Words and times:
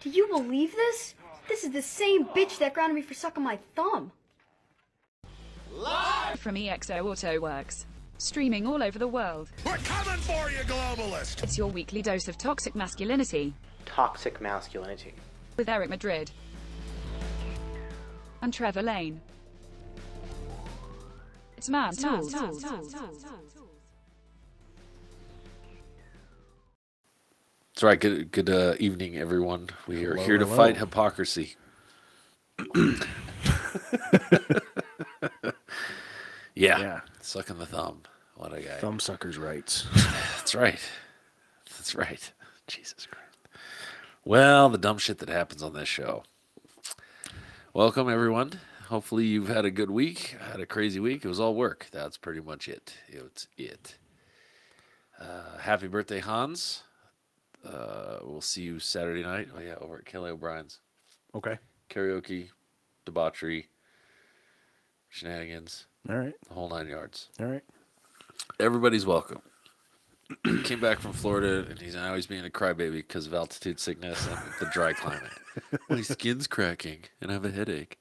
Do 0.00 0.08
you 0.08 0.28
believe 0.28 0.74
this? 0.74 1.14
This 1.46 1.62
is 1.62 1.72
the 1.72 1.82
same 1.82 2.24
bitch 2.24 2.58
that 2.58 2.72
grounded 2.72 2.94
me 2.94 3.02
for 3.02 3.12
sucking 3.12 3.42
my 3.42 3.58
thumb. 3.76 4.12
Live 5.70 6.40
from 6.40 6.54
EXO 6.54 7.04
Auto 7.04 7.38
Works. 7.38 7.84
Streaming 8.16 8.66
all 8.66 8.82
over 8.82 8.98
the 8.98 9.06
world. 9.06 9.50
We're 9.66 9.76
coming 9.78 10.20
for 10.20 10.50
you, 10.50 10.60
globalist! 10.60 11.42
It's 11.42 11.58
your 11.58 11.68
weekly 11.68 12.00
dose 12.00 12.28
of 12.28 12.38
toxic 12.38 12.74
masculinity 12.74 13.52
toxic 13.84 14.40
masculinity. 14.40 15.12
with 15.56 15.68
Eric 15.68 15.90
Madrid 15.90 16.30
and 18.40 18.54
Trevor 18.54 18.82
Lane. 18.82 19.20
It's 21.60 21.68
Man 21.68 21.92
Tools. 21.92 22.32
That's 22.32 22.64
right. 27.82 28.00
Good 28.00 28.32
good 28.32 28.48
uh, 28.48 28.76
evening, 28.78 29.18
everyone. 29.18 29.68
We 29.86 30.06
are 30.06 30.14
Hello, 30.14 30.24
here 30.24 30.38
to 30.38 30.46
hello. 30.46 30.56
fight 30.56 30.78
hypocrisy. 30.78 31.56
yeah. 36.54 36.56
Yeah. 36.78 37.00
Sucking 37.20 37.58
the 37.58 37.66
thumb. 37.66 38.04
What 38.36 38.54
a 38.54 38.62
guy. 38.62 38.78
Thumbsuckers' 38.80 39.38
rights. 39.38 39.86
That's 40.38 40.54
right. 40.54 40.80
That's 41.76 41.94
right. 41.94 42.32
Jesus 42.68 43.04
Christ. 43.04 43.36
Well, 44.24 44.70
the 44.70 44.78
dumb 44.78 44.96
shit 44.96 45.18
that 45.18 45.28
happens 45.28 45.62
on 45.62 45.74
this 45.74 45.90
show. 45.90 46.22
Welcome, 47.74 48.08
everyone. 48.08 48.60
Hopefully, 48.90 49.24
you've 49.24 49.46
had 49.46 49.64
a 49.64 49.70
good 49.70 49.88
week. 49.88 50.36
I 50.44 50.50
had 50.50 50.58
a 50.60 50.66
crazy 50.66 50.98
week. 50.98 51.24
It 51.24 51.28
was 51.28 51.38
all 51.38 51.54
work. 51.54 51.86
That's 51.92 52.16
pretty 52.16 52.40
much 52.40 52.68
it. 52.68 52.94
It's 53.06 53.46
it. 53.56 53.94
Uh, 55.20 55.58
happy 55.60 55.86
birthday, 55.86 56.18
Hans. 56.18 56.82
Uh, 57.64 58.16
we'll 58.24 58.40
see 58.40 58.62
you 58.62 58.80
Saturday 58.80 59.22
night. 59.22 59.46
Oh, 59.56 59.60
yeah, 59.60 59.76
over 59.80 59.98
at 59.98 60.06
Kelly 60.06 60.32
O'Brien's. 60.32 60.80
Okay. 61.36 61.58
Karaoke, 61.88 62.48
debauchery, 63.04 63.68
shenanigans, 65.08 65.86
All 66.08 66.16
right. 66.16 66.34
the 66.48 66.54
whole 66.54 66.68
nine 66.68 66.88
yards. 66.88 67.28
All 67.38 67.46
right. 67.46 67.62
Everybody's 68.58 69.06
welcome. 69.06 69.40
Came 70.64 70.80
back 70.80 70.98
from 70.98 71.12
Florida, 71.12 71.64
and 71.70 71.78
he's 71.78 71.94
now 71.94 72.16
he's 72.16 72.26
being 72.26 72.44
a 72.44 72.50
crybaby 72.50 72.90
because 72.90 73.28
of 73.28 73.34
altitude 73.34 73.78
sickness 73.78 74.26
and 74.26 74.38
the 74.58 74.66
dry 74.72 74.92
climate. 74.94 75.30
My 75.88 76.00
skin's 76.02 76.48
cracking, 76.48 77.04
and 77.20 77.30
I 77.30 77.34
have 77.34 77.44
a 77.44 77.52
headache. 77.52 77.99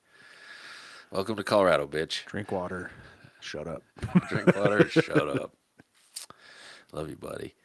Welcome 1.12 1.38
to 1.38 1.44
Colorado, 1.44 1.88
bitch. 1.88 2.26
Drink 2.26 2.52
water. 2.52 2.92
Shut 3.40 3.68
up. 3.68 3.82
Drink 4.30 4.56
water. 4.56 4.88
shut 4.90 5.28
up. 5.42 5.56
Love 6.92 7.10
you, 7.10 7.16
buddy. 7.16 7.56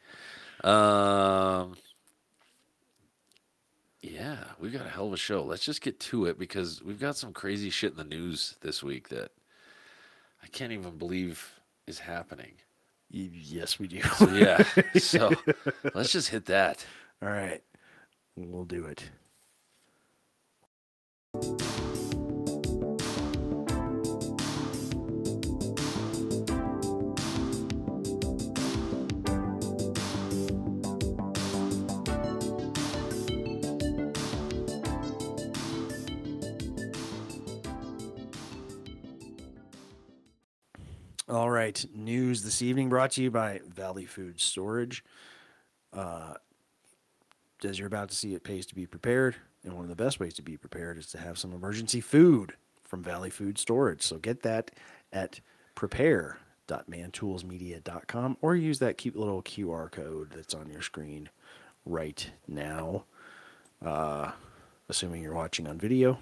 Um, 0.63 1.75
yeah, 4.01 4.37
we've 4.59 4.73
got 4.73 4.87
a 4.87 4.89
hell 4.89 5.05
of 5.05 5.13
a 5.13 5.17
show. 5.17 5.43
Let's 5.43 5.63
just 5.63 5.81
get 5.81 5.99
to 6.01 6.25
it 6.25 6.39
because 6.39 6.81
we've 6.83 6.99
got 6.99 7.17
some 7.17 7.33
crazy 7.33 7.69
shit 7.69 7.91
in 7.91 7.97
the 7.97 8.03
news 8.03 8.55
this 8.61 8.81
week 8.81 9.09
that 9.09 9.29
I 10.43 10.47
can't 10.47 10.71
even 10.71 10.97
believe 10.97 11.53
is 11.85 11.99
happening. 11.99 12.53
Yes, 13.11 13.77
we 13.77 13.87
do. 13.87 14.01
So 14.01 14.29
yeah, 14.33 14.63
so 14.97 15.31
let's 15.93 16.11
just 16.11 16.29
hit 16.29 16.45
that. 16.45 16.83
All 17.21 17.29
right. 17.29 17.61
We'll 18.35 18.65
do 18.65 18.85
it. 18.85 19.03
All 41.27 41.49
right. 41.49 41.83
News 41.91 42.43
this 42.43 42.61
evening 42.61 42.87
brought 42.87 43.09
to 43.13 43.23
you 43.23 43.31
by 43.31 43.61
Valley 43.67 44.05
Food 44.05 44.39
Storage. 44.39 45.03
Uh, 45.91 46.35
as 47.63 47.79
you're 47.79 47.87
about 47.87 48.09
to 48.09 48.15
see, 48.15 48.35
it 48.35 48.43
pays 48.43 48.67
to 48.67 48.75
be 48.75 48.85
prepared. 48.85 49.35
And 49.63 49.73
one 49.73 49.81
of 49.81 49.89
the 49.89 49.95
best 49.95 50.19
ways 50.19 50.35
to 50.35 50.43
be 50.43 50.55
prepared 50.55 50.99
is 50.99 51.07
to 51.07 51.17
have 51.17 51.39
some 51.39 51.51
emergency 51.51 51.99
food 51.99 52.53
from 52.83 53.01
Valley 53.01 53.31
Food 53.31 53.57
Storage. 53.57 54.03
So 54.03 54.19
get 54.19 54.43
that 54.43 54.69
at 55.11 55.39
prepare.mantoolsmedia.com 55.73 58.37
or 58.41 58.55
use 58.55 58.77
that 58.77 58.99
cute 58.99 59.15
little 59.15 59.41
QR 59.41 59.91
code 59.91 60.31
that's 60.35 60.53
on 60.53 60.69
your 60.69 60.83
screen 60.83 61.29
right 61.87 62.29
now. 62.47 63.05
Uh, 63.83 64.29
assuming 64.89 65.23
you're 65.23 65.33
watching 65.33 65.67
on 65.67 65.79
video. 65.79 66.19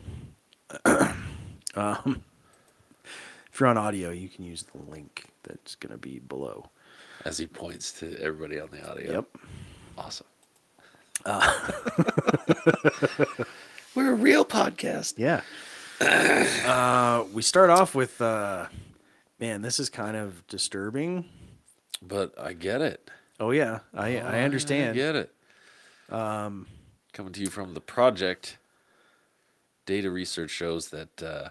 um, 1.75 2.23
if 3.53 3.59
you're 3.59 3.69
on 3.69 3.77
audio, 3.77 4.09
you 4.09 4.29
can 4.29 4.43
use 4.43 4.63
the 4.63 4.91
link 4.91 5.25
that's 5.43 5.75
going 5.75 5.91
to 5.91 5.97
be 5.97 6.17
below. 6.17 6.71
As 7.23 7.37
he 7.37 7.45
points 7.45 7.91
to 7.99 8.19
everybody 8.19 8.59
on 8.59 8.69
the 8.71 8.89
audio. 8.89 9.13
Yep. 9.13 9.25
Awesome. 9.95 10.25
We're 13.95 14.11
a 14.11 14.15
real 14.15 14.43
podcast. 14.43 15.13
Yeah. 15.17 15.41
uh, 16.01 17.25
we 17.31 17.43
start 17.43 17.69
off 17.69 17.93
with, 17.93 18.19
uh, 18.19 18.65
man, 19.39 19.61
this 19.61 19.79
is 19.79 19.87
kind 19.87 20.17
of 20.17 20.45
disturbing. 20.47 21.25
But 22.01 22.33
I 22.39 22.53
get 22.53 22.81
it. 22.81 23.11
Oh 23.39 23.51
yeah, 23.51 23.79
I 23.93 24.17
I 24.17 24.41
understand. 24.41 24.91
I 24.91 24.93
get 24.93 25.15
it. 25.15 25.31
Um, 26.09 26.67
Coming 27.13 27.33
to 27.33 27.41
you 27.41 27.49
from 27.49 27.75
the 27.75 27.79
project, 27.79 28.57
data 29.85 30.09
research 30.09 30.49
shows 30.49 30.89
that 30.89 31.23
uh, 31.23 31.49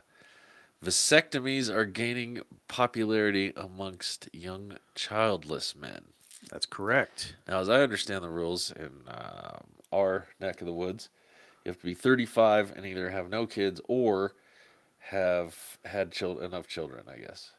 vasectomies 0.83 1.69
are 1.71 1.85
gaining 1.85 2.43
popularity 2.69 3.53
amongst 3.57 4.29
young 4.33 4.77
childless 4.95 5.75
men. 5.77 6.07
That's 6.51 6.67
correct. 6.67 7.37
Now, 7.49 7.61
as 7.61 7.69
I 7.69 7.81
understand 7.83 8.25
the 8.25 8.29
rules 8.29 8.71
in 8.73 8.91
um, 9.09 9.65
our 9.93 10.27
neck 10.41 10.61
of 10.61 10.67
the 10.67 10.73
woods, 10.73 11.09
you 11.65 11.71
have 11.71 11.79
to 11.79 11.87
be 11.87 11.95
35 11.95 12.73
and 12.77 12.85
either 12.85 13.11
have 13.11 13.31
no 13.31 13.47
kids 13.47 13.81
or 13.89 14.33
have 14.99 15.79
had 15.85 16.13
chil- 16.13 16.41
enough 16.41 16.67
children, 16.67 17.05
I 17.09 17.19
guess. 17.19 17.53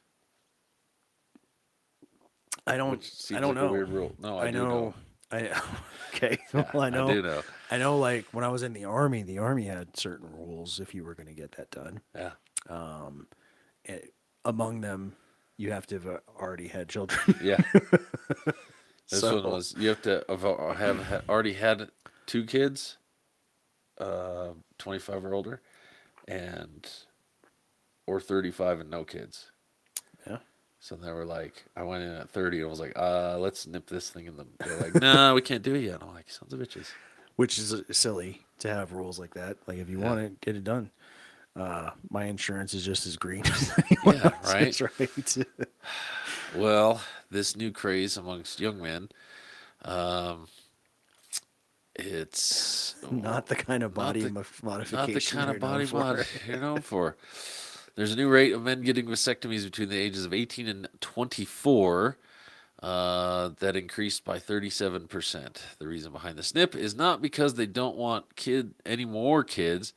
I 2.66 2.78
don't. 2.78 3.04
I 3.34 3.40
don't 3.40 3.56
like 3.56 3.64
a 3.64 3.66
know. 3.66 3.72
weird 3.72 3.90
rule. 3.90 4.16
No, 4.20 4.38
I 4.38 4.46
I 4.48 4.52
know. 4.52 4.68
know. 4.68 4.94
I 5.32 5.62
okay. 6.16 6.38
well, 6.54 6.82
I 6.84 6.90
know. 6.90 7.08
I 7.10 7.14
do 7.14 7.22
know. 7.22 7.42
I 7.72 7.78
know. 7.78 7.98
Like 7.98 8.26
when 8.32 8.46
I 8.46 8.50
was 8.50 8.64
in 8.64 8.74
the 8.74 8.86
army, 8.86 9.24
the 9.24 9.40
army 9.40 9.64
had 9.66 9.98
certain 9.98 10.30
rules 10.32 10.80
if 10.80 10.94
you 10.94 11.04
were 11.04 11.16
going 11.16 11.28
to 11.28 11.34
get 11.34 11.54
that 11.54 11.72
done. 11.72 12.02
Yeah. 12.16 12.32
Eh, 12.70 14.00
Among 14.46 14.82
them, 14.82 15.16
you 15.58 15.72
have 15.72 15.88
to 15.88 15.96
have 15.96 16.08
uh, 16.08 16.18
already 16.40 16.68
had 16.68 16.90
children. 16.90 17.20
Yeah. 17.42 17.62
This 19.10 19.20
So- 19.20 19.36
one 19.42 19.52
was 19.52 19.76
you 19.78 19.90
have 19.90 20.02
to 20.04 20.24
have, 20.30 20.46
uh, 20.46 20.74
have 20.74 21.24
already 21.30 21.54
had 21.54 21.90
two 22.26 22.46
kids, 22.46 22.98
uh, 24.00 24.50
25 24.78 25.26
or 25.26 25.34
older, 25.34 25.62
and 26.28 26.90
or 28.08 28.22
35 28.22 28.80
and 28.80 28.90
no 28.90 29.04
kids. 29.04 29.52
Yeah. 30.26 30.38
So 30.80 30.96
they 30.96 31.12
were 31.12 31.26
like, 31.26 31.66
I 31.76 31.84
went 31.84 32.04
in 32.04 32.12
at 32.12 32.30
30 32.30 32.58
and 32.60 32.66
I 32.66 32.70
was 32.70 32.80
like, 32.80 32.94
uh, 32.98 33.38
let's 33.40 33.68
nip 33.68 33.88
this 33.88 34.10
thing 34.10 34.26
in 34.26 34.38
the. 34.38 34.46
They're 34.60 34.80
like, 34.80 34.96
no, 34.96 35.34
we 35.36 35.42
can't 35.42 35.64
do 35.64 35.76
it 35.76 35.82
yet. 35.84 36.02
I'm 36.02 36.14
like, 36.14 36.30
sons 36.30 36.54
of 36.54 36.60
bitches. 36.60 36.88
which 37.36 37.58
is 37.60 37.76
silly 37.92 38.42
to 38.60 38.70
have 38.70 38.94
rules 38.94 39.20
like 39.20 39.34
that. 39.34 39.58
Like 39.68 39.80
if 39.80 39.90
you 39.90 40.00
want 40.00 40.22
it, 40.22 40.40
get 40.42 40.56
it 40.56 40.64
done. 40.64 40.92
Uh, 41.56 41.92
my 42.10 42.26
insurance 42.26 42.74
is 42.74 42.84
just 42.84 43.06
as 43.06 43.16
green. 43.16 43.46
as 43.46 43.72
anyone 43.92 44.16
Yeah, 44.16 44.32
else's, 44.44 44.82
right? 44.82 45.00
right. 45.00 45.48
Well, 46.56 47.02
this 47.30 47.56
new 47.56 47.72
craze 47.72 48.18
amongst 48.18 48.60
young 48.60 48.82
men, 48.82 49.10
um, 49.86 50.48
it's 51.96 52.96
not 53.12 53.48
the 53.48 53.56
kind 53.56 53.84
of 53.84 53.94
body 53.94 54.22
the- 54.24 54.30
mod- 54.32 54.46
not 54.64 54.88
the 54.88 54.94
modification. 54.94 55.38
kind 55.38 55.50
of 55.52 55.60
body 55.60 55.86
for. 55.86 55.98
mod 55.98 56.26
you're 56.48 56.60
known 56.60 56.82
for. 56.82 57.18
There's 57.96 58.12
a 58.12 58.16
new 58.16 58.30
rate 58.30 58.54
of 58.54 58.64
men 58.64 58.82
getting 58.82 59.06
vasectomies 59.06 59.64
between 59.64 59.90
the 59.90 59.98
ages 60.00 60.26
of 60.26 60.34
18 60.34 60.68
and 60.68 60.88
24 61.02 62.18
uh, 62.82 63.50
that 63.60 63.76
increased 63.76 64.26
by 64.26 64.40
37%. 64.40 65.58
The 65.78 65.88
reason 65.88 66.12
behind 66.12 66.40
the 66.40 66.44
snip 66.44 66.76
is 66.76 66.96
not 66.96 67.22
because 67.22 67.54
they 67.54 67.68
don't 67.68 67.96
want 67.96 68.36
kid 68.36 68.74
any 68.84 69.06
more 69.06 69.44
kids. 69.44 69.94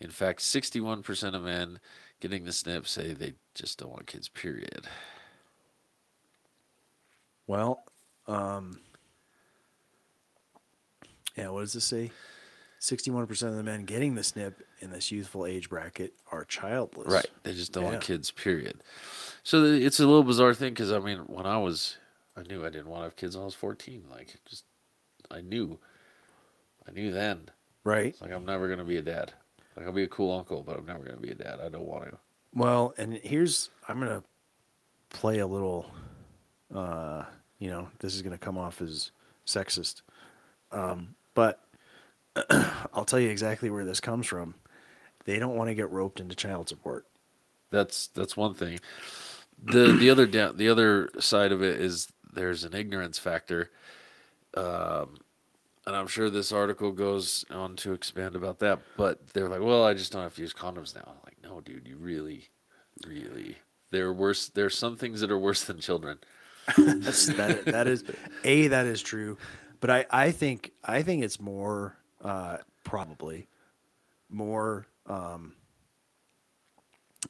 In 0.00 0.10
fact, 0.10 0.40
61% 0.40 1.34
of 1.34 1.42
men 1.42 1.80
getting 2.20 2.44
the 2.44 2.52
snip 2.52 2.86
say 2.86 3.12
they 3.12 3.34
just 3.54 3.78
don't 3.78 3.90
want 3.90 4.06
kids. 4.06 4.28
Period. 4.28 4.86
Well, 7.46 7.82
um, 8.26 8.78
yeah. 11.36 11.48
What 11.48 11.60
does 11.60 11.72
this 11.72 11.84
say? 11.84 12.10
Sixty-one 12.80 13.26
percent 13.26 13.50
of 13.52 13.56
the 13.56 13.64
men 13.64 13.84
getting 13.86 14.14
the 14.14 14.22
snip 14.22 14.62
in 14.80 14.90
this 14.90 15.10
youthful 15.10 15.46
age 15.46 15.68
bracket 15.68 16.12
are 16.30 16.44
childless. 16.44 17.08
Right. 17.10 17.26
They 17.42 17.54
just 17.54 17.72
don't 17.72 17.84
Yeah. 17.84 17.90
want 17.90 18.02
kids, 18.02 18.30
period. 18.30 18.82
So 19.42 19.64
it's 19.64 19.98
a 19.98 20.06
little 20.06 20.22
bizarre 20.22 20.54
thing 20.54 20.74
because, 20.74 20.92
I 20.92 20.98
mean, 21.00 21.18
when 21.20 21.46
I 21.46 21.58
was, 21.58 21.96
I 22.36 22.42
knew 22.42 22.64
I 22.64 22.68
didn't 22.70 22.88
want 22.88 23.00
to 23.00 23.04
have 23.04 23.16
kids 23.16 23.34
when 23.34 23.42
I 23.42 23.46
was 23.46 23.54
14. 23.54 24.04
Like, 24.10 24.36
just, 24.44 24.64
I 25.30 25.40
knew. 25.40 25.80
I 26.86 26.92
knew 26.92 27.10
then. 27.10 27.48
Right. 27.82 28.08
It's 28.08 28.20
like, 28.20 28.30
I'm 28.30 28.44
never 28.44 28.66
going 28.68 28.78
to 28.78 28.84
be 28.84 28.98
a 28.98 29.02
dad. 29.02 29.32
Like, 29.78 29.86
I'll 29.86 29.92
be 29.92 30.02
a 30.02 30.08
cool 30.08 30.36
uncle, 30.36 30.64
but 30.64 30.76
I'm 30.76 30.86
never 30.86 31.04
going 31.04 31.14
to 31.14 31.22
be 31.22 31.30
a 31.30 31.34
dad. 31.34 31.60
I 31.64 31.68
don't 31.68 31.86
want 31.86 32.10
to. 32.10 32.18
Well, 32.52 32.94
and 32.98 33.14
here's 33.22 33.70
I'm 33.86 34.00
gonna 34.00 34.24
play 35.10 35.38
a 35.38 35.46
little. 35.46 35.86
Uh, 36.74 37.24
you 37.58 37.70
know, 37.70 37.88
this 38.00 38.14
is 38.14 38.22
gonna 38.22 38.38
come 38.38 38.58
off 38.58 38.80
as 38.80 39.10
sexist, 39.46 40.02
um, 40.72 41.14
but 41.34 41.60
I'll 42.92 43.04
tell 43.04 43.20
you 43.20 43.28
exactly 43.28 43.70
where 43.70 43.84
this 43.84 44.00
comes 44.00 44.26
from. 44.26 44.54
They 45.24 45.38
don't 45.38 45.56
want 45.56 45.68
to 45.68 45.74
get 45.74 45.90
roped 45.90 46.20
into 46.20 46.34
child 46.34 46.68
support. 46.68 47.06
That's 47.70 48.08
that's 48.08 48.36
one 48.36 48.54
thing. 48.54 48.80
The 49.62 49.92
the 49.92 50.10
other 50.10 50.26
down 50.26 50.56
the 50.56 50.70
other 50.70 51.10
side 51.20 51.52
of 51.52 51.62
it 51.62 51.80
is 51.80 52.08
there's 52.32 52.64
an 52.64 52.74
ignorance 52.74 53.18
factor. 53.18 53.70
Um, 54.54 55.18
and 55.88 55.96
I'm 55.96 56.06
sure 56.06 56.28
this 56.28 56.52
article 56.52 56.92
goes 56.92 57.46
on 57.50 57.74
to 57.76 57.94
expand 57.94 58.36
about 58.36 58.58
that. 58.58 58.78
But 58.98 59.26
they're 59.28 59.48
like, 59.48 59.62
well, 59.62 59.84
I 59.84 59.94
just 59.94 60.12
don't 60.12 60.22
have 60.22 60.34
to 60.34 60.42
use 60.42 60.52
condoms 60.52 60.94
now. 60.94 61.02
I'm 61.06 61.16
like, 61.24 61.38
no, 61.42 61.62
dude, 61.62 61.88
you 61.88 61.96
really, 61.96 62.50
really. 63.06 63.56
They're 63.90 64.12
worse. 64.12 64.50
There 64.50 64.66
are 64.66 64.70
some 64.70 64.98
things 64.98 65.22
that 65.22 65.30
are 65.30 65.38
worse 65.38 65.64
than 65.64 65.80
children. 65.80 66.18
That's 66.76 67.26
that. 67.28 67.64
That 67.64 67.86
is 67.86 68.04
a 68.44 68.68
that 68.68 68.84
is 68.84 69.00
true, 69.00 69.38
but 69.80 69.88
I 69.88 70.04
I 70.10 70.30
think 70.30 70.72
I 70.84 71.02
think 71.02 71.24
it's 71.24 71.40
more 71.40 71.96
uh, 72.22 72.58
probably 72.84 73.48
more 74.28 74.86
um, 75.06 75.54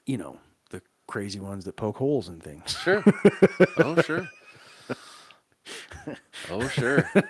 you 0.05 0.17
know 0.17 0.41
the 0.71 0.83
crazy 1.07 1.39
ones 1.39 1.65
that 1.67 1.77
poke 1.77 1.99
holes 1.99 2.29
in 2.29 2.41
things. 2.41 2.77
Sure. 2.83 3.05
oh, 3.79 4.03
sure. 4.03 4.29
Oh, 6.51 6.69
sure. 6.69 7.11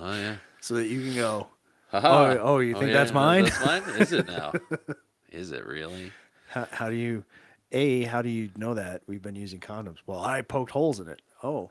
Oh, 0.00 0.14
yeah. 0.14 0.36
so 0.60 0.74
that 0.74 0.86
you 0.86 1.02
can 1.02 1.14
go. 1.16 1.48
Oh, 1.92 2.38
oh, 2.40 2.58
you 2.60 2.74
think 2.74 2.92
that's 2.92 3.10
yeah, 3.10 3.14
mine? 3.14 3.44
That's 3.44 3.66
mine. 3.66 3.82
Is 3.98 4.12
it 4.12 4.28
now? 4.28 4.52
Is 5.32 5.50
it 5.50 5.66
really? 5.66 6.12
How, 6.48 6.68
how 6.70 6.88
do 6.88 6.94
you, 6.94 7.24
a 7.72 8.02
how 8.04 8.22
do 8.22 8.28
you 8.28 8.50
know 8.56 8.74
that 8.74 9.02
we've 9.08 9.20
been 9.20 9.34
using 9.34 9.58
condoms? 9.58 9.96
Well, 10.06 10.20
I 10.20 10.42
poked 10.42 10.70
holes 10.70 11.00
in 11.00 11.08
it. 11.08 11.20
Oh, 11.42 11.70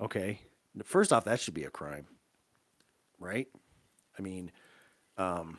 okay. 0.00 0.38
First 0.84 1.12
off, 1.12 1.24
that 1.24 1.40
should 1.40 1.54
be 1.54 1.64
a 1.64 1.70
crime, 1.70 2.06
right? 3.18 3.48
I 4.16 4.22
mean, 4.22 4.52
um, 5.18 5.58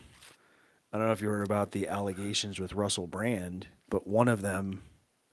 I 0.94 0.98
don't 0.98 1.08
know 1.08 1.14
if 1.14 1.22
you 1.22 1.28
heard 1.28 1.46
about 1.46 1.72
the 1.72 1.90
allegations 1.90 2.62
with 2.62 2.74
Russell 2.74 3.08
Brand, 3.08 3.68
but 3.90 4.08
one 4.08 4.30
of 4.30 4.42
them 4.42 4.84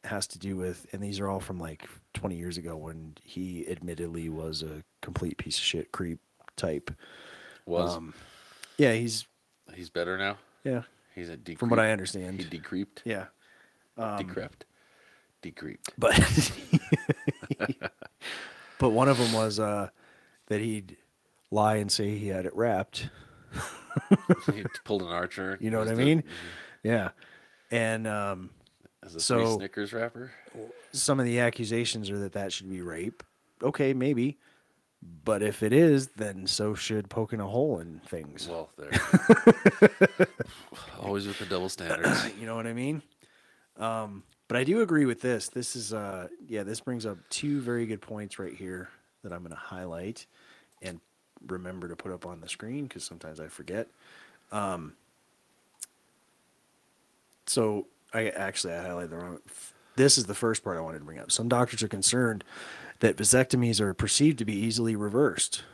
has 0.04 0.26
to 0.28 0.38
do 0.38 0.56
with, 0.56 0.86
and 0.92 1.02
these 1.02 1.20
are 1.20 1.28
all 1.28 1.40
from 1.40 1.58
like 1.58 1.88
20 2.14 2.36
years 2.36 2.58
ago 2.58 2.76
when 2.76 3.14
he 3.22 3.66
admittedly 3.68 4.28
was 4.28 4.62
a 4.62 4.82
complete 5.00 5.36
piece 5.38 5.56
of 5.58 5.64
shit 5.64 5.92
creep 5.92 6.18
type. 6.56 6.90
Was 7.66 7.96
Um, 7.96 8.14
yeah, 8.78 8.92
he's 8.94 9.26
he's 9.74 9.90
better 9.90 10.18
now? 10.18 10.38
yeah, 10.64 10.82
He's 11.14 11.28
a 11.28 11.36
decreep. 11.36 11.58
from 11.58 11.68
what 11.70 11.78
I 11.78 11.92
understand. 11.92 12.40
He 12.40 12.44
decreeped. 12.46 13.02
yeah. 13.04 13.26
decrept. 13.98 14.64
Decreeped. 15.42 15.90
but 15.98 16.14
but 18.78 18.90
one 18.90 19.08
of 19.08 19.18
them 19.18 19.32
was 19.32 19.58
uh, 19.60 19.88
that 20.46 20.60
he'd 20.60 20.96
lie 21.50 21.76
and 21.76 21.90
say 21.90 22.16
he 22.16 22.28
had 22.28 22.46
it 22.46 22.54
wrapped. 22.56 23.08
he 24.52 24.64
pulled 24.84 25.02
an 25.02 25.08
archer. 25.08 25.58
You 25.60 25.70
know 25.70 25.78
what 25.78 25.88
I 25.88 25.94
mean? 25.94 26.24
Yeah, 26.82 27.10
and 27.70 28.06
um, 28.06 28.50
As 29.02 29.14
a 29.14 29.20
So- 29.20 29.56
Snickers 29.58 29.92
wrapper. 29.92 30.32
some 30.92 31.18
of 31.18 31.26
the 31.26 31.40
accusations 31.40 32.10
are 32.10 32.18
that 32.18 32.32
that 32.32 32.52
should 32.52 32.70
be 32.70 32.80
rape. 32.80 33.22
Okay, 33.62 33.92
maybe, 33.94 34.38
but 35.24 35.42
if 35.42 35.62
it 35.62 35.72
is, 35.72 36.08
then 36.08 36.46
so 36.46 36.74
should 36.74 37.08
poking 37.10 37.40
a 37.40 37.46
hole 37.46 37.78
in 37.80 38.00
things. 38.06 38.48
Well, 38.48 38.70
there. 38.76 38.90
Always 41.00 41.26
with 41.26 41.38
the 41.38 41.46
double 41.46 41.68
standards. 41.68 42.30
you 42.40 42.46
know 42.46 42.54
what 42.56 42.66
I 42.66 42.72
mean? 42.72 43.02
Um, 43.76 44.22
but 44.48 44.56
I 44.56 44.64
do 44.64 44.82
agree 44.82 45.04
with 45.06 45.20
this. 45.20 45.48
This 45.48 45.74
is 45.76 45.92
uh 45.94 46.28
yeah, 46.46 46.62
this 46.62 46.80
brings 46.80 47.06
up 47.06 47.18
two 47.30 47.60
very 47.60 47.86
good 47.86 48.00
points 48.02 48.38
right 48.38 48.54
here 48.54 48.88
that 49.22 49.32
I'm 49.32 49.40
going 49.40 49.50
to 49.52 49.56
highlight 49.56 50.26
and 50.82 51.00
remember 51.46 51.88
to 51.88 51.96
put 51.96 52.12
up 52.12 52.26
on 52.26 52.40
the 52.40 52.48
screen 52.48 52.84
because 52.84 53.04
sometimes 53.04 53.40
I 53.40 53.46
forget. 53.48 53.88
Um, 54.50 54.94
so 57.46 57.86
I 58.12 58.28
actually 58.28 58.74
I 58.74 58.84
highlighted 58.84 59.10
the 59.10 59.16
wrong. 59.16 59.38
This 59.96 60.16
is 60.16 60.26
the 60.26 60.34
first 60.34 60.64
part 60.64 60.78
I 60.78 60.80
wanted 60.80 61.00
to 61.00 61.04
bring 61.04 61.18
up. 61.18 61.30
Some 61.30 61.48
doctors 61.48 61.82
are 61.82 61.88
concerned 61.88 62.44
that 63.00 63.16
vasectomies 63.16 63.80
are 63.80 63.94
perceived 63.94 64.38
to 64.38 64.44
be 64.44 64.54
easily 64.54 64.96
reversed, 64.96 65.64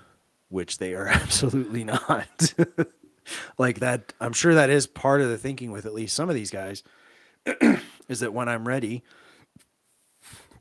which 0.49 0.78
they 0.78 0.95
are 0.95 1.07
absolutely 1.09 1.85
not. 1.85 2.54
like 3.59 3.80
that, 3.80 4.12
I'm 4.21 4.33
sure 4.33 4.54
that 4.54 4.71
is 4.71 4.87
part 4.87 5.21
of 5.21 5.28
the 5.28 5.38
thinking 5.38 5.71
with 5.71 5.87
at 5.87 5.95
least 5.95 6.16
some 6.16 6.28
of 6.28 6.35
these 6.35 6.50
guys 6.50 6.83
is 8.09 8.21
that 8.21 8.33
when 8.33 8.49
I'm 8.49 8.66
ready, 8.66 9.02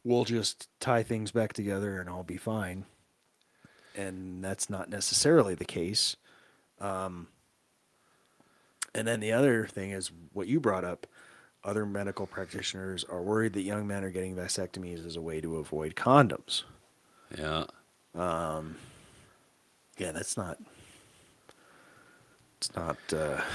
we'll 0.04 0.26
just 0.26 0.68
tie 0.80 1.04
things 1.04 1.32
back 1.32 1.54
together 1.54 2.00
and 2.00 2.10
I'll 2.10 2.24
be 2.24 2.38
fine. 2.38 2.86
And 3.96 4.44
that's 4.44 4.70
not 4.70 4.90
necessarily 4.90 5.56
the 5.56 5.66
case. 5.66 6.16
Um, 6.80 7.28
and 8.94 9.08
then 9.08 9.20
the 9.20 9.32
other 9.32 9.66
thing 9.66 9.92
is 9.92 10.12
what 10.34 10.48
you 10.48 10.60
brought 10.60 10.84
up. 10.84 11.08
Other 11.68 11.86
medical 11.86 12.26
practitioners 12.26 13.04
are 13.04 13.22
worried 13.22 13.54
that 13.54 13.62
young 13.62 13.86
men 13.86 14.04
are 14.04 14.10
getting 14.10 14.36
vasectomies 14.36 15.06
as 15.06 15.18
a 15.18 15.22
way 15.22 15.42
to 15.42 15.58
avoid 15.58 15.96
condoms. 15.96 16.64
Yeah. 17.38 17.66
Yeah, 19.98 20.12
that's 20.14 20.38
not. 20.38 20.58
It's 22.58 22.74
not. 22.76 22.98
Uh, 23.14 23.42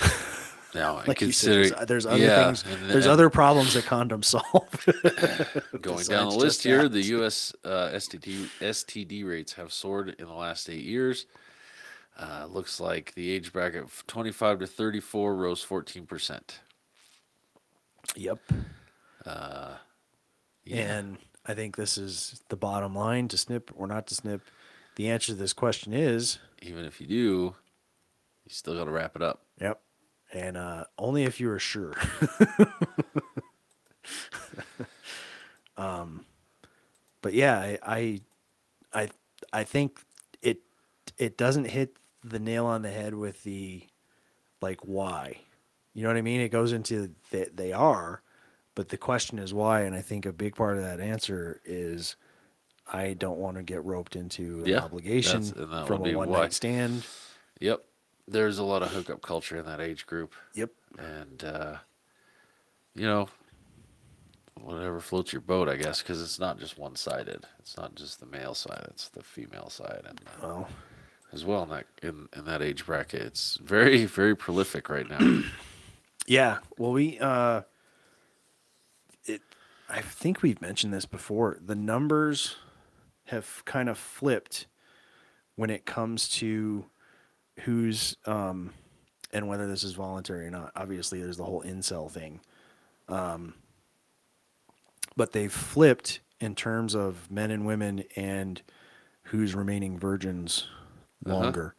Now, 0.75 0.97
like 1.07 1.21
you 1.21 1.26
considering 1.28 1.69
said, 1.69 1.88
there's, 1.88 2.04
there's 2.04 2.07
other 2.07 2.23
yeah, 2.25 2.45
things. 2.47 2.64
and- 2.64 2.90
There's 2.90 3.07
other 3.07 3.31
problems 3.31 3.75
that 3.75 3.85
condoms 3.85 4.25
solve. 4.26 5.83
going 5.83 6.07
down 6.07 6.31
the 6.31 6.37
list 6.37 6.62
here. 6.62 6.88
The 6.88 7.02
U.S. 7.02 7.54
Uh, 7.64 7.90
STD 7.90 8.49
STD 8.61 9.26
rates 9.28 9.52
have 9.54 9.73
soared 9.73 10.14
in 10.19 10.26
the 10.26 10.33
last 10.33 10.69
eight 10.71 10.85
years. 10.85 11.26
Uh, 12.19 12.47
looks 12.49 12.81
like 12.81 13.14
the 13.14 13.31
age 13.31 13.52
bracket 13.52 13.83
of 13.83 14.04
25 14.07 14.61
to 14.61 14.66
34 14.66 15.35
rose 15.35 15.62
14 15.62 16.07
percent. 16.07 16.61
Yep. 18.16 18.38
Yeah. 20.64 20.76
And 20.76 21.19
I 21.47 21.54
think 21.54 21.76
this 21.76 21.99
is 21.99 22.42
the 22.49 22.57
bottom 22.57 22.95
line 22.95 23.28
to 23.28 23.37
snip 23.37 23.71
or 23.75 23.87
not 23.87 24.07
to 24.09 24.14
snip. 24.14 24.42
The 24.97 25.11
answer 25.11 25.28
to 25.28 25.35
this 25.35 25.52
question 25.52 25.92
is 25.92 26.38
Even 26.61 26.85
if 26.85 27.00
you 27.00 27.07
do, 27.07 27.54
you 28.45 28.50
still 28.50 28.76
got 28.76 28.85
to 28.85 28.90
wrap 28.90 29.16
it 29.16 29.23
up. 29.23 29.42
yep. 29.61 29.81
And 30.33 30.57
uh, 30.57 30.85
only 30.99 31.25
if 31.25 31.40
you 31.40 31.50
are 31.50 31.59
sure. 31.59 31.95
um, 35.76 36.25
but 37.21 37.35
yeah, 37.35 37.59
I, 37.59 37.78
I, 37.83 38.21
I, 38.95 39.09
I 39.52 39.64
think 39.64 40.00
it, 40.40 40.61
it 41.19 41.37
doesn't 41.37 41.66
hit 41.66 41.97
the 42.25 42.38
nail 42.38 42.64
on 42.64 42.81
the 42.81 42.90
head 42.90 43.14
with 43.14 43.42
the, 43.42 43.83
like, 44.62 44.81
why. 44.83 45.40
You 45.94 46.02
know 46.02 46.08
what 46.08 46.16
I 46.16 46.22
mean? 46.22 46.40
It 46.40 46.49
goes 46.50 46.72
into 46.72 47.11
that 47.30 47.56
they 47.56 47.72
are, 47.72 48.22
but 48.75 48.88
the 48.88 48.96
question 48.96 49.38
is 49.38 49.52
why, 49.52 49.82
and 49.82 49.94
I 49.94 50.00
think 50.00 50.25
a 50.25 50.32
big 50.32 50.54
part 50.56 50.76
of 50.78 50.82
that 50.82 51.00
answer 51.00 51.61
is 51.64 52.16
I 52.90 53.12
don't 53.14 53.38
want 53.38 53.56
to 53.58 53.62
get 53.62 53.84
roped 53.84 54.16
into 54.16 54.61
an 54.64 54.70
Yeah, 54.70 54.80
obligation 54.80 55.42
that 55.42 55.87
from 55.87 56.04
a 56.06 56.14
one 56.14 56.28
why. 56.28 56.42
night 56.42 56.52
stand. 56.54 57.04
Yep. 57.61 57.84
There's 58.26 58.58
a 58.58 58.62
lot 58.64 58.82
of 58.82 58.90
hookup 58.90 59.20
culture 59.22 59.56
in 59.58 59.66
that 59.66 59.80
age 59.80 60.06
group. 60.06 60.32
Yep. 60.54 60.70
And, 60.99 61.44
uh, 61.44 61.76
you 62.94 63.06
know, 63.06 63.28
whatever 64.61 65.00
floats 65.00 65.32
your 65.32 65.40
boat, 65.42 65.68
I 65.68 65.76
guess, 65.76 66.02
because 66.02 66.22
it's 66.22 66.38
not 66.38 66.58
just 66.58 66.78
one 66.78 66.96
sided. 66.96 67.44
It's 67.58 67.76
not 67.76 67.94
just 67.94 68.20
the 68.20 68.26
male 68.26 68.54
side, 68.54 68.84
it's 68.88 69.08
the 69.08 69.22
female 69.22 69.68
side. 69.70 70.02
And 70.08 70.20
uh, 70.26 70.46
Well, 70.46 70.68
as 71.32 71.44
well 71.44 71.62
in 71.64 71.70
that, 71.70 71.87
in, 72.02 72.28
in 72.37 72.44
that 72.44 72.62
age 72.62 72.87
bracket, 72.87 73.22
it's 73.22 73.56
very, 73.56 74.04
very 74.04 74.37
prolific 74.37 74.88
right 74.88 75.08
now. 75.08 75.42
yeah. 76.26 76.59
Well, 76.79 76.93
we 76.93 77.19
uh, 77.19 77.62
it. 79.26 79.43
I 79.88 80.00
think 80.00 80.43
we've 80.43 80.61
mentioned 80.61 80.93
this 80.93 81.07
before. 81.07 81.59
The 81.64 81.75
numbers 81.75 82.57
have 83.26 83.62
kind 83.64 83.88
of 83.88 83.99
flipped 83.99 84.67
when 85.57 85.71
it 85.71 85.85
comes 85.85 86.29
to 86.31 86.85
who's 87.61 88.17
um, 88.26 88.73
and 89.33 89.49
whether 89.49 89.67
this 89.67 89.85
is 89.85 89.93
voluntary 89.95 90.47
or 90.47 90.50
not. 90.50 90.73
Obviously, 90.76 91.21
there's 91.23 91.37
the 91.37 91.45
whole 91.45 91.62
incel 91.62 92.11
thing. 92.11 92.41
Um, 93.09 93.55
but 95.17 95.33
they've 95.33 95.52
flipped 95.52 96.21
in 96.41 96.55
terms 96.55 96.95
of 96.95 97.31
men 97.31 97.50
and 97.50 97.67
women 97.67 98.05
and 98.17 98.62
who's 99.25 99.55
remaining 99.55 99.99
virgins 99.99 100.67
Uh-huh. 101.26 101.35
longer. 101.37 101.75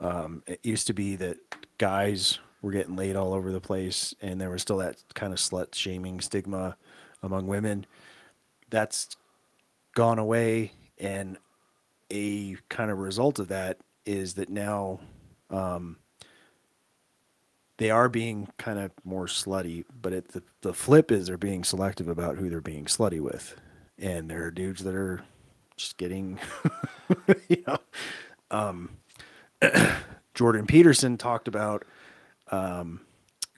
Um, 0.00 0.42
it 0.46 0.60
used 0.64 0.86
to 0.88 0.92
be 0.92 1.16
that 1.16 1.36
guys 1.78 2.38
were 2.64 2.72
getting 2.72 2.96
laid 2.96 3.14
all 3.14 3.34
over 3.34 3.52
the 3.52 3.60
place, 3.60 4.14
and 4.22 4.40
there 4.40 4.48
was 4.48 4.62
still 4.62 4.78
that 4.78 4.96
kind 5.14 5.34
of 5.34 5.38
slut 5.38 5.74
shaming 5.74 6.18
stigma 6.22 6.76
among 7.22 7.46
women. 7.46 7.84
That's 8.70 9.08
gone 9.94 10.18
away, 10.18 10.72
and 10.98 11.36
a 12.10 12.56
kind 12.70 12.90
of 12.90 12.98
result 12.98 13.38
of 13.38 13.48
that 13.48 13.76
is 14.06 14.34
that 14.34 14.48
now 14.48 15.00
um, 15.50 15.98
they 17.76 17.90
are 17.90 18.08
being 18.08 18.48
kind 18.56 18.78
of 18.78 18.92
more 19.04 19.26
slutty, 19.26 19.84
but 20.00 20.14
it, 20.14 20.28
the 20.28 20.42
the 20.62 20.72
flip 20.72 21.12
is 21.12 21.26
they're 21.26 21.36
being 21.36 21.64
selective 21.64 22.08
about 22.08 22.36
who 22.38 22.48
they're 22.48 22.62
being 22.62 22.86
slutty 22.86 23.20
with, 23.20 23.56
and 23.98 24.30
there 24.30 24.42
are 24.42 24.50
dudes 24.50 24.82
that 24.84 24.94
are 24.94 25.22
just 25.76 25.98
getting, 25.98 26.40
you 27.48 27.62
know, 27.66 27.76
um, 28.50 28.88
Jordan 30.34 30.66
Peterson 30.66 31.18
talked 31.18 31.46
about 31.46 31.84
um, 32.50 33.00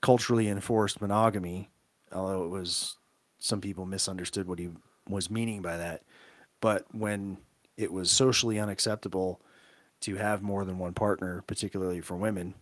culturally 0.00 0.48
enforced 0.48 1.00
monogamy, 1.00 1.70
although 2.12 2.44
it 2.44 2.50
was 2.50 2.96
some 3.38 3.60
people 3.60 3.86
misunderstood 3.86 4.48
what 4.48 4.58
he 4.58 4.70
was 5.08 5.30
meaning 5.30 5.62
by 5.62 5.76
that. 5.76 6.02
But 6.60 6.86
when 6.94 7.38
it 7.76 7.92
was 7.92 8.10
socially 8.10 8.58
unacceptable 8.58 9.40
to 10.00 10.16
have 10.16 10.42
more 10.42 10.64
than 10.64 10.78
one 10.78 10.94
partner, 10.94 11.42
particularly 11.46 12.00
for 12.00 12.16
women, 12.16 12.54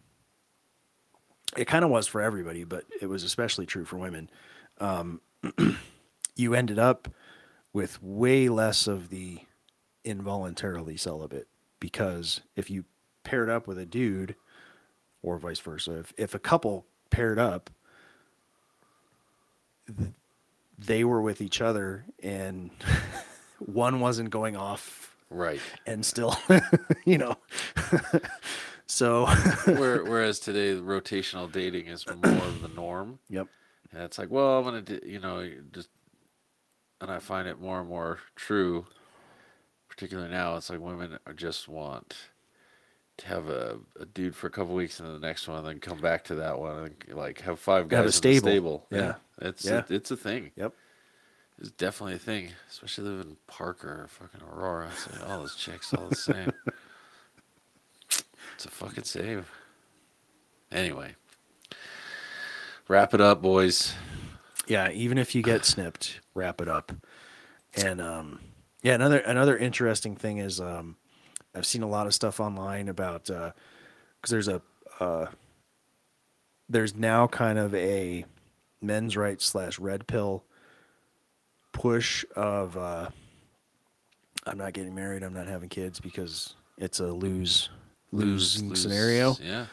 it 1.56 1.66
kind 1.66 1.84
of 1.84 1.90
was 1.90 2.06
for 2.06 2.20
everybody, 2.20 2.64
but 2.64 2.84
it 3.00 3.06
was 3.06 3.22
especially 3.22 3.66
true 3.66 3.84
for 3.84 3.96
women. 3.96 4.30
Um, 4.78 5.20
you 6.36 6.54
ended 6.54 6.78
up 6.78 7.08
with 7.72 8.02
way 8.02 8.48
less 8.48 8.86
of 8.86 9.08
the 9.08 9.40
involuntarily 10.04 10.96
celibate 10.96 11.48
because 11.80 12.40
if 12.56 12.70
you 12.70 12.84
paired 13.22 13.48
up 13.48 13.66
with 13.66 13.78
a 13.78 13.86
dude 13.86 14.34
or 15.24 15.38
vice 15.38 15.60
versa, 15.60 15.98
if, 15.98 16.12
if 16.16 16.34
a 16.34 16.38
couple 16.38 16.86
paired 17.10 17.38
up, 17.38 17.70
they 20.78 21.02
were 21.02 21.22
with 21.22 21.40
each 21.40 21.60
other 21.60 22.04
and 22.22 22.70
one 23.58 24.00
wasn't 24.00 24.30
going 24.30 24.54
off 24.54 25.16
right. 25.30 25.60
and 25.86 26.04
still, 26.04 26.36
you 27.04 27.18
know. 27.18 27.36
so, 28.86 29.26
whereas 29.66 30.38
today, 30.38 30.74
rotational 30.74 31.50
dating 31.50 31.86
is 31.86 32.06
more 32.06 32.32
of 32.32 32.60
the 32.60 32.68
norm. 32.68 33.18
yep. 33.28 33.48
And 33.92 34.02
it's 34.02 34.18
like, 34.18 34.30
well, 34.30 34.58
I'm 34.58 34.64
gonna, 34.64 35.00
you 35.06 35.20
know, 35.20 35.48
just, 35.72 35.88
and 37.00 37.10
I 37.10 37.18
find 37.18 37.48
it 37.48 37.60
more 37.60 37.80
and 37.80 37.88
more 37.88 38.18
true, 38.34 38.86
particularly 39.88 40.30
now. 40.30 40.56
It's 40.56 40.68
like 40.68 40.80
women 40.80 41.18
are 41.26 41.32
just 41.32 41.68
want 41.68 42.10
to 42.10 42.16
have 43.22 43.48
a, 43.48 43.78
a 44.00 44.04
dude 44.06 44.34
for 44.34 44.46
a 44.46 44.50
couple 44.50 44.74
weeks 44.74 44.98
and 44.98 45.08
then 45.08 45.20
the 45.20 45.26
next 45.26 45.46
one, 45.48 45.58
and 45.58 45.66
then 45.66 45.78
come 45.80 45.98
back 45.98 46.24
to 46.24 46.34
that 46.36 46.58
one, 46.58 46.92
and 47.08 47.16
like 47.16 47.40
have 47.42 47.58
five 47.58 47.88
guys 47.88 47.98
Have 47.98 48.06
a 48.06 48.12
stable. 48.12 48.48
stable. 48.48 48.86
Yeah. 48.90 49.14
it's 49.40 49.64
Yeah. 49.64 49.78
It, 49.80 49.90
it's 49.90 50.10
a 50.10 50.16
thing. 50.16 50.50
Yep. 50.56 50.72
It's 51.60 51.70
definitely 51.70 52.16
a 52.16 52.18
thing, 52.18 52.50
especially 52.68 53.04
living 53.04 53.30
in 53.30 53.36
Parker 53.46 53.88
or 53.88 54.08
fucking 54.08 54.40
Aurora. 54.48 54.90
Like 55.12 55.30
all 55.30 55.38
those 55.38 55.54
chicks 55.54 55.94
all 55.94 56.08
the 56.08 56.16
same. 56.16 56.52
it's 58.54 58.64
a 58.64 58.70
fucking 58.70 59.04
save. 59.04 59.48
Anyway, 60.72 61.14
wrap 62.88 63.14
it 63.14 63.20
up, 63.20 63.40
boys. 63.40 63.94
Yeah, 64.66 64.90
even 64.90 65.16
if 65.16 65.34
you 65.36 65.42
get 65.42 65.64
snipped, 65.64 66.20
wrap 66.34 66.60
it 66.60 66.68
up. 66.68 66.90
And 67.76 68.00
um, 68.00 68.40
yeah, 68.82 68.94
another 68.94 69.18
another 69.18 69.56
interesting 69.56 70.16
thing 70.16 70.38
is 70.38 70.60
um, 70.60 70.96
I've 71.54 71.66
seen 71.66 71.82
a 71.82 71.88
lot 71.88 72.06
of 72.06 72.14
stuff 72.14 72.40
online 72.40 72.88
about 72.88 73.24
because 73.24 74.30
there's 74.30 74.48
a 74.48 74.60
uh, 75.00 75.26
there's 76.68 76.94
now 76.94 77.26
kind 77.26 77.58
of 77.58 77.74
a 77.74 78.24
men's 78.80 79.16
rights 79.16 79.44
slash 79.44 79.78
red 79.78 80.06
pill 80.06 80.44
push 81.72 82.24
of 82.36 82.76
uh, 82.76 83.08
I'm 84.46 84.58
not 84.58 84.72
getting 84.72 84.94
married, 84.94 85.22
I'm 85.22 85.34
not 85.34 85.46
having 85.46 85.68
kids 85.68 86.00
because 86.00 86.54
it's 86.78 87.00
a 87.00 87.06
lose 87.06 87.70
losing 88.12 88.74
scenario 88.76 89.36
Yeah. 89.42 89.66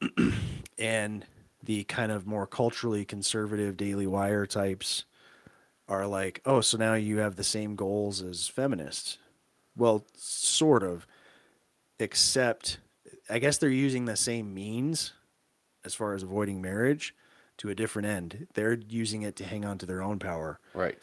and 0.78 1.24
the 1.62 1.84
kind 1.84 2.12
of 2.12 2.26
more 2.26 2.46
culturally 2.46 3.04
conservative 3.04 3.76
Daily 3.76 4.06
Wire 4.06 4.46
types 4.46 5.04
are 5.88 6.06
like, 6.06 6.40
oh, 6.46 6.60
so 6.60 6.78
now 6.78 6.94
you 6.94 7.18
have 7.18 7.36
the 7.36 7.44
same 7.44 7.74
goals 7.76 8.22
as 8.22 8.48
feminists. 8.48 9.18
Well, 9.76 10.04
sort 10.16 10.82
of, 10.82 11.06
except 11.98 12.78
I 13.28 13.38
guess 13.38 13.58
they're 13.58 13.70
using 13.70 14.04
the 14.04 14.16
same 14.16 14.54
means 14.54 15.12
as 15.84 15.94
far 15.94 16.14
as 16.14 16.22
avoiding 16.22 16.62
marriage 16.62 17.14
to 17.58 17.70
a 17.70 17.74
different 17.74 18.08
end. 18.08 18.46
They're 18.54 18.74
using 18.74 19.22
it 19.22 19.36
to 19.36 19.44
hang 19.44 19.64
on 19.64 19.78
to 19.78 19.86
their 19.86 20.02
own 20.02 20.18
power. 20.18 20.58
Right. 20.74 20.98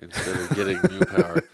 Instead 0.00 0.36
of 0.36 0.56
getting 0.56 0.80
new 0.90 1.04
power. 1.06 1.42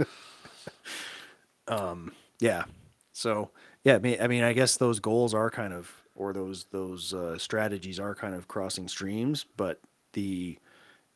Um, 1.67 2.13
Yeah. 2.41 2.65
So 3.13 3.51
yeah, 3.85 3.97
I 3.97 3.99
mean, 3.99 4.17
I 4.21 4.27
mean, 4.27 4.43
I 4.43 4.53
guess 4.53 4.77
those 4.77 5.01
goals 5.01 5.35
are 5.35 5.51
kind 5.51 5.73
of, 5.73 5.91
or 6.15 6.33
those 6.33 6.65
those 6.71 7.13
uh, 7.13 7.37
strategies 7.37 8.01
are 8.01 8.15
kind 8.15 8.35
of 8.35 8.49
crossing 8.49 8.89
streams, 8.89 9.45
but 9.57 9.81
the 10.15 10.59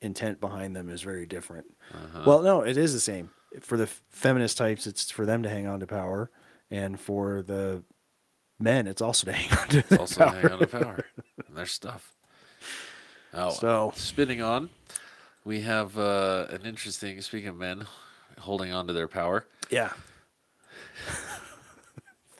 intent 0.00 0.40
behind 0.40 0.74
them 0.76 0.90
is 0.90 1.00
very 1.02 1.26
different. 1.26 1.66
Well, 2.26 2.42
no, 2.42 2.62
it 2.62 2.76
is 2.76 2.92
the 2.92 3.00
same 3.00 3.30
for 3.61 3.76
the 3.76 3.87
feminist 3.87 4.56
types. 4.59 4.87
It's 4.87 5.11
for 5.11 5.26
them 5.26 5.42
to 5.42 5.49
hang 5.49 5.66
on 5.66 5.80
to 5.80 5.87
power, 5.87 6.30
and 6.71 6.99
for 7.00 7.42
the 7.42 7.82
men, 8.59 8.87
it's 8.87 9.02
also 9.02 9.26
to 9.26 9.32
hang 9.38 9.59
on 9.59 9.68
to 9.68 9.82
their 9.88 10.00
also 10.00 10.25
power. 10.25 10.35
hang 10.40 10.52
on 10.52 10.59
to 10.61 10.66
power 10.66 11.04
and 11.49 11.56
their 11.56 11.66
stuff. 11.66 12.12
Oh, 13.35 13.50
So- 13.50 13.92
spinning 13.97 14.42
on, 14.42 14.71
we 15.44 15.62
have 15.62 15.99
uh, 15.99 16.47
an 16.50 16.62
interesting. 16.64 17.21
Speaking 17.21 17.49
of 17.49 17.56
men 17.56 17.87
holding 18.40 18.73
on 18.73 18.87
to 18.87 18.92
their 18.92 19.09
power, 19.09 19.47
Yeah. 19.71 19.90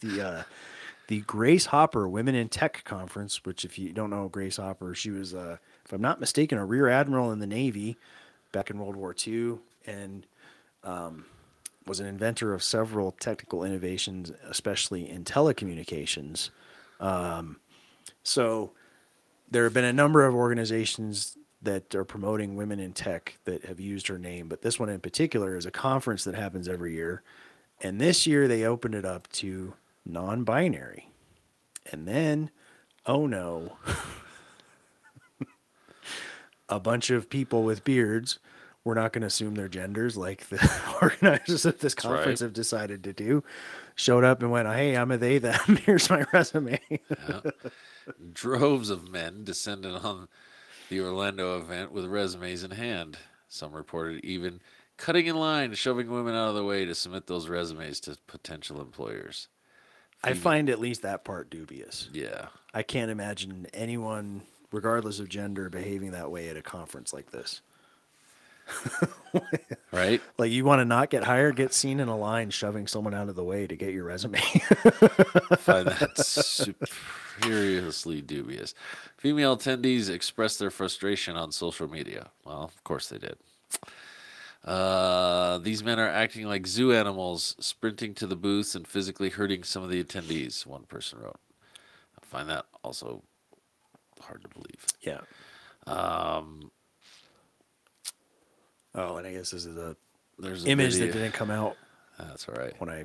the 0.01 0.21
uh, 0.27 0.43
the 1.09 1.21
Grace 1.23 1.67
Hopper 1.67 2.09
Women 2.09 2.35
in 2.35 2.49
Tech 2.49 2.85
Conference, 2.85 3.45
which 3.45 3.65
if 3.65 3.79
you 3.79 3.93
don't 3.93 4.11
know 4.11 4.29
Grace 4.29 4.57
Hopper, 4.57 4.95
she 4.95 5.11
was, 5.11 5.35
uh, 5.35 5.57
if 5.85 5.93
I'm 5.93 6.01
not 6.01 6.21
mistaken, 6.21 6.59
a 6.59 6.65
rear 6.65 6.89
admiral 6.89 7.33
in 7.33 7.39
the 7.39 7.47
Navy 7.47 7.97
back 8.53 8.71
in 8.71 8.79
World 8.79 8.97
War 8.97 9.15
II, 9.27 9.59
and 9.87 10.27
um, 10.85 11.25
was 11.87 12.01
an 12.01 12.07
inventor 12.07 12.55
of 12.55 12.63
several 12.63 13.13
technical 13.13 13.65
innovations, 13.65 14.31
especially 14.49 15.09
in 15.09 15.25
telecommunications. 15.25 16.51
Um, 17.01 17.57
so 18.23 18.73
there 19.51 19.65
have 19.65 19.75
been 19.75 19.85
a 19.85 19.93
number 19.93 20.25
of 20.25 20.35
organizations 20.35 21.37
that 21.63 21.95
are 21.95 22.05
promoting 22.05 22.57
women 22.57 22.81
in 22.81 22.93
tech 22.93 23.39
that 23.45 23.65
have 23.65 23.79
used 23.79 24.09
her 24.09 24.19
name, 24.19 24.49
but 24.49 24.63
this 24.63 24.79
one 24.79 24.89
in 24.89 25.01
particular 25.01 25.57
is 25.57 25.67
a 25.67 25.71
conference 25.71 26.25
that 26.25 26.35
happens 26.35 26.69
every 26.69 26.95
year. 26.95 27.23
And 27.81 28.01
this 28.01 28.27
year 28.27 28.49
they 28.49 28.65
opened 28.65 28.95
it 28.95 29.05
up 29.05 29.31
to 29.35 29.75
non 30.05 30.45
binary. 30.45 31.09
And 31.91 32.07
then, 32.07 32.51
oh 33.07 33.27
no, 33.27 33.77
a 36.69 36.81
bunch 36.81 37.11
of 37.11 37.29
people 37.29 37.63
with 37.65 37.85
beards, 37.85 38.39
we're 38.85 38.95
not 38.95 39.13
going 39.13 39.21
to 39.23 39.29
assume 39.29 39.55
their 39.55 39.69
genders 39.69 40.17
like 40.17 40.49
the 40.49 40.83
organizers 41.03 41.65
of 41.65 41.79
this 41.79 41.95
conference 41.95 42.41
right. 42.41 42.47
have 42.47 42.53
decided 42.53 43.05
to 43.05 43.13
do, 43.13 43.45
showed 43.95 44.25
up 44.25 44.43
and 44.43 44.51
went, 44.51 44.69
hey, 44.69 44.97
I'm 44.97 45.11
a 45.11 45.19
they, 45.19 45.39
them. 45.39 45.77
Here's 45.85 46.11
my 46.11 46.25
resume. 46.33 46.81
droves 48.33 48.91
of 48.91 49.09
men 49.09 49.45
descended 49.45 49.95
on 49.95 50.29
the 50.89 51.01
Orlando 51.01 51.59
event 51.59 51.93
with 51.93 52.07
resumes 52.07 52.65
in 52.65 52.73
hand. 52.73 53.19
Some 53.49 53.73
reported 53.73 54.25
even 54.25 54.61
cutting 54.97 55.27
in 55.27 55.37
line, 55.37 55.75
shoving 55.75 56.11
women 56.11 56.35
out 56.35 56.49
of 56.49 56.55
the 56.55 56.65
way 56.65 56.85
to 56.85 56.95
submit 56.95 57.27
those 57.27 57.49
resumes 57.49 58.01
to 58.01 58.17
potential 58.27 58.81
employers. 58.81 59.49
I 60.25 60.35
find 60.35 60.71
at 60.71 60.79
least 60.79 61.03
that 61.03 61.25
part 61.25 61.51
dubious. 61.51 62.09
Yeah. 62.13 62.47
I 62.73 62.83
can't 62.83 63.11
imagine 63.11 63.67
anyone, 63.75 64.43
regardless 64.71 65.19
of 65.19 65.29
gender, 65.29 65.69
behaving 65.69 66.13
that 66.13 66.31
way 66.31 66.49
at 66.49 66.57
a 66.57 66.63
conference 66.63 67.13
like 67.13 67.33
this. 67.33 67.61
Right? 69.93 70.23
Like 70.39 70.51
you 70.51 70.65
want 70.65 70.81
to 70.81 70.85
not 70.87 71.11
get 71.11 71.25
hired, 71.25 71.57
get 71.57 71.75
seen 71.75 72.01
in 72.01 72.09
a 72.09 72.17
line 72.17 72.49
shoving 72.51 72.87
someone 72.87 73.13
out 73.15 73.29
of 73.29 73.35
the 73.35 73.45
way 73.45 73.67
to 73.67 73.77
get 73.77 73.93
your 73.93 74.05
resume. 74.05 74.39
find 75.59 75.87
that 75.87 76.17
seriously 77.43 78.23
dubious. 78.23 78.75
Female 79.19 79.57
attendees 79.57 80.09
expressed 80.09 80.59
their 80.59 80.71
frustration 80.71 81.37
on 81.37 81.53
social 81.53 81.89
media. 81.89 82.31
Well, 82.45 82.63
of 82.63 82.83
course 82.85 83.09
they 83.11 83.19
did. 83.19 83.37
Uh, 84.65 85.59
these 85.59 85.83
men 85.85 85.99
are 85.99 86.09
acting 86.09 86.47
like 86.47 86.67
zoo 86.67 86.93
animals, 86.93 87.55
sprinting 87.59 88.15
to 88.15 88.27
the 88.27 88.37
booths 88.37 88.75
and 88.75 88.87
physically 88.87 89.29
hurting 89.29 89.63
some 89.63 89.83
of 89.83 89.91
the 89.91 90.03
attendees, 90.03 90.65
one 90.67 90.85
person 90.85 91.19
wrote. 91.21 91.41
I 92.21 92.25
find 92.25 92.49
that 92.49 92.65
also 92.83 93.23
hard 94.21 94.43
to 94.43 94.49
believe. 94.49 94.87
yeah. 95.03 95.21
Um. 95.87 96.71
Oh, 98.95 99.17
and 99.17 99.27
I 99.27 99.33
guess 99.33 99.51
this 99.51 99.65
is 99.65 99.77
a 99.77 99.97
There's 100.39 100.65
a 100.65 100.69
image 100.69 100.93
video. 100.95 101.07
that 101.13 101.19
didn't 101.19 101.35
come 101.35 101.51
out 101.51 101.77
That's 102.19 102.49
all 102.49 102.55
right. 102.57 102.75
when 102.79 102.91
I 102.91 103.05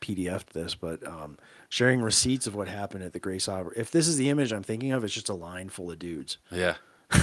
PDF'd 0.00 0.52
this, 0.54 0.74
but 0.74 1.06
um, 1.06 1.36
sharing 1.68 2.00
receipts 2.00 2.46
of 2.46 2.54
what 2.54 2.68
happened 2.68 3.04
at 3.04 3.12
the 3.12 3.18
Grace 3.20 3.46
Hopper. 3.46 3.72
If 3.76 3.90
this 3.90 4.08
is 4.08 4.16
the 4.16 4.30
image 4.30 4.50
I'm 4.52 4.62
thinking 4.62 4.92
of, 4.92 5.04
it's 5.04 5.12
just 5.14 5.28
a 5.28 5.34
line 5.34 5.68
full 5.68 5.90
of 5.90 5.98
dudes. 5.98 6.38
Yeah. 6.50 6.76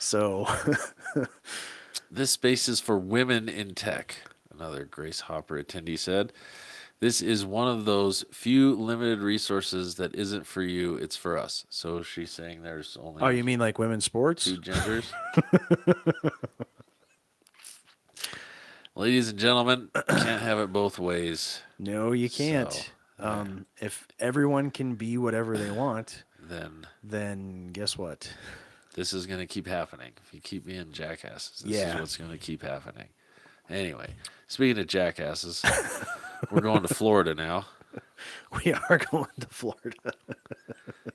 So 0.00 0.46
This 2.10 2.30
space 2.30 2.68
is 2.68 2.80
for 2.80 2.98
women 2.98 3.48
in 3.48 3.74
tech, 3.74 4.22
another 4.54 4.84
Grace 4.84 5.20
Hopper 5.22 5.62
attendee 5.62 5.98
said. 5.98 6.32
This 7.00 7.22
is 7.22 7.44
one 7.46 7.68
of 7.68 7.84
those 7.84 8.24
few 8.32 8.74
limited 8.74 9.20
resources 9.20 9.94
that 9.96 10.14
isn't 10.16 10.46
for 10.46 10.62
you, 10.62 10.96
it's 10.96 11.16
for 11.16 11.38
us. 11.38 11.64
So 11.70 12.02
she's 12.02 12.30
saying 12.32 12.62
there's 12.62 12.96
only 13.00 13.22
Oh, 13.22 13.28
you 13.28 13.44
mean 13.44 13.60
like 13.60 13.78
women's 13.78 14.04
sports? 14.04 14.44
two 14.46 14.58
genders. 14.58 15.12
Ladies 18.96 19.28
and 19.28 19.38
gentlemen, 19.38 19.90
can't 20.08 20.42
have 20.42 20.58
it 20.58 20.72
both 20.72 20.98
ways. 20.98 21.60
No, 21.78 22.10
you 22.12 22.28
can't. 22.28 22.72
So, 22.72 23.24
um, 23.24 23.66
if 23.80 24.08
everyone 24.18 24.70
can 24.72 24.96
be 24.96 25.16
whatever 25.18 25.56
they 25.56 25.70
want, 25.70 26.24
Then 26.40 26.86
then 27.04 27.68
guess 27.68 27.96
what? 27.96 28.28
this 28.94 29.12
is 29.12 29.26
going 29.26 29.38
to 29.38 29.46
keep 29.46 29.68
happening. 29.68 30.10
If 30.26 30.34
you 30.34 30.40
keep 30.40 30.66
being 30.66 30.90
jackasses, 30.90 31.62
this 31.64 31.76
Yeah. 31.76 31.94
is 31.94 32.00
what's 32.00 32.16
going 32.16 32.30
to 32.32 32.38
keep 32.38 32.62
happening. 32.62 33.06
Anyway, 33.70 34.14
speaking 34.48 34.80
of 34.80 34.88
jackasses, 34.88 35.62
we're 36.50 36.60
going 36.60 36.82
to 36.82 36.94
Florida 36.94 37.34
now. 37.34 37.66
We 38.64 38.72
are 38.72 38.98
going 39.10 39.26
to 39.40 39.46
Florida. 39.48 40.12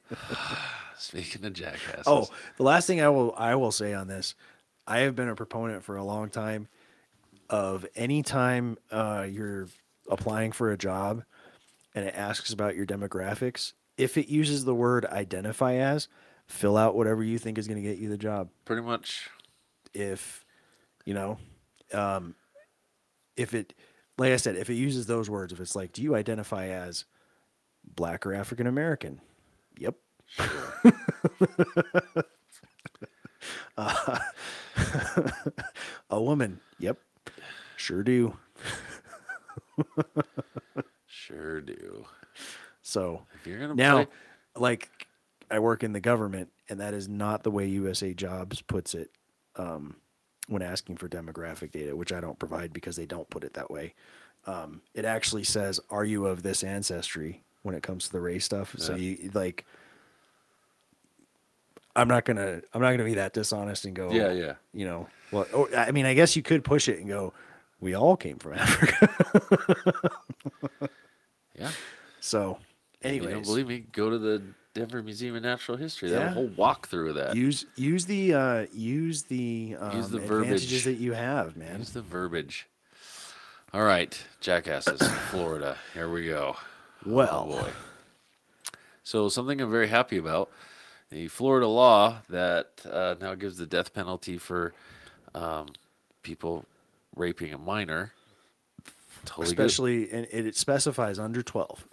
Speaking 0.97 1.45
of 1.45 1.53
jackasses. 1.53 2.03
Oh, 2.07 2.27
the 2.57 2.63
last 2.63 2.87
thing 2.87 3.01
I 3.01 3.09
will 3.09 3.33
I 3.37 3.55
will 3.55 3.71
say 3.71 3.93
on 3.93 4.07
this, 4.07 4.35
I 4.87 4.99
have 4.99 5.15
been 5.15 5.29
a 5.29 5.35
proponent 5.35 5.83
for 5.83 5.95
a 5.95 6.03
long 6.03 6.29
time 6.29 6.67
of 7.49 7.85
anytime 7.95 8.77
uh, 8.91 9.25
you're 9.29 9.67
applying 10.09 10.51
for 10.51 10.71
a 10.71 10.77
job 10.77 11.23
and 11.95 12.05
it 12.05 12.15
asks 12.15 12.51
about 12.51 12.75
your 12.75 12.85
demographics, 12.85 13.73
if 13.97 14.17
it 14.17 14.27
uses 14.27 14.65
the 14.65 14.75
word 14.75 15.05
identify 15.05 15.75
as, 15.75 16.07
fill 16.47 16.75
out 16.75 16.95
whatever 16.95 17.23
you 17.23 17.37
think 17.37 17.57
is 17.57 17.67
going 17.67 17.81
to 17.81 17.87
get 17.87 17.99
you 17.99 18.09
the 18.09 18.17
job. 18.17 18.49
pretty 18.65 18.81
much. 18.81 19.29
If 19.93 20.43
you 21.05 21.13
know, 21.13 21.37
um, 21.93 22.35
if 23.37 23.53
it, 23.53 23.73
like 24.23 24.31
I 24.31 24.37
said, 24.37 24.55
if 24.55 24.69
it 24.69 24.75
uses 24.75 25.05
those 25.05 25.29
words, 25.29 25.51
if 25.51 25.59
it's 25.59 25.75
like, 25.75 25.91
do 25.91 26.01
you 26.01 26.15
identify 26.15 26.67
as 26.67 27.03
black 27.95 28.25
or 28.25 28.33
African 28.33 28.67
American? 28.67 29.19
Yep. 29.77 29.95
Sure. 30.27 30.73
Uh, 33.77 34.19
a 36.09 36.21
woman. 36.21 36.59
Yep. 36.79 36.97
Sure 37.75 38.03
do. 38.03 38.37
Sure 41.07 41.59
do. 41.59 42.05
So 42.81 43.23
If 43.35 43.47
you're 43.47 43.59
gonna 43.59 43.75
now, 43.75 43.95
play, 44.05 44.07
like, 44.55 44.89
I 45.51 45.59
work 45.59 45.83
in 45.83 45.91
the 45.91 45.99
government, 45.99 46.51
and 46.69 46.79
that 46.79 46.93
is 46.93 47.09
not 47.09 47.43
the 47.43 47.51
way 47.51 47.67
USA 47.67 48.13
Jobs 48.13 48.61
puts 48.61 48.93
it 48.93 49.09
um, 49.57 49.97
when 50.47 50.61
asking 50.61 50.97
for 50.97 51.07
demographic 51.07 51.71
data, 51.71 51.95
which 51.95 52.11
I 52.11 52.19
don't 52.19 52.39
provide 52.39 52.73
because 52.73 52.95
they 52.95 53.05
don't 53.05 53.29
put 53.29 53.43
it 53.43 53.53
that 53.53 53.71
way. 53.71 53.93
Um, 54.45 54.81
it 54.93 55.05
actually 55.05 55.43
says, 55.45 55.79
"Are 55.89 56.03
you 56.03 56.25
of 56.27 56.43
this 56.43 56.63
ancestry?" 56.63 57.43
when 57.63 57.75
it 57.75 57.81
comes 57.81 58.05
to 58.05 58.11
the 58.11 58.21
race 58.21 58.45
stuff. 58.45 58.75
So 58.77 58.95
you 58.95 59.31
like. 59.33 59.65
I'm 61.95 62.07
not 62.07 62.25
gonna. 62.25 62.61
I'm 62.73 62.81
not 62.81 62.91
gonna 62.91 63.03
be 63.03 63.13
that 63.15 63.33
dishonest 63.33 63.85
and 63.85 63.95
go. 63.95 64.11
Yeah, 64.11 64.31
yeah. 64.31 64.53
You 64.73 64.85
know. 64.85 65.07
Well, 65.31 65.47
oh, 65.53 65.69
I 65.75 65.91
mean, 65.91 66.05
I 66.05 66.13
guess 66.13 66.35
you 66.35 66.43
could 66.43 66.63
push 66.63 66.87
it 66.87 66.99
and 66.99 67.07
go. 67.07 67.33
We 67.79 67.95
all 67.95 68.15
came 68.15 68.37
from 68.37 68.53
Africa. 68.57 70.11
yeah. 71.57 71.71
so, 72.19 72.59
anyways, 73.01 73.47
believe 73.47 73.67
me? 73.67 73.85
Go 73.91 74.09
to 74.09 74.17
the 74.17 74.41
Denver 74.73 75.03
Museum 75.03 75.35
of 75.35 75.43
Natural 75.43 75.77
History. 75.77 76.09
They 76.09 76.15
have 76.15 76.23
a 76.23 76.25
Yeah. 76.29 76.33
whole 76.33 76.49
walkthrough 76.49 77.09
of 77.09 77.15
that. 77.15 77.35
use 77.35 77.65
use 77.75 78.05
the 78.05 78.33
uh, 78.33 78.65
use 78.73 79.23
the 79.23 79.75
um, 79.79 79.97
Use 79.97 80.09
the 80.09 80.17
advantages 80.17 80.63
verbiage. 80.71 80.83
that 80.85 80.93
you 80.95 81.13
have, 81.13 81.55
man. 81.55 81.79
Use 81.79 81.91
the 81.91 82.01
verbiage. 82.01 82.67
All 83.73 83.83
right, 83.83 84.19
jackasses, 84.39 85.01
Florida. 85.31 85.77
Here 85.93 86.09
we 86.09 86.27
go. 86.27 86.55
Well, 87.05 87.47
Oh 87.49 87.61
boy. 87.61 87.69
So 89.03 89.29
something 89.29 89.59
I'm 89.61 89.69
very 89.71 89.87
happy 89.89 90.17
about: 90.17 90.49
the 91.09 91.27
Florida 91.27 91.67
law 91.67 92.19
that 92.29 92.67
uh, 92.89 93.15
now 93.21 93.35
gives 93.35 93.57
the 93.57 93.65
death 93.65 93.93
penalty 93.93 94.37
for 94.37 94.73
um, 95.35 95.67
people 96.23 96.65
raping 97.15 97.53
a 97.53 97.57
minor. 97.57 98.13
Totally 99.25 99.55
good. 99.55 99.65
especially 99.65 100.11
and 100.11 100.25
it, 100.31 100.47
it 100.47 100.55
specifies 100.57 101.19
under 101.19 101.41
twelve. 101.43 101.85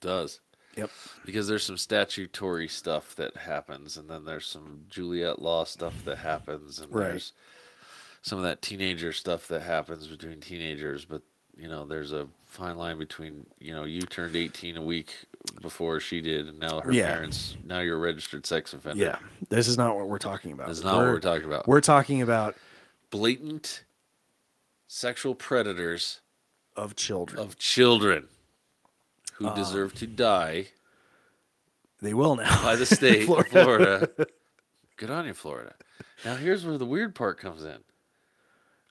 does. 0.00 0.40
Yep. 0.80 0.90
because 1.24 1.46
there's 1.48 1.64
some 1.64 1.76
statutory 1.78 2.68
stuff 2.68 3.14
that 3.16 3.36
happens 3.36 3.96
and 3.96 4.08
then 4.10 4.24
there's 4.24 4.46
some 4.46 4.80
Juliet 4.90 5.40
law 5.40 5.64
stuff 5.64 6.04
that 6.04 6.18
happens 6.18 6.78
and 6.80 6.92
Right. 6.92 7.08
there's 7.10 7.32
some 8.22 8.38
of 8.38 8.44
that 8.44 8.60
teenager 8.62 9.12
stuff 9.12 9.48
that 9.48 9.62
happens 9.62 10.06
between 10.06 10.40
teenagers 10.40 11.04
but 11.04 11.22
you 11.56 11.68
know 11.68 11.84
there's 11.86 12.12
a 12.12 12.26
fine 12.46 12.76
line 12.76 12.98
between 12.98 13.46
you 13.58 13.72
know 13.74 13.84
you 13.84 14.02
turned 14.02 14.34
18 14.36 14.76
a 14.76 14.82
week 14.82 15.14
before 15.62 16.00
she 16.00 16.20
did 16.20 16.48
and 16.48 16.58
now 16.58 16.80
her 16.80 16.92
Yeah. 16.92 17.06
parents 17.12 17.56
now 17.64 17.80
you're 17.80 17.96
a 17.96 18.00
registered 18.00 18.44
sex 18.46 18.72
offender 18.74 19.02
Yeah, 19.04 19.18
this 19.48 19.68
is 19.68 19.76
not 19.78 19.96
what 19.96 20.08
we're 20.08 20.18
talking 20.18 20.52
about. 20.52 20.68
This 20.68 20.78
is 20.78 20.84
not 20.84 20.96
what 20.96 21.06
we're 21.06 21.20
talking 21.20 21.46
about. 21.46 21.66
We're 21.68 21.80
talking 21.80 22.20
about 22.22 22.56
blatant 23.10 23.84
sexual 24.86 25.34
predators 25.34 26.20
of 26.76 26.96
children. 26.96 27.40
of 27.40 27.58
children 27.58 28.28
who 29.40 29.48
Um, 29.48 29.54
deserve 29.56 29.92
to 29.96 30.06
die 30.06 30.68
they 32.00 32.14
will 32.14 32.36
now 32.36 32.62
by 32.62 32.76
the 32.76 32.86
state 32.96 33.28
of 33.28 33.46
Florida. 33.48 34.08
Good 34.96 35.10
on 35.10 35.26
you, 35.26 35.34
Florida. 35.34 35.74
Now 36.24 36.36
here's 36.36 36.64
where 36.64 36.78
the 36.78 36.86
weird 36.86 37.14
part 37.14 37.38
comes 37.40 37.64
in. 37.64 37.78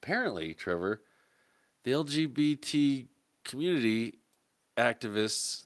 Apparently, 0.03 0.53
Trevor, 0.53 1.01
the 1.83 1.91
LGBT 1.91 3.07
community 3.45 4.19
activists 4.77 5.63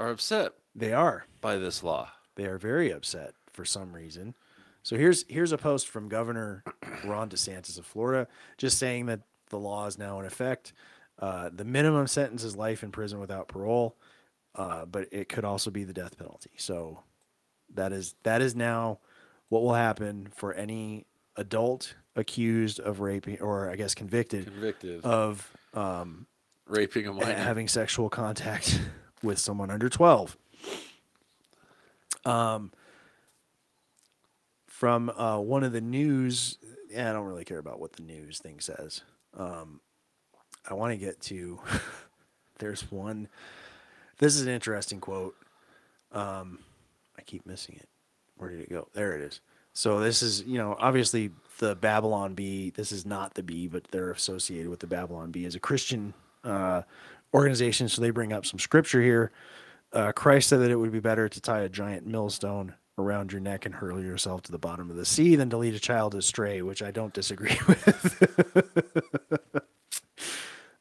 are 0.00 0.10
upset 0.10 0.52
They 0.74 0.92
are. 0.92 1.24
by 1.40 1.56
this 1.56 1.82
law. 1.82 2.10
They 2.34 2.44
are 2.46 2.58
very 2.58 2.90
upset 2.90 3.34
for 3.52 3.64
some 3.64 3.92
reason. 3.92 4.34
So 4.82 4.96
here's 4.96 5.24
here's 5.28 5.52
a 5.52 5.58
post 5.58 5.88
from 5.88 6.08
Governor 6.08 6.64
Ron 7.04 7.28
DeSantis 7.28 7.78
of 7.78 7.84
Florida, 7.86 8.28
just 8.58 8.78
saying 8.78 9.06
that 9.06 9.20
the 9.50 9.58
law 9.58 9.86
is 9.86 9.98
now 9.98 10.20
in 10.20 10.26
effect. 10.26 10.72
Uh, 11.18 11.50
the 11.52 11.64
minimum 11.64 12.06
sentence 12.06 12.44
is 12.44 12.54
life 12.56 12.82
in 12.82 12.90
prison 12.92 13.18
without 13.18 13.48
parole, 13.48 13.96
uh, 14.54 14.84
but 14.84 15.08
it 15.12 15.28
could 15.28 15.44
also 15.44 15.70
be 15.70 15.84
the 15.84 15.92
death 15.92 16.16
penalty. 16.16 16.50
So 16.56 17.02
that 17.74 17.92
is 17.92 18.14
that 18.22 18.40
is 18.40 18.54
now 18.54 18.98
what 19.48 19.62
will 19.62 19.74
happen 19.74 20.28
for 20.34 20.54
any 20.54 21.06
adult 21.36 21.94
accused 22.16 22.78
of 22.80 23.00
raping, 23.00 23.40
or 23.40 23.70
I 23.70 23.76
guess 23.76 23.94
convicted, 23.94 24.46
Convicted 24.46 25.04
of 25.04 25.50
um, 25.74 26.26
raping 26.66 27.06
a 27.06 27.12
minor. 27.12 27.34
having 27.34 27.68
sexual 27.68 28.08
contact 28.08 28.80
with 29.22 29.38
someone 29.38 29.70
under 29.70 29.88
12. 29.88 30.36
Um, 32.24 32.72
from 34.66 35.10
uh, 35.10 35.38
one 35.40 35.64
of 35.64 35.72
the 35.72 35.80
news, 35.80 36.58
yeah, 36.90 37.10
I 37.10 37.12
don't 37.12 37.24
really 37.26 37.44
care 37.44 37.58
about 37.58 37.80
what 37.80 37.94
the 37.94 38.02
news 38.02 38.38
thing 38.38 38.60
says. 38.60 39.02
Um, 39.36 39.80
I 40.68 40.74
want 40.74 40.92
to 40.92 40.96
get 40.96 41.20
to, 41.22 41.58
there's 42.58 42.90
one, 42.90 43.28
this 44.18 44.36
is 44.36 44.42
an 44.42 44.48
interesting 44.48 45.00
quote. 45.00 45.34
Um, 46.12 46.60
I 47.18 47.22
keep 47.22 47.46
missing 47.46 47.76
it. 47.76 47.88
where 48.36 48.50
did 48.50 48.60
it 48.60 48.70
go? 48.70 48.88
There 48.92 49.12
it 49.14 49.22
is. 49.22 49.40
So 49.72 50.00
this 50.00 50.22
is, 50.22 50.42
you 50.42 50.58
know, 50.58 50.76
obviously 50.78 51.30
the 51.58 51.74
Babylon 51.74 52.34
Bee. 52.34 52.70
This 52.70 52.92
is 52.92 53.06
not 53.06 53.34
the 53.34 53.42
Bee, 53.42 53.68
but 53.68 53.84
they're 53.90 54.10
associated 54.10 54.68
with 54.68 54.80
the 54.80 54.86
Babylon 54.86 55.30
Bee 55.30 55.44
as 55.44 55.54
a 55.54 55.60
Christian 55.60 56.14
uh, 56.44 56.82
organization. 57.32 57.88
So 57.88 58.02
they 58.02 58.10
bring 58.10 58.32
up 58.32 58.44
some 58.44 58.58
scripture 58.58 59.02
here. 59.02 59.30
Uh, 59.92 60.12
Christ 60.12 60.48
said 60.48 60.60
that 60.60 60.70
it 60.70 60.76
would 60.76 60.92
be 60.92 61.00
better 61.00 61.28
to 61.28 61.40
tie 61.40 61.60
a 61.60 61.68
giant 61.68 62.06
millstone 62.06 62.74
around 62.98 63.32
your 63.32 63.40
neck 63.40 63.64
and 63.64 63.74
hurl 63.76 64.02
yourself 64.02 64.42
to 64.42 64.52
the 64.52 64.58
bottom 64.58 64.90
of 64.90 64.96
the 64.96 65.04
sea 65.04 65.36
than 65.36 65.48
to 65.50 65.56
lead 65.56 65.74
a 65.74 65.78
child 65.78 66.14
astray, 66.14 66.60
which 66.62 66.82
I 66.82 66.90
don't 66.90 67.14
disagree 67.14 67.56
with. 67.68 68.24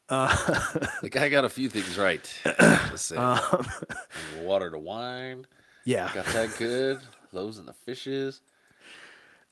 The 0.09 1.09
guy 1.11 1.29
got 1.29 1.45
a 1.45 1.49
few 1.49 1.69
things 1.69 1.97
right. 1.97 2.21
Just 2.89 3.07
saying. 3.07 3.21
Um, 3.21 3.67
Water 4.41 4.69
to 4.71 4.79
wine. 4.79 5.45
yeah. 5.85 6.11
Got 6.13 6.25
that 6.27 6.55
good. 6.57 6.99
Loaves 7.31 7.57
and 7.57 7.67
the 7.67 7.73
fishes. 7.73 8.41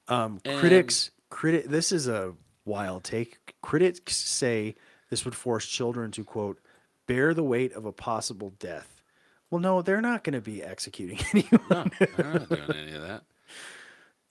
Um, 0.08 0.40
And- 0.46 0.60
critics, 0.60 1.12
critic. 1.30 1.66
This 1.66 1.92
is 1.92 2.08
a 2.08 2.34
wild 2.64 3.04
take. 3.04 3.56
Critics 3.62 4.16
say 4.16 4.76
this 5.10 5.26
would 5.26 5.36
force 5.36 5.66
children 5.66 6.12
to 6.12 6.24
quote 6.24 6.60
bear 7.08 7.34
the 7.34 7.44
weight 7.44 7.74
of 7.74 7.86
a 7.86 7.92
possible 7.92 8.54
death. 8.60 9.02
Well, 9.52 9.60
no, 9.62 9.82
they're 9.82 10.02
not 10.02 10.24
going 10.24 10.34
to 10.34 10.42
be 10.42 10.64
executing 10.64 11.20
anyone. 11.34 11.62
No, 11.70 11.86
they're 12.16 12.34
not 12.34 12.50
doing 12.50 12.72
any 12.78 12.94
of 12.94 13.02
that. 13.04 13.24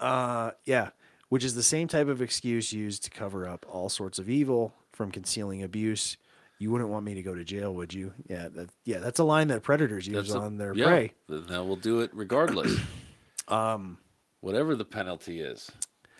Uh, 0.01 0.51
yeah, 0.65 0.91
which 1.29 1.45
is 1.45 1.55
the 1.55 1.63
same 1.63 1.87
type 1.87 2.09
of 2.09 2.21
excuse 2.21 2.73
used 2.73 3.05
to 3.05 3.11
cover 3.11 3.47
up 3.47 3.65
all 3.69 3.89
sorts 3.89 4.19
of 4.19 4.29
evil 4.29 4.75
from 4.95 5.11
concealing 5.11 5.63
abuse. 5.63 6.17
You 6.59 6.71
wouldn't 6.71 6.91
want 6.91 7.05
me 7.05 7.15
to 7.15 7.23
go 7.23 7.35
to 7.35 7.45
jail, 7.45 7.75
would 7.75 7.93
you? 7.93 8.13
Yeah, 8.29 8.49
that, 8.55 8.71
yeah, 8.85 8.99
that's 8.99 9.19
a 9.19 9.25
line 9.25 9.49
that 9.49 9.63
predators 9.63 10.07
use 10.07 10.33
a- 10.33 10.39
on 10.39 10.57
their 10.57 10.75
yeah, 10.75 10.87
prey. 10.87 11.13
Then 11.29 11.47
that 11.49 11.65
will 11.65 11.77
do 11.77 12.01
it 12.01 12.11
regardless. 12.15 12.79
um, 13.49 13.99
whatever 14.41 14.77
the 14.77 14.85
penalty 14.85 15.41
is. 15.41 15.71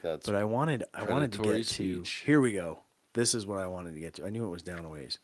That's 0.03 0.27
But 0.27 0.35
I 0.35 0.45
wanted 0.45 0.85
I 0.93 1.05
wanted 1.05 1.33
to 1.33 1.39
get 1.39 1.67
to 1.69 2.05
here 2.25 2.41
we 2.41 2.53
go. 2.53 2.81
This 3.15 3.35
is 3.35 3.47
what 3.47 3.59
I 3.59 3.67
wanted 3.67 3.95
to 3.95 4.01
get 4.01 4.15
to. 4.15 4.27
I 4.27 4.31
knew 4.31 4.45
it 4.45 4.51
was 4.51 4.63
down 4.63 4.85
a 4.85 4.89
ways. 4.89 5.19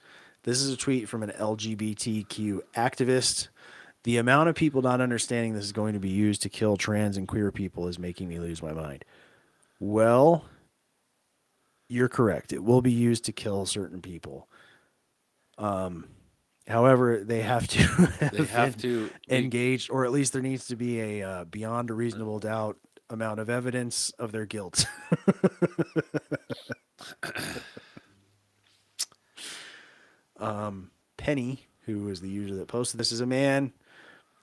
This 0.45 0.63
is 0.63 0.73
a 0.73 0.77
tweet 0.77 1.09
from 1.09 1.23
an 1.23 1.31
LGBTQ 1.31 2.61
activist. 2.75 3.49
The 4.05 4.17
amount 4.17 4.49
of 4.49 4.55
people 4.55 4.81
not 4.81 5.03
understanding 5.03 5.53
this 5.53 5.65
is 5.65 5.73
going 5.73 5.93
to 5.93 6.01
be 6.01 6.09
used 6.09 6.41
to 6.43 6.49
kill 6.49 6.79
trans 6.79 7.19
and 7.19 7.29
queer 7.29 7.53
people 7.53 7.89
is 7.89 7.99
making 7.99 8.29
me 8.29 8.39
lose 8.39 8.63
my 8.63 8.73
mind. 8.73 9.05
Well, 9.79 10.47
you're 11.91 12.09
correct. 12.09 12.53
It 12.53 12.63
will 12.63 12.81
be 12.81 12.93
used 12.93 13.25
to 13.25 13.33
kill 13.33 13.67
certain 13.67 14.01
people. 14.01 14.49
Um, 15.59 16.07
however, 16.69 17.25
they 17.25 17.43
have 17.43 17.67
to 17.69 18.31
they 18.33 18.45
have 18.45 18.77
to 18.79 19.11
engaged, 19.29 19.91
or 19.91 20.05
at 20.05 20.13
least 20.13 20.33
there 20.33 20.41
needs 20.41 20.69
to 20.69 20.77
be 20.77 21.01
a 21.01 21.23
uh, 21.23 21.45
beyond 21.45 21.91
a 21.91 21.95
reasonable 21.95 22.39
doubt 22.39 22.79
amount 23.11 23.41
of 23.41 23.51
evidence 23.51 24.11
of 24.19 24.31
their 24.31 24.47
guilt. 24.47 24.87
um, 30.39 30.93
Penny, 31.17 31.67
who 31.87 32.09
is 32.09 32.21
the 32.21 32.31
user 32.31 32.55
that 32.55 32.69
posted 32.69 33.01
this, 33.01 33.11
is 33.11 33.21
a 33.21 33.27
man 33.27 33.73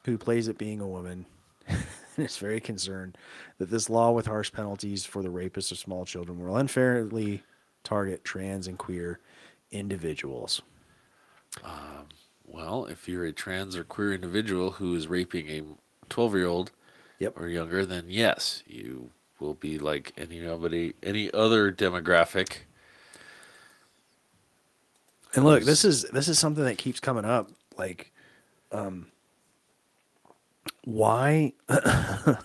who 0.04 0.18
plays 0.18 0.50
at 0.50 0.58
being 0.58 0.82
a 0.82 0.88
woman 0.88 1.26
is 2.26 2.38
very 2.38 2.60
concerned 2.60 3.18
that 3.58 3.70
this 3.70 3.90
law 3.90 4.12
with 4.12 4.26
harsh 4.26 4.52
penalties 4.52 5.06
for 5.06 5.22
the 5.22 5.30
rapists 5.30 5.72
of 5.72 5.78
small 5.78 6.06
children 6.06 6.40
will 6.40 6.58
unfairly 6.58 7.44
target 7.84 8.24
trans 8.24 8.68
and 8.68 8.78
queer 8.78 9.20
individuals. 9.72 10.62
Well, 12.46 12.86
if 12.86 13.08
you're 13.08 13.26
a 13.26 13.32
trans 13.32 13.76
or 13.76 13.84
queer 13.84 14.14
individual 14.14 14.72
who 14.72 14.96
is 14.96 15.08
raping 15.08 15.50
a 15.50 15.62
12 16.10 16.36
year 16.36 16.48
old 16.48 16.72
Yep. 17.20 17.34
or 17.40 17.48
younger, 17.48 17.86
then 17.86 18.06
yes, 18.08 18.64
you 18.66 19.10
will 19.40 19.54
be 19.56 19.78
like 19.80 20.14
anybody, 20.18 20.94
any 21.04 21.32
other 21.34 21.72
demographic. 21.72 22.58
And 25.34 25.44
look, 25.46 25.64
this 25.64 25.84
is 25.84 26.04
this 26.04 26.28
is 26.28 26.40
something 26.40 26.64
that 26.64 26.78
keeps 26.78 27.00
coming 27.00 27.26
up. 27.26 27.52
Like, 27.78 28.12
um, 28.72 29.08
why? 30.88 31.52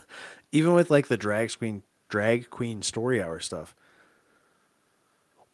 even 0.52 0.74
with 0.74 0.90
like 0.90 1.06
the 1.06 1.16
drag 1.16 1.56
queen 1.56 1.84
drag 2.08 2.50
queen 2.50 2.82
story 2.82 3.22
hour 3.22 3.38
stuff, 3.38 3.72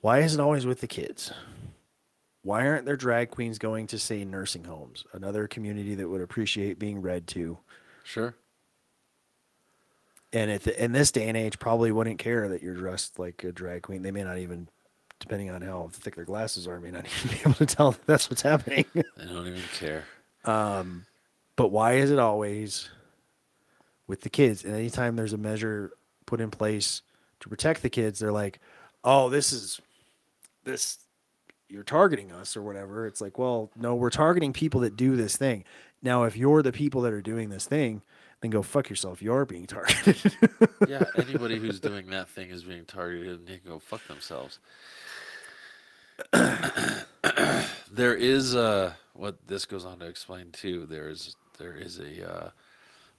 why 0.01 0.21
is 0.21 0.33
it 0.33 0.41
always 0.41 0.65
with 0.65 0.81
the 0.81 0.87
kids? 0.87 1.31
Why 2.43 2.67
aren't 2.67 2.87
there 2.87 2.97
drag 2.97 3.31
queens 3.31 3.59
going 3.59 3.89
to 3.89 3.99
say 3.99 4.25
nursing 4.25 4.65
homes, 4.65 5.05
another 5.13 5.47
community 5.47 5.97
that 5.97 6.09
would 6.09 6.23
appreciate 6.23 6.79
being 6.79 7.03
read 7.03 7.27
to? 7.29 7.59
Sure. 8.05 8.35
And 10.33 10.51
at 10.51 10.63
the, 10.63 10.83
in 10.83 10.93
this 10.93 11.11
day 11.11 11.29
and 11.29 11.37
age, 11.37 11.59
probably 11.59 11.93
wouldn't 11.93 12.19
care 12.19 12.49
that 12.49 12.63
you're 12.63 12.75
dressed 12.75 13.19
like 13.19 13.45
a 13.45 13.53
drag 13.53 13.83
queen. 13.83 14.01
They 14.01 14.13
may 14.13 14.25
not 14.25 14.39
even, 14.39 14.67
depending 15.21 15.51
on 15.51 15.61
how 15.61 15.91
thick 15.93 16.17
their 16.17 16.25
glasses 16.25 16.67
are, 16.67 16.81
may 16.81 16.91
not 16.91 17.05
even 17.25 17.37
be 17.37 17.41
able 17.43 17.55
to 17.55 17.67
tell 17.67 17.91
that 17.91 18.07
that's 18.07 18.31
what's 18.31 18.43
happening. 18.43 18.87
They 18.95 19.27
don't 19.27 19.47
even 19.47 19.63
care. 19.75 20.05
Um, 20.47 21.05
But 21.59 21.73
why 21.73 21.95
is 21.95 22.13
it 22.13 22.21
always 22.21 22.89
with 24.07 24.21
the 24.21 24.31
kids? 24.31 24.65
And 24.65 24.77
anytime 24.77 25.17
there's 25.17 25.33
a 25.33 25.39
measure 25.39 25.91
put 26.25 26.41
in 26.41 26.53
place 26.53 27.03
to 27.41 27.49
protect 27.49 27.83
the 27.83 27.91
kids, 27.91 28.21
they're 28.21 28.31
like, 28.31 28.61
"Oh, 29.03 29.29
this 29.29 29.53
is 29.53 29.81
this 30.63 30.99
you're 31.69 31.83
targeting 31.83 32.31
us 32.31 32.57
or 32.57 32.63
whatever." 32.63 33.09
It's 33.09 33.21
like, 33.21 33.41
"Well, 33.41 33.73
no, 33.75 33.97
we're 33.97 34.09
targeting 34.09 34.53
people 34.53 34.83
that 34.83 34.97
do 34.97 35.17
this 35.17 35.37
thing." 35.37 35.65
Now, 36.01 36.23
if 36.23 36.37
you're 36.37 36.63
the 36.63 36.71
people 36.71 37.01
that 37.03 37.13
are 37.13 37.21
doing 37.21 37.49
this 37.51 37.67
thing, 37.67 38.03
then 38.41 38.53
go 38.53 38.63
fuck 38.63 38.89
yourself. 38.89 39.21
You're 39.21 39.45
being 39.45 39.67
targeted. 39.67 40.37
Yeah, 40.87 41.07
anybody 41.17 41.59
who's 41.59 41.81
doing 41.81 42.07
that 42.11 42.29
thing 42.29 42.51
is 42.51 42.63
being 42.63 42.85
targeted 42.85 43.41
and 43.41 43.49
they 43.49 43.59
can 43.59 43.69
go 43.69 43.81
fuck 43.81 44.07
themselves. 44.07 44.61
there 47.91 48.15
is 48.15 48.55
uh 48.55 48.93
what 49.15 49.45
this 49.49 49.65
goes 49.67 49.85
on 49.85 49.99
to 49.99 50.07
explain 50.07 50.53
too. 50.53 50.87
There 50.87 51.09
is 51.09 51.35
there 51.59 51.75
is 51.75 51.99
a 51.99 52.31
uh, 52.31 52.51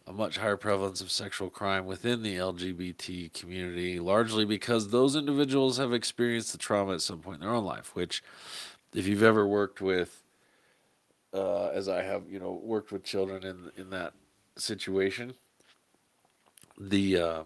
a 0.08 0.14
much 0.14 0.38
higher 0.38 0.58
prevalence 0.58 1.02
of 1.02 1.12
sexual 1.12 1.50
crime 1.50 1.86
within 1.86 2.24
the 2.24 2.36
LGBT 2.36 3.32
community, 3.32 4.00
largely 4.00 4.44
because 4.44 4.90
those 4.90 5.16
individuals 5.16 5.78
have 5.78 5.94
experienced 5.94 6.52
the 6.52 6.58
trauma 6.58 6.94
at 6.94 7.02
some 7.02 7.20
point 7.20 7.36
in 7.36 7.42
their 7.42 7.56
own 7.56 7.64
life. 7.66 7.96
Which, 7.96 8.24
if 8.94 9.08
you've 9.08 9.24
ever 9.24 9.48
worked 9.48 9.82
with, 9.82 10.24
uh, 11.34 11.68
as 11.68 11.88
I 11.88 12.02
have, 12.02 12.24
you 12.28 12.40
know, 12.40 12.60
worked 12.64 12.92
with 12.92 13.04
children 13.04 13.44
in 13.44 13.72
in 13.78 13.90
that 13.92 14.14
situation, 14.58 15.34
the 16.80 17.18
um, 17.18 17.46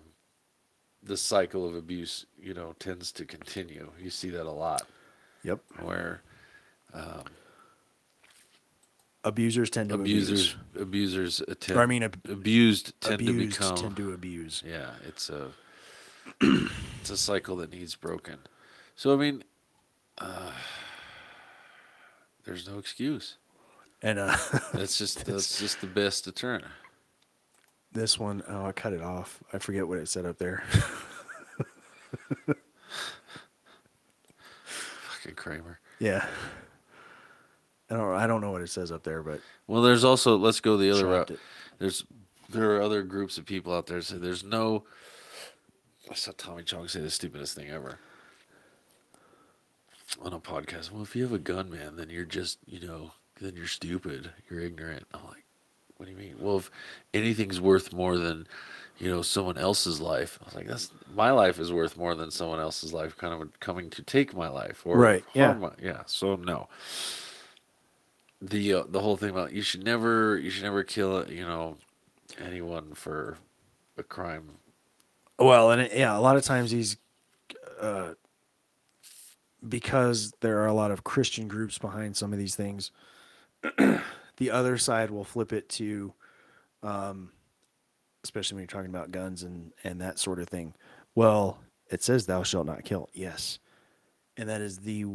the 1.04 1.18
cycle 1.18 1.68
of 1.68 1.76
abuse, 1.76 2.26
you 2.42 2.54
know, 2.54 2.76
tends 2.80 3.12
to 3.14 3.26
continue. 3.26 3.92
You 4.00 4.10
see 4.10 4.30
that 4.30 4.46
a 4.46 4.52
lot, 4.52 4.84
yep. 5.44 5.60
where 5.82 6.22
Abusers 9.26 9.70
tend 9.70 9.90
to 9.90 9.96
abusers 9.96 10.56
abuse. 10.74 10.82
abusers 10.82 11.40
attempt, 11.42 11.72
Or, 11.72 11.82
I 11.82 11.86
mean, 11.86 12.04
ab- 12.04 12.20
abused 12.30 12.94
tend 13.02 13.22
abused 13.22 13.54
to 13.56 13.60
become 13.62 13.76
tend 13.78 13.96
to 13.98 14.12
abuse. 14.14 14.62
yeah. 14.66 14.92
It's 15.08 15.30
a 15.30 15.52
it's 17.02 17.10
a 17.10 17.18
cycle 17.18 17.56
that 17.58 17.72
needs 17.72 17.96
broken. 17.96 18.40
So 18.96 19.14
I 19.14 19.16
mean, 19.18 19.44
uh, 20.18 20.52
there's 22.46 22.68
no 22.68 22.78
excuse. 22.80 23.38
And 24.02 24.20
uh, 24.20 24.36
That's 24.74 24.98
just 24.98 25.24
that's 25.26 25.58
just 25.60 25.80
the 25.80 25.88
best 25.88 26.26
deterrent. 26.26 26.66
this 27.94 28.20
one, 28.20 28.44
oh, 28.50 28.66
I 28.66 28.72
cut 28.74 28.92
it 28.92 29.02
off. 29.02 29.42
I 29.54 29.60
forget 29.60 29.88
what 29.88 30.00
it 30.00 30.10
said 30.10 30.26
up 30.26 30.38
there. 30.38 30.64
Fucking 34.66 35.36
Kramer. 35.36 35.80
yeah. 36.00 36.26
I 37.90 37.96
don't. 37.96 38.14
I 38.16 38.28
don't 38.28 38.42
know 38.42 38.52
what 38.52 38.62
it 38.62 38.70
says 38.70 38.92
up 38.92 39.04
there, 39.04 39.22
but 39.24 39.42
Well, 39.68 39.82
there's 39.82 40.04
also 40.04 40.38
let's 40.38 40.60
go 40.60 40.78
the 40.78 40.90
other 40.92 41.06
route. 41.08 41.32
it. 41.32 41.40
There's 41.80 42.06
there 42.50 42.76
are 42.76 42.82
other 42.82 43.04
groups 43.04 43.38
of 43.38 43.46
people 43.46 43.74
out 43.74 43.88
there. 43.88 44.02
So 44.02 44.18
there's 44.18 44.44
no. 44.44 44.84
I 46.10 46.16
saw 46.16 46.32
Tommy 46.38 46.64
Chong 46.64 46.88
say 46.88 47.00
the 47.02 47.10
stupidest 47.10 47.56
thing 47.56 47.70
ever 47.70 48.00
on 50.22 50.34
a 50.34 50.40
podcast. 50.40 50.92
Well, 50.92 51.02
if 51.04 51.16
you 51.16 51.24
have 51.24 51.34
a 51.34 51.40
gun, 51.40 51.70
man, 51.70 51.96
then 51.96 52.10
you're 52.10 52.26
just 52.26 52.60
you 52.66 52.86
know 52.86 53.12
then 53.42 53.56
you're 53.56 53.68
stupid. 53.68 54.32
You're 54.50 54.60
ignorant. 54.62 55.06
I'm 55.14 55.24
like, 55.26 55.44
what 55.98 56.06
do 56.06 56.12
you 56.12 56.18
mean? 56.18 56.36
Well, 56.40 56.58
if 56.58 56.72
anything's 57.14 57.60
worth 57.62 57.94
more 57.94 58.18
than 58.18 58.48
you 59.00 59.10
know 59.10 59.22
someone 59.22 59.58
else's 59.58 60.00
life, 60.00 60.40
I 60.42 60.46
was 60.46 60.56
like, 60.56 60.68
that's 60.68 60.92
my 61.16 61.32
life 61.32 61.60
is 61.60 61.72
worth 61.72 61.98
more 61.98 62.16
than 62.16 62.32
someone 62.32 62.60
else's 62.60 62.94
life, 62.94 63.18
kind 63.18 63.34
of 63.42 63.60
coming 63.60 63.90
to 63.92 64.04
take 64.04 64.36
my 64.36 64.50
life 64.50 64.82
or 64.86 64.98
Right, 64.98 65.24
yeah. 65.34 65.54
my- 65.54 65.72
yeah. 65.82 66.04
So 66.06 66.36
no 66.36 66.68
the 68.50 68.74
uh, 68.74 68.84
the 68.90 69.00
whole 69.00 69.18
thing 69.18 69.30
about 69.30 69.54
you 69.54 69.62
should 69.62 69.84
never 69.84 70.38
you 70.38 70.50
should 70.50 70.64
never 70.64 70.84
kill 70.84 71.30
you 71.32 71.46
know 71.46 71.78
anyone 72.40 72.94
for 72.94 73.38
a 73.98 74.04
crime. 74.04 74.50
well, 75.40 75.72
and 75.72 75.82
it, 75.82 75.94
yeah, 75.94 76.18
a 76.18 76.20
lot 76.20 76.36
of 76.36 76.44
times 76.44 76.72
these, 76.72 76.98
uh, 77.80 78.14
because 79.68 80.34
there 80.42 80.60
are 80.60 80.68
a 80.68 80.74
lot 80.74 80.92
of 80.92 81.04
Christian 81.04 81.48
groups 81.48 81.78
behind 81.78 82.18
some 82.18 82.34
of 82.34 82.40
these 82.40 82.56
things. 82.56 82.92
the 83.78 84.52
other 84.52 84.78
side 84.78 85.10
will 85.10 85.24
flip 85.24 85.54
it 85.54 85.70
to, 85.70 86.14
um, 86.82 87.32
especially 88.24 88.56
when 88.56 88.64
you're 88.64 88.68
talking 88.68 88.90
about 88.90 89.12
guns 89.12 89.44
and 89.44 89.72
and 89.84 90.02
that 90.02 90.20
sort 90.20 90.40
of 90.40 90.50
thing. 90.50 90.74
Well, 91.16 91.60
it 91.90 92.04
says 92.04 92.26
thou 92.26 92.44
shalt 92.44 92.66
not 92.66 92.84
kill. 92.84 93.10
Yes. 93.14 93.60
And 94.36 94.50
that 94.50 94.62
is 94.62 94.80
the 94.80 95.06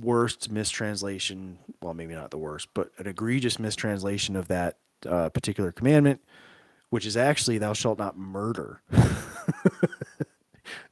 worst 0.00 0.50
mistranslation, 0.50 1.58
well 1.82 1.94
maybe 1.94 2.14
not 2.14 2.30
the 2.30 2.38
worst, 2.38 2.68
but 2.74 2.90
an 2.98 3.06
egregious 3.06 3.58
mistranslation 3.58 4.36
of 4.36 4.48
that 4.48 4.78
uh, 5.06 5.28
particular 5.30 5.72
commandment, 5.72 6.20
which 6.90 7.06
is 7.06 7.16
actually 7.16 7.58
thou 7.58 7.72
shalt 7.72 7.98
not 7.98 8.16
murder. 8.18 8.82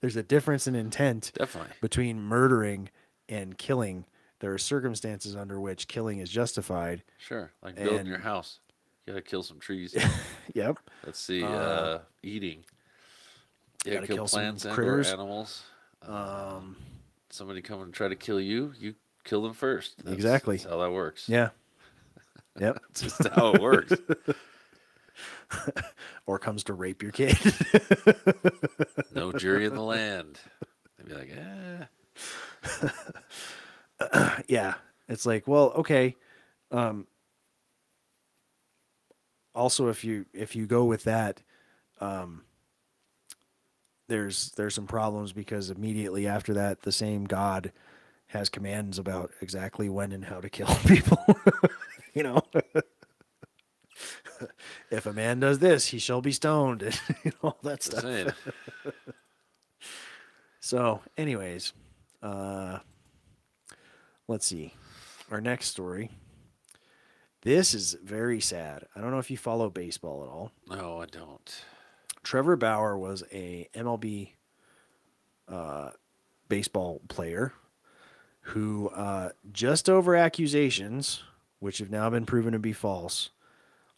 There's 0.01 0.17
a 0.17 0.23
difference 0.23 0.67
in 0.67 0.75
intent 0.75 1.33
Definitely. 1.37 1.73
between 1.81 2.21
murdering 2.21 2.89
and 3.29 3.57
killing. 3.59 4.05
There 4.41 4.53
are 4.53 4.59
circumstances 4.59 5.35
under 5.37 5.61
which 5.61 5.89
killing 5.89 6.19
is 6.21 6.31
justified. 6.31 7.03
Sure. 7.19 7.53
Like 7.63 7.77
building 7.77 8.07
your 8.07 8.19
house. 8.19 8.61
You 9.07 9.13
gotta 9.13 9.23
kill 9.23 9.43
some 9.43 9.59
trees. 9.59 9.95
Yep. 10.55 10.79
Let's 11.05 11.19
see. 11.21 11.43
Uh, 11.43 11.49
Uh, 11.49 11.99
eating. 12.23 12.65
Yeah, 13.85 13.95
gotta 13.95 14.07
kill, 14.07 14.17
kill 14.17 14.27
some 14.29 14.41
plants 14.41 14.65
and 14.65 14.73
or 14.73 14.75
critters. 14.75 15.13
animals. 15.13 15.65
Um, 16.03 16.77
Somebody 17.37 17.61
come 17.61 17.83
and 17.83 17.93
try 17.93 18.09
to 18.09 18.17
kill 18.17 18.41
you, 18.41 18.73
you 18.79 18.95
kill 19.25 19.43
them 19.43 19.53
first. 19.53 19.99
That's- 19.99 20.15
Exactly. 20.15 20.57
That's 20.57 20.71
how 20.71 20.79
that 20.79 20.91
works. 20.91 21.29
yeah. 21.29 21.51
Yep. 22.59 22.79
That's 22.89 23.01
just 23.03 23.29
how 23.35 23.53
it 23.53 23.61
works. 23.61 23.93
or 26.27 26.39
comes 26.39 26.65
to 26.65 26.73
rape 26.73 27.03
your 27.03 27.13
kid. 27.13 27.37
no 29.15 29.31
jury 29.33 29.67
in 29.67 29.75
the 29.75 29.83
land. 29.83 30.39
They'd 30.97 31.09
be 31.09 31.15
like, 31.15 31.37
eh. 32.81 32.89
yeah. 34.49 34.75
It's 35.07 35.27
like, 35.27 35.47
well, 35.47 35.73
okay. 35.77 36.17
Um, 36.71 37.07
also, 39.55 39.89
if 39.89 40.03
you 40.03 40.25
if 40.33 40.57
you 40.57 40.65
go 40.67 40.87
with 40.87 41.05
that, 41.05 41.43
um, 42.01 42.45
there's 44.09 44.51
there's 44.53 44.75
some 44.75 44.87
problems 44.87 45.33
because 45.33 45.71
immediately 45.71 46.27
after 46.27 46.55
that, 46.55 46.83
the 46.83 46.93
same 46.93 47.25
God 47.25 47.73
has 48.29 48.49
commands 48.49 48.99
about 48.99 49.31
exactly 49.41 49.89
when 49.89 50.13
and 50.13 50.25
how 50.25 50.41
to 50.41 50.51
kill 50.51 50.67
people. 50.87 51.19
you 52.15 52.23
know, 52.23 52.43
if 54.91 55.07
a 55.07 55.13
man 55.13 55.41
does 55.41 55.59
this, 55.59 55.89
he 55.89 55.99
shall 55.99 56.21
be 56.21 56.33
stoned, 56.33 56.83
and 56.83 57.01
you 57.25 57.31
know, 57.43 57.51
all 57.51 57.59
that 57.63 57.83
stuff. 57.83 58.03
saying. 58.03 58.31
So, 60.59 61.01
anyways, 61.17 61.73
uh, 62.25 62.81
let's 64.27 64.45
see. 64.47 64.75
Our 65.31 65.41
next 65.41 65.67
story. 65.69 66.11
This 67.43 67.73
is 67.73 67.97
very 68.03 68.41
sad. 68.41 68.85
I 68.97 69.01
don't 69.01 69.13
know 69.13 69.21
if 69.21 69.31
you 69.31 69.37
follow 69.37 69.71
baseball 69.71 70.25
at 70.25 70.29
all. 70.29 70.51
No, 70.69 71.01
I 71.01 71.07
don't. 71.07 71.63
Trevor 72.27 72.57
Bauer 72.57 72.99
was 72.99 73.23
a 73.31 73.69
MLB 73.73 74.31
uh, 75.47 75.91
baseball 76.49 77.01
player 77.07 77.53
who, 78.41 78.89
uh, 78.89 79.29
just 79.53 79.89
over 79.89 80.17
accusations, 80.17 81.23
which 81.61 81.79
have 81.79 81.89
now 81.89 82.11
been 82.11 82.27
proven 82.27 82.53
to 82.53 82.59
be 82.59 82.73
false, 82.73 83.31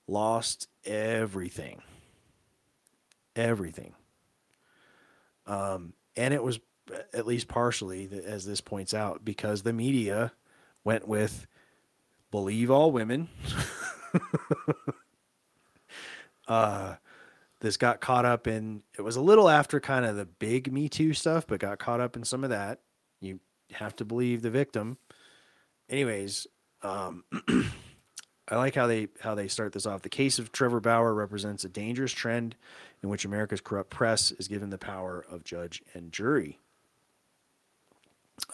lost 0.06 0.68
everything. 0.84 1.80
Everything. 3.34 3.94
Um, 5.46 5.94
and 6.14 6.34
it 6.34 6.42
was 6.42 6.60
at 7.14 7.26
least 7.26 7.48
partially, 7.48 8.10
as 8.26 8.44
this 8.44 8.60
points 8.60 8.92
out, 8.92 9.24
because 9.24 9.62
the 9.62 9.72
media 9.72 10.32
went 10.84 11.08
with 11.08 11.46
believe 12.30 12.70
all 12.70 12.92
women. 12.92 13.30
uh, 16.46 16.96
this 17.60 17.76
got 17.76 18.00
caught 18.00 18.24
up 18.24 18.46
in 18.46 18.82
it 18.96 19.02
was 19.02 19.16
a 19.16 19.20
little 19.20 19.48
after 19.48 19.80
kind 19.80 20.04
of 20.04 20.16
the 20.16 20.26
big 20.26 20.72
me 20.72 20.88
too 20.88 21.12
stuff 21.12 21.46
but 21.46 21.60
got 21.60 21.78
caught 21.78 22.00
up 22.00 22.16
in 22.16 22.24
some 22.24 22.44
of 22.44 22.50
that. 22.50 22.80
You 23.20 23.40
have 23.72 23.96
to 23.96 24.04
believe 24.04 24.42
the 24.42 24.50
victim. 24.50 24.98
Anyways 25.88 26.46
um 26.82 27.24
i 28.48 28.56
like 28.56 28.74
how 28.74 28.86
they 28.86 29.08
how 29.20 29.34
they 29.34 29.48
start 29.48 29.72
this 29.72 29.86
off. 29.86 30.02
The 30.02 30.08
case 30.08 30.38
of 30.38 30.52
trevor 30.52 30.80
bauer 30.80 31.12
represents 31.12 31.64
a 31.64 31.68
dangerous 31.68 32.12
trend 32.12 32.54
in 33.02 33.08
which 33.08 33.24
america's 33.24 33.60
corrupt 33.60 33.90
press 33.90 34.30
is 34.32 34.48
given 34.48 34.70
the 34.70 34.78
power 34.78 35.24
of 35.30 35.44
judge 35.44 35.82
and 35.94 36.12
jury. 36.12 36.58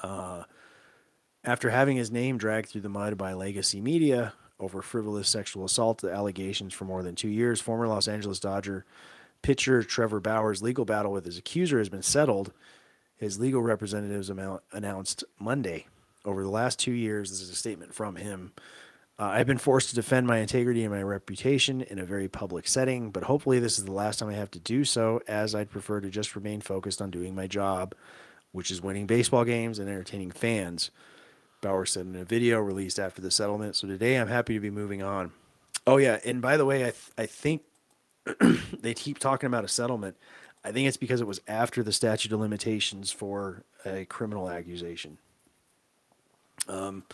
Uh 0.03 0.45
after 1.47 1.69
having 1.69 1.99
his 1.99 2.11
name 2.11 2.39
dragged 2.39 2.71
through 2.71 2.81
the 2.81 2.89
mud 2.89 3.19
by 3.19 3.35
legacy 3.35 3.81
media 3.81 4.33
over 4.61 4.83
frivolous 4.83 5.29
sexual 5.29 5.65
assault 5.65 6.05
allegations 6.05 6.73
for 6.73 6.85
more 6.85 7.03
than 7.03 7.15
two 7.15 7.29
years, 7.29 7.61
former 7.61 7.89
Los 7.89 8.09
Angeles 8.09 8.41
Dodger 8.41 8.85
pitcher 9.43 9.83
Trevor 9.83 10.21
Bauer's 10.21 10.63
legal 10.63 10.87
battle 10.87 11.13
with 11.13 11.27
his 11.27 11.37
accuser 11.37 11.79
has 11.79 11.91
been 11.91 12.03
settled. 12.03 12.53
His 13.17 13.39
legal 13.39 13.63
representatives 13.63 14.31
announced 14.73 15.23
Monday. 15.39 15.87
Over 16.25 16.43
the 16.43 16.49
last 16.49 16.79
two 16.79 16.93
years, 16.93 17.31
this 17.31 17.43
is 17.43 17.51
a 17.51 17.55
statement 17.55 17.95
from 17.95 18.17
him. 18.17 18.53
Uh, 19.19 19.27
I've 19.27 19.47
been 19.47 19.59
forced 19.59 19.91
to 19.91 19.95
defend 19.95 20.27
my 20.27 20.39
integrity 20.39 20.83
and 20.83 20.93
my 20.93 21.03
reputation 21.03 21.83
in 21.83 21.99
a 21.99 22.05
very 22.05 22.27
public 22.27 22.67
setting, 22.67 23.11
but 23.11 23.25
hopefully, 23.25 23.61
this 23.61 23.79
is 23.79 23.85
the 23.85 23.93
last 23.93 24.19
time 24.19 24.31
I 24.31 24.35
have 24.35 24.51
to 24.53 24.59
do 24.59 24.85
so, 24.85 25.21
as 25.29 25.55
I'd 25.55 25.71
prefer 25.71 26.01
to 26.01 26.11
just 26.11 26.35
remain 26.35 26.61
focused 26.61 27.01
on 27.01 27.11
doing 27.11 27.35
my 27.35 27.47
job, 27.47 27.95
which 28.51 28.71
is 28.71 28.83
winning 28.83 29.07
baseball 29.07 29.45
games 29.45 29.79
and 29.79 29.89
entertaining 29.89 30.33
fans. 30.33 30.91
Bauer 31.65 31.87
said 31.87 32.07
in 32.07 32.15
a 32.15 32.25
video 32.25 32.61
released 32.61 33.01
after 33.01 33.21
the 33.21 33.31
settlement. 33.31 33.75
So 33.75 33.89
today 33.89 34.17
I'm 34.17 34.29
happy 34.29 34.55
to 34.55 34.61
be 34.61 34.71
moving 34.71 35.03
on. 35.03 35.33
Oh 35.87 35.97
yeah, 35.97 36.21
and 36.25 36.41
by 36.41 36.57
the 36.57 36.65
way, 36.65 36.83
I 36.83 36.91
th- 36.91 37.11
I 37.19 37.27
think 37.27 37.63
they 38.81 38.95
keep 38.95 39.19
talking 39.19 39.47
about 39.47 39.65
a 39.65 39.69
settlement. 39.69 40.17
I 40.63 40.73
think 40.73 40.89
it's 40.89 40.97
because 40.97 41.21
it 41.21 41.27
was 41.27 41.41
after 41.49 41.83
the 41.83 41.93
statute 41.93 42.33
of 42.33 42.41
limitations 42.41 43.11
for 43.11 43.65
a 43.85 44.05
criminal 44.05 44.49
accusation. 44.49 45.19
Um, 46.69 47.05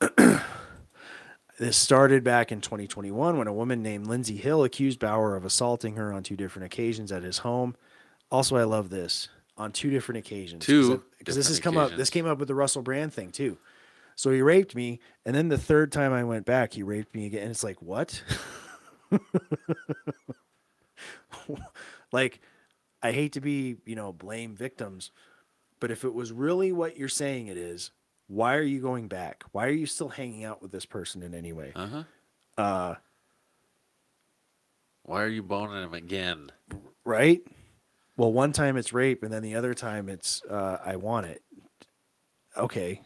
this 1.58 1.76
started 1.76 2.24
back 2.24 2.52
in 2.52 2.60
2021 2.60 3.36
when 3.36 3.46
a 3.46 3.52
woman 3.52 3.82
named 3.82 4.06
Lindsay 4.06 4.36
Hill 4.36 4.64
accused 4.64 4.98
Bauer 4.98 5.36
of 5.36 5.44
assaulting 5.44 5.96
her 5.96 6.12
on 6.12 6.22
two 6.22 6.36
different 6.36 6.66
occasions 6.66 7.12
at 7.12 7.22
his 7.22 7.38
home. 7.38 7.76
Also, 8.30 8.56
I 8.56 8.64
love 8.64 8.88
this 8.88 9.28
on 9.58 9.72
two 9.72 9.90
different 9.90 10.18
occasions. 10.18 10.64
Two 10.64 11.02
because 11.18 11.36
this 11.36 11.48
has 11.48 11.60
come 11.60 11.76
up. 11.76 11.92
This 11.92 12.08
came 12.08 12.26
up 12.26 12.38
with 12.38 12.48
the 12.48 12.54
Russell 12.54 12.82
Brand 12.82 13.12
thing 13.12 13.30
too. 13.30 13.58
So 14.20 14.30
he 14.30 14.42
raped 14.42 14.74
me, 14.74 15.00
and 15.24 15.34
then 15.34 15.48
the 15.48 15.56
third 15.56 15.90
time 15.92 16.12
I 16.12 16.24
went 16.24 16.44
back, 16.44 16.74
he 16.74 16.82
raped 16.82 17.14
me 17.14 17.24
again. 17.24 17.40
And 17.40 17.50
it's 17.52 17.64
like 17.64 17.80
what? 17.80 18.22
like, 22.12 22.40
I 23.02 23.12
hate 23.12 23.32
to 23.32 23.40
be, 23.40 23.78
you 23.86 23.96
know, 23.96 24.12
blame 24.12 24.54
victims, 24.54 25.10
but 25.80 25.90
if 25.90 26.04
it 26.04 26.12
was 26.12 26.32
really 26.32 26.70
what 26.70 26.98
you're 26.98 27.08
saying 27.08 27.46
it 27.46 27.56
is, 27.56 27.92
why 28.26 28.56
are 28.56 28.62
you 28.62 28.78
going 28.82 29.08
back? 29.08 29.42
Why 29.52 29.64
are 29.64 29.70
you 29.70 29.86
still 29.86 30.10
hanging 30.10 30.44
out 30.44 30.60
with 30.60 30.70
this 30.70 30.84
person 30.84 31.22
in 31.22 31.32
any 31.32 31.54
way? 31.54 31.72
Uh 31.74 31.86
huh. 31.86 32.02
Uh, 32.58 32.94
Why 35.04 35.22
are 35.22 35.28
you 35.28 35.42
boning 35.42 35.82
him 35.82 35.94
again? 35.94 36.52
right? 37.06 37.40
Well, 38.18 38.34
one 38.34 38.52
time 38.52 38.76
it's 38.76 38.92
rape, 38.92 39.22
and 39.22 39.32
then 39.32 39.42
the 39.42 39.54
other 39.54 39.72
time 39.72 40.10
it's 40.10 40.42
uh, 40.44 40.76
I 40.84 40.96
want 40.96 41.24
it. 41.24 41.42
Okay, 42.54 43.00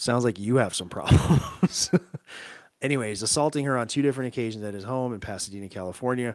sounds 0.00 0.24
like 0.24 0.38
you 0.38 0.56
have 0.56 0.74
some 0.74 0.88
problems. 0.88 1.90
Anyways, 2.82 3.22
assaulting 3.22 3.66
her 3.66 3.76
on 3.76 3.86
two 3.88 4.00
different 4.02 4.28
occasions 4.28 4.64
at 4.64 4.72
his 4.74 4.84
home 4.84 5.12
in 5.12 5.20
Pasadena, 5.20 5.68
California, 5.68 6.34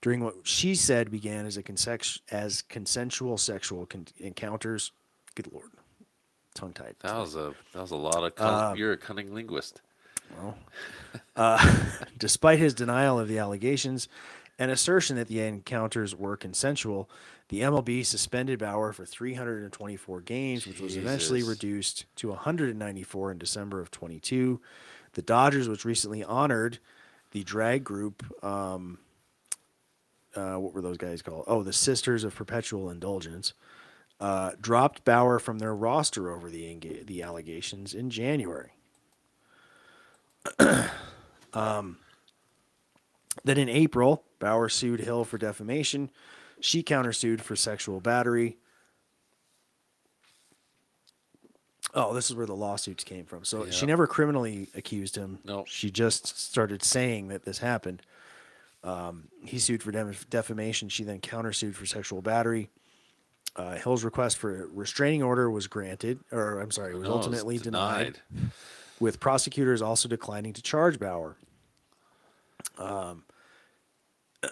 during 0.00 0.20
what 0.24 0.34
she 0.44 0.74
said 0.74 1.10
began 1.10 1.44
as 1.46 1.56
a 1.58 1.62
consex- 1.62 2.20
as 2.30 2.62
consensual 2.62 3.36
sexual 3.36 3.84
con- 3.86 4.06
encounters. 4.18 4.92
Good 5.34 5.52
lord, 5.52 5.70
tongue 6.54 6.72
tied. 6.72 6.96
That 7.00 7.16
was 7.18 7.36
a 7.36 7.54
that 7.74 7.82
was 7.82 7.90
a 7.90 7.96
lot 7.96 8.24
of. 8.24 8.34
Cun- 8.34 8.54
Uh, 8.72 8.74
you're 8.74 8.92
a 8.92 8.96
cunning 8.96 9.34
linguist. 9.34 9.82
Uh, 11.36 11.74
despite 12.18 12.58
his 12.58 12.72
denial 12.74 13.20
of 13.20 13.28
the 13.28 13.38
allegations 13.38 14.08
and 14.58 14.70
assertion 14.70 15.16
that 15.16 15.28
the 15.28 15.40
encounters 15.40 16.14
were 16.14 16.36
consensual, 16.36 17.10
the 17.48 17.60
MLB 17.60 18.04
suspended 18.04 18.58
Bauer 18.58 18.92
for 18.92 19.04
324 19.04 20.20
games, 20.22 20.66
which 20.66 20.80
was 20.80 20.96
eventually 20.96 21.42
reduced 21.42 22.06
to 22.16 22.28
194 22.28 23.32
in 23.32 23.38
December 23.38 23.80
of 23.80 23.90
22. 23.90 24.60
The 25.12 25.22
Dodgers, 25.22 25.68
which 25.68 25.84
recently 25.84 26.24
honored 26.24 26.78
the 27.32 27.44
drag 27.44 27.84
group, 27.84 28.24
um, 28.44 28.98
uh, 30.34 30.56
what 30.56 30.74
were 30.74 30.82
those 30.82 30.98
guys 30.98 31.22
called? 31.22 31.44
Oh, 31.46 31.62
the 31.62 31.72
Sisters 31.72 32.24
of 32.24 32.34
Perpetual 32.34 32.90
Indulgence, 32.90 33.52
uh, 34.20 34.52
dropped 34.60 35.04
Bauer 35.04 35.38
from 35.38 35.58
their 35.58 35.74
roster 35.74 36.30
over 36.34 36.48
the 36.50 36.62
enga- 36.64 37.06
the 37.06 37.22
allegations 37.22 37.94
in 37.94 38.08
January. 38.10 38.72
Um, 41.52 41.96
Then 43.44 43.56
in 43.56 43.70
April, 43.70 44.24
Bauer 44.38 44.68
sued 44.68 45.00
Hill 45.00 45.24
for 45.24 45.38
defamation. 45.38 46.10
She 46.60 46.82
countersued 46.82 47.40
for 47.40 47.56
sexual 47.56 48.00
battery. 48.00 48.56
Oh, 51.94 52.12
this 52.12 52.28
is 52.28 52.36
where 52.36 52.46
the 52.46 52.54
lawsuits 52.54 53.04
came 53.04 53.24
from. 53.24 53.44
So 53.44 53.70
she 53.70 53.86
never 53.86 54.06
criminally 54.06 54.68
accused 54.74 55.16
him. 55.16 55.38
No. 55.44 55.64
She 55.66 55.90
just 55.90 56.36
started 56.38 56.82
saying 56.82 57.28
that 57.28 57.44
this 57.44 57.58
happened. 57.58 58.02
Um, 58.84 59.28
he 59.44 59.58
sued 59.58 59.82
for 59.82 59.90
def- 59.92 60.28
defamation. 60.28 60.88
She 60.88 61.04
then 61.04 61.20
countersued 61.20 61.74
for 61.74 61.86
sexual 61.86 62.20
battery. 62.22 62.68
Uh, 63.54 63.76
Hill's 63.76 64.04
request 64.04 64.36
for 64.36 64.64
a 64.64 64.66
restraining 64.66 65.22
order 65.22 65.50
was 65.50 65.66
granted, 65.66 66.18
or 66.30 66.60
I'm 66.60 66.70
sorry, 66.70 66.92
it 66.92 66.96
was 66.98 67.08
No, 67.08 67.16
it's 67.16 67.26
ultimately 67.26 67.58
denied. 67.58 68.20
with 69.00 69.18
prosecutors 69.18 69.80
also 69.80 70.08
declining 70.08 70.52
to 70.52 70.62
charge 70.62 70.98
Bauer. 71.00 71.36
Um, 72.76 73.24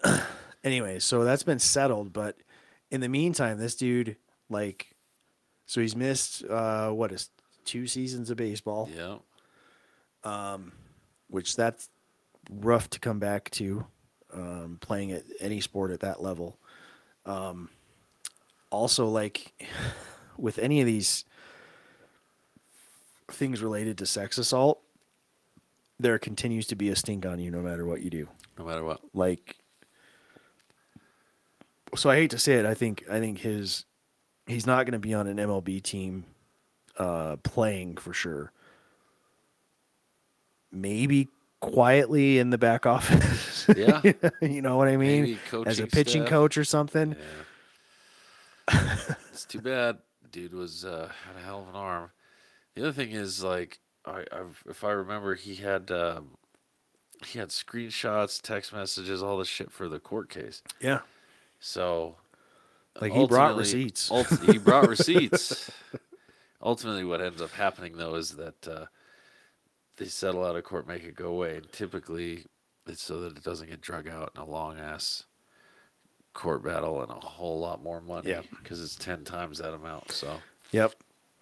anyway, 0.64 0.98
so 0.98 1.24
that's 1.24 1.42
been 1.42 1.58
settled, 1.58 2.12
but 2.12 2.36
in 2.90 3.00
the 3.00 3.08
meantime, 3.08 3.58
this 3.58 3.74
dude, 3.74 4.16
like, 4.48 4.94
so 5.66 5.80
he's 5.80 5.96
missed 5.96 6.44
uh, 6.44 6.90
what 6.90 7.12
is 7.12 7.30
two 7.64 7.86
seasons 7.86 8.30
of 8.30 8.36
baseball, 8.36 8.88
Yeah. 8.94 9.16
Um, 10.22 10.72
which 11.28 11.56
that's 11.56 11.88
rough 12.50 12.88
to 12.90 13.00
come 13.00 13.18
back 13.18 13.50
to, 13.50 13.86
um, 14.32 14.78
playing 14.80 15.12
at 15.12 15.24
any 15.40 15.60
sport 15.60 15.90
at 15.90 16.00
that 16.00 16.22
level. 16.22 16.58
Um, 17.26 17.68
also, 18.70 19.06
like, 19.06 19.52
with 20.38 20.58
any 20.58 20.80
of 20.80 20.86
these 20.86 21.24
things 23.30 23.62
related 23.62 23.98
to 23.98 24.06
sex 24.06 24.38
assault, 24.38 24.80
there 25.98 26.18
continues 26.18 26.66
to 26.66 26.76
be 26.76 26.88
a 26.88 26.96
stink 26.96 27.24
on 27.24 27.38
you 27.38 27.50
no 27.50 27.60
matter 27.60 27.86
what 27.86 28.02
you 28.02 28.10
do. 28.10 28.28
No 28.58 28.64
matter 28.64 28.84
what. 28.84 29.00
Like, 29.12 29.56
so 31.96 32.10
I 32.10 32.16
hate 32.16 32.30
to 32.30 32.38
say 32.38 32.54
it. 32.54 32.66
I 32.66 32.74
think 32.74 33.04
I 33.10 33.18
think 33.20 33.38
his 33.38 33.84
he's 34.46 34.66
not 34.66 34.84
going 34.84 34.92
to 34.92 34.98
be 34.98 35.14
on 35.14 35.26
an 35.26 35.36
MLB 35.36 35.82
team 35.82 36.24
uh, 36.98 37.36
playing 37.42 37.96
for 37.96 38.12
sure. 38.12 38.52
Maybe 40.72 41.28
quietly 41.60 42.38
in 42.38 42.50
the 42.50 42.58
back 42.58 42.86
office. 42.86 43.66
Yeah. 43.76 44.02
you 44.42 44.60
know 44.62 44.76
what 44.76 44.88
I 44.88 44.96
mean? 44.96 45.22
Maybe 45.22 45.38
As 45.66 45.80
a 45.80 45.86
pitching 45.86 46.22
staff. 46.22 46.30
coach 46.30 46.58
or 46.58 46.64
something. 46.64 47.16
It's 49.30 49.44
too 49.44 49.60
bad. 49.60 49.98
Dude 50.30 50.54
was 50.54 50.84
uh, 50.84 51.10
had 51.26 51.40
a 51.40 51.44
hell 51.44 51.62
of 51.62 51.68
an 51.68 51.76
arm. 51.76 52.10
The 52.74 52.82
other 52.82 52.92
thing 52.92 53.12
is 53.12 53.42
like 53.42 53.78
I, 54.04 54.24
I've, 54.32 54.62
if 54.68 54.82
I 54.84 54.90
remember, 54.90 55.34
he 55.34 55.54
had 55.56 55.90
um, 55.90 56.30
he 57.24 57.38
had 57.38 57.50
screenshots, 57.50 58.40
text 58.42 58.72
messages, 58.72 59.22
all 59.22 59.38
this 59.38 59.48
shit 59.48 59.70
for 59.70 59.88
the 59.88 60.00
court 60.00 60.28
case. 60.28 60.62
Yeah. 60.80 61.00
So, 61.66 62.16
Like, 63.00 63.12
he 63.12 63.26
brought 63.26 63.56
receipts. 63.56 64.10
he 64.44 64.58
brought 64.58 64.86
receipts. 64.96 65.70
Ultimately, 66.62 67.04
what 67.04 67.22
ends 67.22 67.40
up 67.40 67.52
happening 67.52 67.96
though 67.96 68.16
is 68.16 68.32
that 68.36 68.68
uh, 68.68 68.84
they 69.96 70.04
settle 70.04 70.44
out 70.44 70.56
of 70.56 70.64
court, 70.64 70.86
make 70.86 71.04
it 71.04 71.16
go 71.16 71.28
away, 71.28 71.56
and 71.56 71.72
typically 71.72 72.44
it's 72.86 73.02
so 73.02 73.18
that 73.20 73.38
it 73.38 73.42
doesn't 73.42 73.70
get 73.70 73.80
drug 73.80 74.06
out 74.06 74.30
in 74.36 74.42
a 74.42 74.44
long 74.44 74.78
ass 74.78 75.24
court 76.34 76.62
battle 76.62 77.00
and 77.00 77.10
a 77.10 77.14
whole 77.14 77.58
lot 77.60 77.82
more 77.82 78.02
money. 78.02 78.28
Yep. 78.28 78.44
because 78.62 78.82
it's 78.82 78.94
ten 78.96 79.24
times 79.24 79.56
that 79.58 79.72
amount. 79.72 80.12
So 80.12 80.36
Yep. 80.72 80.92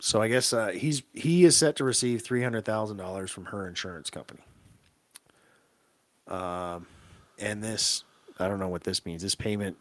So 0.01 0.23
I 0.23 0.29
guess 0.29 0.53
uh, 0.53 0.69
he's 0.69 1.03
he 1.13 1.45
is 1.45 1.57
set 1.57 1.75
to 1.77 1.85
receive 1.85 2.23
three 2.23 2.45
hundred 2.45 2.65
thousand 2.65 2.97
dollars 2.97 3.33
from 3.33 3.47
her 3.47 3.67
insurance 3.67 4.09
company. 4.09 4.43
Um, 6.29 6.87
and 7.41 7.61
this 7.63 8.05
I 8.39 8.47
don't 8.47 8.61
know 8.61 8.69
what 8.69 8.85
this 8.85 9.05
means. 9.05 9.23
This 9.23 9.35
payment 9.35 9.77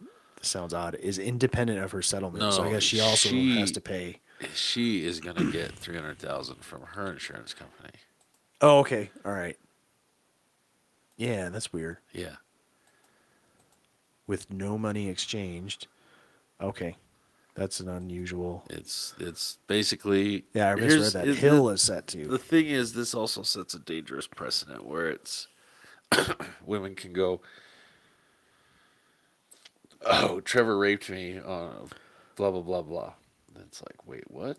sounds 0.46 0.74
odd 0.74 0.96
is 0.96 1.18
independent 1.20 1.80
of 1.84 1.92
her 1.92 2.02
settlement. 2.02 2.54
so 2.54 2.64
I 2.64 2.72
guess 2.72 2.84
she 2.84 3.00
also 3.00 3.30
she- 3.30 3.60
has 3.60 3.72
to 3.72 3.82
pay. 3.82 4.20
she 4.56 5.06
is 5.06 5.20
gonna 5.20 5.52
get 5.52 5.72
three 5.78 5.96
hundred 5.96 6.20
thousand 6.20 6.64
from 6.64 6.82
her 6.82 7.12
insurance 7.12 7.54
company. 7.54 7.94
Oh, 8.62 8.80
okay. 8.80 9.10
All 9.26 9.32
right. 9.34 9.58
Yeah, 11.18 11.50
that's 11.50 11.72
weird. 11.72 11.98
Yeah, 12.14 12.36
With 14.28 14.52
no 14.52 14.78
money 14.78 15.10
exchanged. 15.10 15.88
Okay. 16.60 16.96
That's 17.54 17.80
an 17.82 17.90
unusual. 17.90 18.64
it's 18.70 19.14
it's 19.20 19.58
basically 19.68 20.46
Yeah, 20.54 20.72
I 20.72 20.76
misread 20.76 21.12
that. 21.14 21.28
Hill 21.36 21.66
the- 21.66 21.74
is 21.74 21.82
set 21.82 22.08
to. 22.08 22.26
The 22.28 22.38
thing 22.38 22.68
is, 22.68 22.94
this 22.94 23.14
also 23.14 23.44
sets 23.44 23.74
a 23.74 23.80
dangerous 23.80 24.26
precedent 24.26 24.86
where 24.86 25.10
it's 25.10 25.48
women 26.66 26.96
can 26.96 27.12
go, 27.14 27.42
"Oh, 30.06 30.40
Trevor 30.42 30.78
raped 30.78 31.10
me," 31.10 31.38
uh, 31.38 31.70
blah 32.36 32.52
blah 32.52 32.62
blah 32.62 32.82
blah. 32.82 33.14
And 33.54 33.64
it's 33.66 33.82
like, 33.82 34.08
wait, 34.08 34.30
what? 34.30 34.58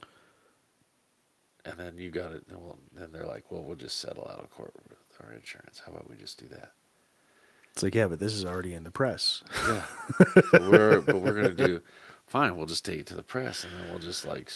And 1.64 1.78
then 1.78 1.96
you 1.96 2.11
got 2.11 2.33
it. 2.33 2.44
Well, 2.50 2.78
then 2.92 3.11
they're 3.12 3.26
like, 3.26 3.50
"Well, 3.50 3.62
we'll 3.62 3.76
just 3.76 3.98
settle 4.00 4.28
out 4.31 4.40
of 4.40 4.50
court 4.50 4.72
with 4.88 4.98
our 5.24 5.33
insurance. 5.33 5.81
How 5.85 5.92
about 5.92 6.11
we 6.11 6.16
just 6.16 6.38
do 6.38 6.48
that?" 6.48 6.72
It's 7.72 7.83
like, 7.83 7.94
yeah, 7.94 8.07
but 8.07 8.18
this 8.18 8.35
is 8.35 8.44
already 8.44 8.74
in 8.74 8.85
the 8.85 8.90
press. 8.90 9.42
Yeah, 9.66 9.83
but 10.50 10.62
we're 10.62 11.00
but 11.00 11.16
we're 11.22 11.35
gonna 11.35 11.55
do 11.55 11.81
fine. 12.26 12.57
We'll 12.57 12.66
just 12.66 12.85
take 12.85 13.00
it 13.00 13.07
to 13.07 13.14
the 13.14 13.22
press, 13.22 13.64
and 13.64 13.72
then 13.72 13.90
we'll 13.90 13.98
just 13.98 14.26
like, 14.26 14.50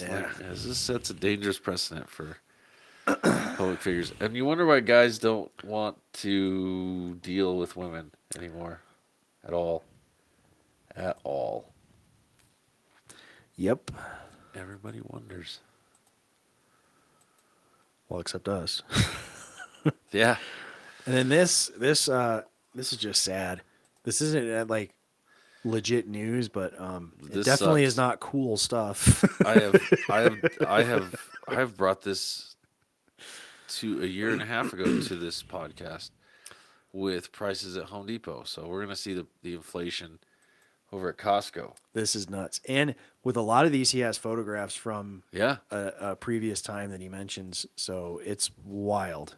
Yeah. 0.00 0.30
This 0.38 0.78
sets 0.78 1.10
a 1.10 1.14
dangerous 1.14 1.58
precedent 1.58 2.08
for 2.08 2.38
public 3.06 3.80
figures, 3.80 4.12
and 4.20 4.34
you 4.34 4.44
wonder 4.46 4.64
why 4.64 4.80
guys 4.80 5.18
don't 5.18 5.50
want 5.62 5.98
to 6.14 7.16
deal 7.16 7.58
with 7.58 7.76
women 7.76 8.12
anymore, 8.36 8.80
at 9.46 9.52
all, 9.52 9.82
at 10.96 11.18
all. 11.24 11.72
Yep. 13.56 13.90
Everybody 14.54 15.00
wonders. 15.02 15.60
Well, 18.08 18.20
except 18.20 18.48
us. 18.48 18.82
Yeah, 20.12 20.36
And 21.04 21.14
then 21.14 21.28
this, 21.28 21.70
this, 21.76 22.08
uh, 22.08 22.42
this 22.74 22.94
is 22.94 22.98
just 22.98 23.20
sad. 23.20 23.60
This 24.04 24.22
isn't 24.22 24.50
uh, 24.50 24.64
like 24.66 24.94
legit 25.62 26.08
news, 26.08 26.48
but 26.48 26.80
um, 26.80 27.12
it 27.22 27.32
This 27.32 27.44
definitely 27.44 27.82
sucks. 27.82 27.92
is 27.92 27.96
not 27.98 28.20
cool 28.20 28.56
stuff. 28.56 29.22
I 29.44 29.52
have, 29.58 29.82
I 30.08 30.20
have, 30.20 30.38
I 30.66 30.82
have, 30.84 31.14
I 31.48 31.54
have 31.56 31.76
brought 31.76 32.00
this 32.00 32.56
to 33.80 34.02
a 34.02 34.06
year 34.06 34.30
and 34.30 34.40
a 34.40 34.46
half 34.46 34.72
ago 34.72 34.84
to 35.02 35.14
this 35.16 35.42
podcast 35.42 36.10
with 36.94 37.30
prices 37.30 37.76
at 37.76 37.84
Home 37.86 38.06
Depot. 38.06 38.44
So 38.44 38.66
we're 38.68 38.80
gonna 38.82 38.96
see 38.96 39.12
the 39.12 39.26
the 39.42 39.52
inflation 39.54 40.18
over 40.94 41.08
at 41.08 41.16
Costco. 41.16 41.72
this 41.92 42.14
is 42.14 42.30
nuts. 42.30 42.60
And 42.68 42.94
with 43.24 43.36
a 43.36 43.40
lot 43.42 43.66
of 43.66 43.72
these, 43.72 43.90
he 43.90 44.00
has 44.00 44.16
photographs 44.16 44.74
from 44.76 45.22
Yeah, 45.32 45.56
a, 45.70 45.92
a 46.00 46.16
previous 46.16 46.62
time 46.62 46.90
that 46.90 47.00
he 47.00 47.08
mentions, 47.08 47.66
so 47.76 48.20
it's 48.24 48.50
wild. 48.64 49.36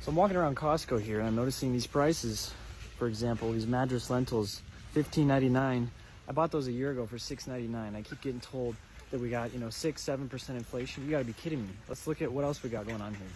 So 0.00 0.08
I'm 0.10 0.16
walking 0.16 0.36
around 0.36 0.56
Costco 0.56 1.00
here 1.00 1.18
and 1.18 1.28
I'm 1.28 1.36
noticing 1.36 1.72
these 1.72 1.86
prices. 1.86 2.52
For 2.96 3.08
example, 3.08 3.52
these 3.52 3.66
Madras 3.66 4.10
lentils, 4.10 4.62
$15.99. 4.94 5.88
I 6.28 6.32
bought 6.32 6.50
those 6.50 6.68
a 6.68 6.72
year 6.72 6.92
ago 6.92 7.06
for 7.06 7.16
$6.99. 7.16 7.96
I 7.96 8.02
keep 8.02 8.20
getting 8.20 8.40
told 8.40 8.74
that 9.10 9.20
we 9.20 9.28
got, 9.30 9.52
you 9.52 9.58
know, 9.58 9.70
six, 9.70 10.02
seven 10.02 10.28
percent 10.28 10.58
inflation. 10.58 11.04
You 11.04 11.10
gotta 11.10 11.24
be 11.24 11.32
kidding 11.34 11.62
me. 11.62 11.72
Let's 11.88 12.06
look 12.06 12.22
at 12.22 12.30
what 12.30 12.44
else 12.44 12.62
we 12.62 12.70
got 12.70 12.86
going 12.86 13.00
on 13.00 13.14
here. 13.14 13.26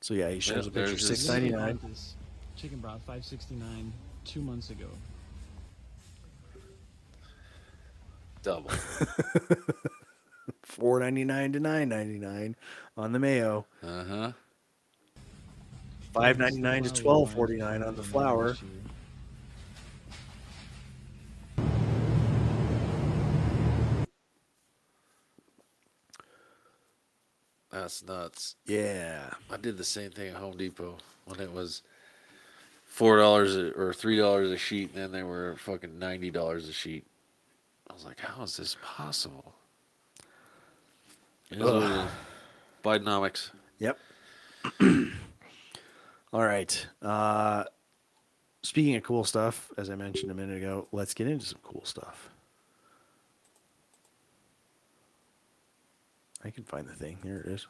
So 0.00 0.14
yeah, 0.14 0.30
he 0.30 0.40
shows 0.40 0.66
a 0.66 0.70
picture 0.70 0.98
six 0.98 1.28
ninety 1.28 1.50
nine. 1.50 1.78
This 2.60 2.68
chicken 2.68 2.80
broth, 2.80 3.00
$5.69 3.08 3.90
two 4.26 4.42
months 4.42 4.68
ago. 4.68 4.86
double. 8.42 8.70
Four 10.62 11.00
ninety 11.00 11.24
nine 11.24 11.52
to 11.52 11.60
nine 11.60 11.88
ninety 11.88 12.18
nine 12.18 12.56
on 12.96 13.12
the 13.12 13.18
mayo. 13.18 13.66
Uh 13.82 14.04
huh. 14.04 14.32
Five 16.12 16.38
ninety 16.38 16.60
nine 16.60 16.82
to 16.82 16.90
Flour 16.90 17.02
twelve 17.02 17.28
wise, 17.28 17.36
forty 17.36 17.56
nine 17.56 17.82
on 17.82 17.96
the 17.96 18.02
$15 18.02 18.06
flour. 18.06 18.56
That's 27.70 28.04
nuts. 28.04 28.56
Yeah. 28.66 29.30
I 29.50 29.56
did 29.56 29.78
the 29.78 29.84
same 29.84 30.10
thing 30.10 30.28
at 30.28 30.36
Home 30.36 30.56
Depot 30.56 30.96
when 31.24 31.40
it 31.40 31.52
was 31.52 31.82
four 32.90 33.16
dollars 33.16 33.56
or 33.56 33.94
three 33.94 34.16
dollars 34.16 34.50
a 34.50 34.58
sheet, 34.58 34.90
and 34.92 35.02
then 35.02 35.12
they 35.12 35.22
were 35.22 35.56
fucking 35.58 35.98
ninety 35.98 36.30
dollars 36.30 36.68
a 36.68 36.72
sheet. 36.72 37.06
I 37.88 37.94
was 37.94 38.04
like, 38.04 38.20
how 38.20 38.42
is 38.42 38.56
this 38.56 38.76
possible? 38.82 39.54
It 41.50 41.58
is 41.58 41.62
what 41.62 41.82
it 41.82 41.90
is. 41.90 42.10
Bidenomics. 42.84 43.50
Yep. 43.78 43.98
All 46.32 46.44
right. 46.44 46.86
Uh, 47.00 47.64
speaking 48.62 48.94
of 48.96 49.02
cool 49.02 49.24
stuff, 49.24 49.70
as 49.76 49.88
I 49.90 49.94
mentioned 49.94 50.30
a 50.30 50.34
minute 50.34 50.58
ago, 50.58 50.86
let's 50.92 51.14
get 51.14 51.26
into 51.26 51.46
some 51.46 51.58
cool 51.62 51.84
stuff. 51.84 52.28
I 56.44 56.50
can 56.50 56.64
find 56.64 56.88
the 56.88 56.94
thing. 56.94 57.18
Here 57.22 57.42
it 57.44 57.50
is. 57.52 57.66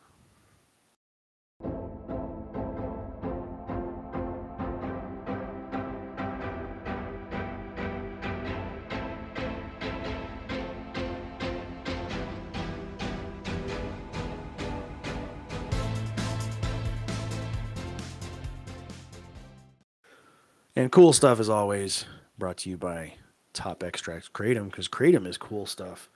And 20.80 20.90
cool 20.90 21.12
stuff 21.12 21.40
is 21.40 21.50
always 21.50 22.06
brought 22.38 22.56
to 22.58 22.70
you 22.70 22.78
by 22.78 23.12
Top 23.52 23.82
Extracts 23.82 24.30
Kratom 24.30 24.70
because 24.70 24.88
Kratom 24.88 25.26
is 25.26 25.36
cool 25.36 25.66
stuff. 25.66 26.08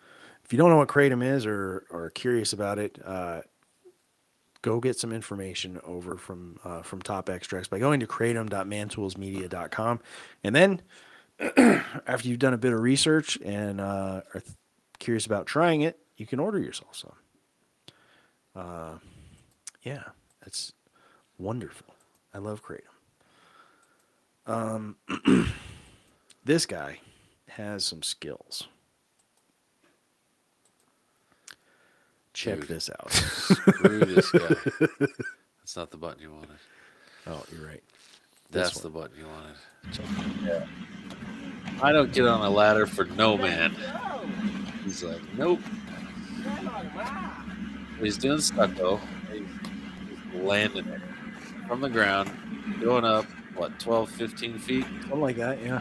If 0.42 0.54
you 0.54 0.56
don't 0.56 0.70
know 0.70 0.78
what 0.78 0.88
Kratom 0.88 1.22
is 1.22 1.44
or 1.44 1.84
or 1.90 2.04
are 2.04 2.10
curious 2.10 2.54
about 2.54 2.78
it, 2.78 2.98
uh, 3.04 3.42
go 4.62 4.80
get 4.80 4.98
some 4.98 5.12
information 5.12 5.82
over 5.84 6.16
from 6.16 6.58
uh, 6.64 6.80
from 6.80 7.02
Top 7.02 7.28
Extracts 7.28 7.68
by 7.68 7.78
going 7.78 8.00
to 8.00 8.06
kratom.mantoolsmedia.com, 8.06 10.00
and 10.42 10.56
then 10.56 10.80
after 12.06 12.26
you've 12.26 12.38
done 12.38 12.54
a 12.54 12.58
bit 12.58 12.72
of 12.72 12.80
research 12.80 13.38
and 13.44 13.82
uh, 13.82 14.22
are 14.32 14.40
th- 14.40 14.56
curious 14.98 15.26
about 15.26 15.44
trying 15.44 15.82
it, 15.82 15.98
you 16.16 16.24
can 16.24 16.40
order 16.40 16.58
yourself 16.58 16.96
some. 16.96 17.12
Uh, 18.56 18.94
yeah, 19.82 20.04
that's 20.40 20.72
wonderful. 21.36 21.94
I 22.32 22.38
love 22.38 22.64
Kratom. 22.64 22.93
Um, 24.46 24.96
this 26.44 26.66
guy 26.66 27.00
has 27.48 27.84
some 27.84 28.02
skills. 28.02 28.68
Check 32.32 32.60
Dude. 32.60 32.68
this 32.68 32.90
out. 32.90 33.12
Screw 33.12 34.00
this 34.00 34.30
guy. 34.30 34.56
That's 35.58 35.76
not 35.76 35.90
the 35.90 35.96
button 35.96 36.20
you 36.20 36.32
wanted. 36.32 36.58
Oh, 37.26 37.42
you're 37.52 37.66
right. 37.66 37.82
This 38.50 38.64
That's 38.64 38.80
the 38.80 38.90
button 38.90 39.16
you 39.16 39.26
wanted. 39.26 40.68
I 41.80 41.92
don't 41.92 42.12
get 42.12 42.26
on 42.26 42.40
a 42.40 42.50
ladder 42.50 42.86
for 42.86 43.04
no 43.04 43.38
man. 43.38 43.74
He's 44.84 45.02
like, 45.02 45.22
nope. 45.34 45.60
He's 48.00 48.18
doing 48.18 48.40
stucco. 48.40 49.00
He's 49.32 49.46
he's 50.32 50.42
landing 50.42 50.86
it 50.86 51.00
from 51.66 51.80
the 51.80 51.88
ground, 51.88 52.30
going 52.80 53.04
up, 53.04 53.26
what, 53.56 53.78
12, 53.78 54.10
15 54.10 54.58
feet? 54.58 54.84
Something 54.84 55.20
like 55.20 55.36
that, 55.36 55.62
yeah. 55.62 55.80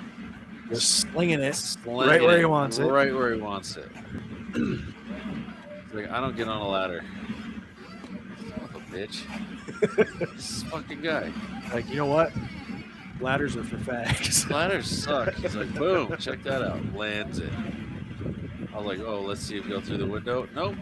Just 0.70 1.00
slinging 1.02 1.42
it 1.42 1.56
Slinging 1.56 2.08
right 2.08 2.22
where 2.22 2.38
he 2.38 2.46
wants 2.46 2.80
it. 2.80 2.86
Right 2.86 3.14
where 3.14 3.34
he 3.34 3.42
wants 3.42 3.78
it. 3.78 3.90
Like, 5.94 6.10
I 6.10 6.20
don't 6.20 6.36
get 6.36 6.48
on 6.48 6.60
a 6.60 6.68
ladder. 6.68 7.04
Son 8.40 8.62
of 8.64 8.76
a 8.76 8.80
bitch. 8.96 9.24
this 10.36 10.64
fucking 10.64 11.02
guy. 11.02 11.32
Like, 11.72 11.88
you 11.88 11.96
know 11.96 12.08
what? 12.08 12.32
Ladders 13.20 13.56
are 13.56 13.64
for 13.64 13.78
fags. 13.78 14.50
Ladders 14.52 14.88
suck. 14.88 15.36
He's 15.36 15.56
like, 15.56 15.74
boom, 15.76 16.16
check 16.20 16.42
that 16.44 16.64
out. 16.64 16.96
Lands 16.96 17.40
it. 17.40 17.52
I 18.74 18.78
was 18.78 18.86
like, 18.86 19.00
oh, 19.00 19.22
let's 19.22 19.42
see 19.42 19.60
him 19.60 19.70
go 19.70 19.80
through 19.80 19.98
the 19.98 20.08
window. 20.08 20.48
Nope. 20.56 20.76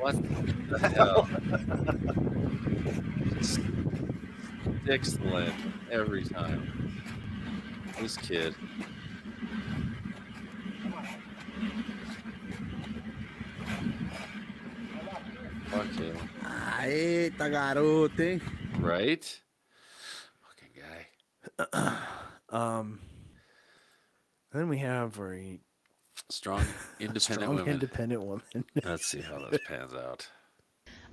What 0.00 0.16
the 0.68 0.88
hell? 0.88 1.28
Just 3.38 3.60
Sticks 4.84 5.12
the 5.12 5.24
land 5.24 5.72
every 5.90 6.24
time. 6.24 6.92
This 8.00 8.16
kid. 8.16 8.54
Fuck 15.68 15.86
him. 15.92 16.16
Eita, 16.42 17.36
garoto, 17.38 18.10
hein? 18.16 18.40
Right? 18.80 19.40
Fucking 20.42 20.72
guy. 21.72 21.96
Um, 22.52 22.98
then 24.52 24.68
we 24.68 24.78
have 24.78 25.14
very 25.14 25.60
Strong, 26.30 26.64
independent 26.98 27.22
strong, 27.22 27.54
women. 27.54 27.68
independent 27.74 28.22
woman. 28.22 28.42
Let's 28.84 29.06
see 29.06 29.20
how 29.20 29.38
this 29.48 29.60
pans 29.68 29.94
out. 29.94 30.28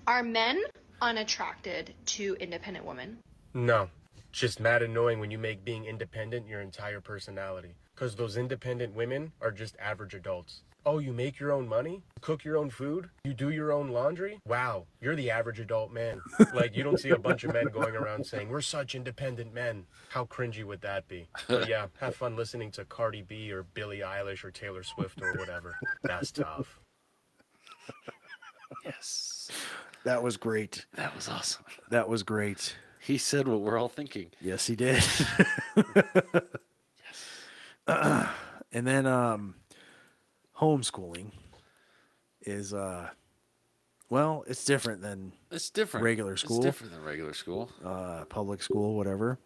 Are 0.08 0.24
men 0.24 0.64
unattracted 1.02 1.94
to 2.06 2.36
independent 2.40 2.86
women? 2.86 3.18
No. 3.54 3.90
Just 4.32 4.60
mad 4.60 4.84
annoying 4.84 5.20
when 5.20 5.32
you 5.32 5.38
make 5.38 5.66
being 5.66 5.86
independent 5.86 6.48
your 6.48 6.62
entire 6.62 7.02
personality. 7.02 7.76
Because 7.96 8.16
those 8.16 8.38
independent 8.38 8.94
women 8.94 9.32
are 9.42 9.52
just 9.52 9.76
average 9.80 10.14
adults. 10.14 10.62
Oh, 10.86 11.00
you 11.00 11.12
make 11.12 11.38
your 11.38 11.52
own 11.52 11.68
money? 11.68 12.02
Cook 12.22 12.46
your 12.46 12.56
own 12.56 12.70
food? 12.70 13.10
You 13.26 13.34
do 13.34 13.50
your 13.50 13.74
own 13.74 13.90
laundry? 13.90 14.40
Wow, 14.48 14.86
you're 15.02 15.18
the 15.18 15.32
average 15.32 15.60
adult 15.60 15.92
man. 15.92 16.22
like, 16.54 16.78
you 16.78 16.84
don't 16.84 16.98
see 17.00 17.10
a 17.10 17.18
bunch 17.18 17.44
of 17.44 17.52
men 17.52 17.66
going 17.66 17.96
around 17.96 18.26
saying, 18.26 18.48
We're 18.48 18.62
such 18.62 18.96
independent 18.96 19.54
men. 19.54 19.86
How 20.10 20.24
cringy 20.24 20.64
would 20.64 20.80
that 20.82 21.06
be? 21.10 21.28
But 21.50 21.68
yeah, 21.68 21.88
have 22.00 22.16
fun 22.16 22.38
listening 22.38 22.72
to 22.72 22.86
Cardi 22.86 23.22
B 23.22 23.52
or 23.52 23.64
Billie 23.64 24.00
Eilish 24.00 24.46
or 24.46 24.52
Taylor 24.52 24.84
Swift 24.84 25.22
or 25.22 25.34
whatever. 25.34 25.76
That's 26.04 26.32
tough. 26.32 26.80
Yes. 28.86 29.50
that 30.04 30.22
was 30.24 30.38
great. 30.38 30.86
That 30.96 31.16
was 31.16 31.28
awesome. 31.30 31.64
That 31.90 32.08
was 32.10 32.24
great. 32.24 32.76
He 33.00 33.18
said 33.18 33.48
what 33.48 33.62
we're 33.62 33.78
all 33.78 33.90
thinking. 33.90 34.32
Yes, 34.42 34.68
he 34.68 34.76
did. 34.76 34.96
Yes. 34.96 35.24
and 37.88 38.86
then 38.88 39.06
um 39.06 39.56
homeschooling 40.60 41.32
is 42.42 42.74
uh 42.74 43.10
well, 44.10 44.46
it's 44.48 44.64
different 44.64 45.02
than 45.02 45.34
It's 45.52 45.70
different. 45.70 46.06
regular 46.06 46.38
school. 46.38 46.58
It's 46.58 46.66
different 46.66 46.94
than 46.94 47.04
regular 47.04 47.34
school. 47.34 47.70
uh 47.84 48.26
public 48.30 48.62
school, 48.64 48.96
whatever. 48.96 49.38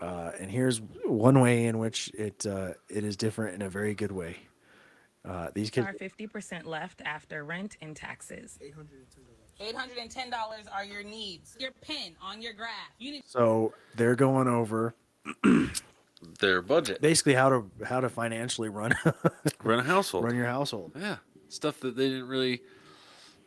Uh 0.00 0.30
and 0.40 0.50
here's 0.50 0.80
one 1.04 1.40
way 1.40 1.66
in 1.66 1.78
which 1.78 2.10
it 2.14 2.46
uh 2.46 2.70
it 2.88 3.04
is 3.04 3.16
different 3.16 3.54
in 3.54 3.62
a 3.62 3.68
very 3.68 3.94
good 3.94 4.12
way. 4.12 4.36
Uh 5.26 5.48
these 5.54 5.70
kids 5.70 5.86
are 5.86 5.94
50% 5.94 6.66
left 6.66 7.00
after 7.04 7.44
rent 7.44 7.76
and 7.80 7.96
taxes. 7.96 8.58
$810 9.60 10.32
are 10.72 10.84
your 10.84 11.02
needs. 11.02 11.56
Your 11.58 11.70
pen 11.80 12.14
on 12.22 12.42
your 12.42 12.52
graph. 12.52 12.70
You 12.98 13.12
need 13.12 13.22
so 13.26 13.72
they're 13.94 14.16
going 14.16 14.48
over 14.48 14.94
Their 16.40 16.62
budget. 16.62 17.00
basically 17.00 17.34
how 17.34 17.48
to 17.50 17.70
how 17.84 18.00
to 18.00 18.08
financially 18.08 18.68
run 18.68 18.94
Run 19.62 19.78
a 19.78 19.82
household. 19.82 20.24
run 20.24 20.34
your 20.34 20.46
household. 20.46 20.92
Yeah. 20.98 21.16
Stuff 21.48 21.80
that 21.80 21.96
they 21.96 22.08
didn't 22.08 22.28
really 22.28 22.62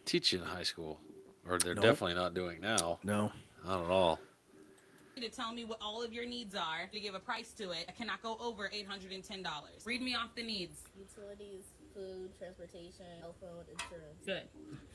teach 0.05 0.31
you 0.31 0.39
in 0.39 0.45
high 0.45 0.63
school. 0.63 0.99
Or 1.47 1.57
they're 1.59 1.75
Nope. 1.75 1.83
definitely 1.83 2.15
not 2.15 2.33
doing 2.33 2.59
now. 2.61 2.99
No. 3.03 3.31
Not 3.65 3.83
at 3.85 3.89
all. 3.91 4.19
To 5.21 5.29
tell 5.29 5.53
me 5.53 5.65
what 5.65 5.77
all 5.81 6.03
of 6.03 6.13
your 6.13 6.25
needs 6.25 6.55
are 6.55 6.87
to 6.91 6.99
give 6.99 7.15
a 7.15 7.19
price 7.19 7.51
to 7.53 7.71
it. 7.71 7.85
I 7.87 7.91
cannot 7.91 8.21
go 8.21 8.37
over 8.39 8.69
$810. 8.73 9.45
Read 9.85 10.01
me 10.01 10.15
off 10.15 10.35
the 10.35 10.43
needs. 10.43 10.81
Utilities, 10.97 11.63
food, 11.93 12.29
transportation, 12.37 13.05
cell 13.21 13.35
phone, 13.41 13.63
insurance. 13.71 14.25
Good. 14.25 14.43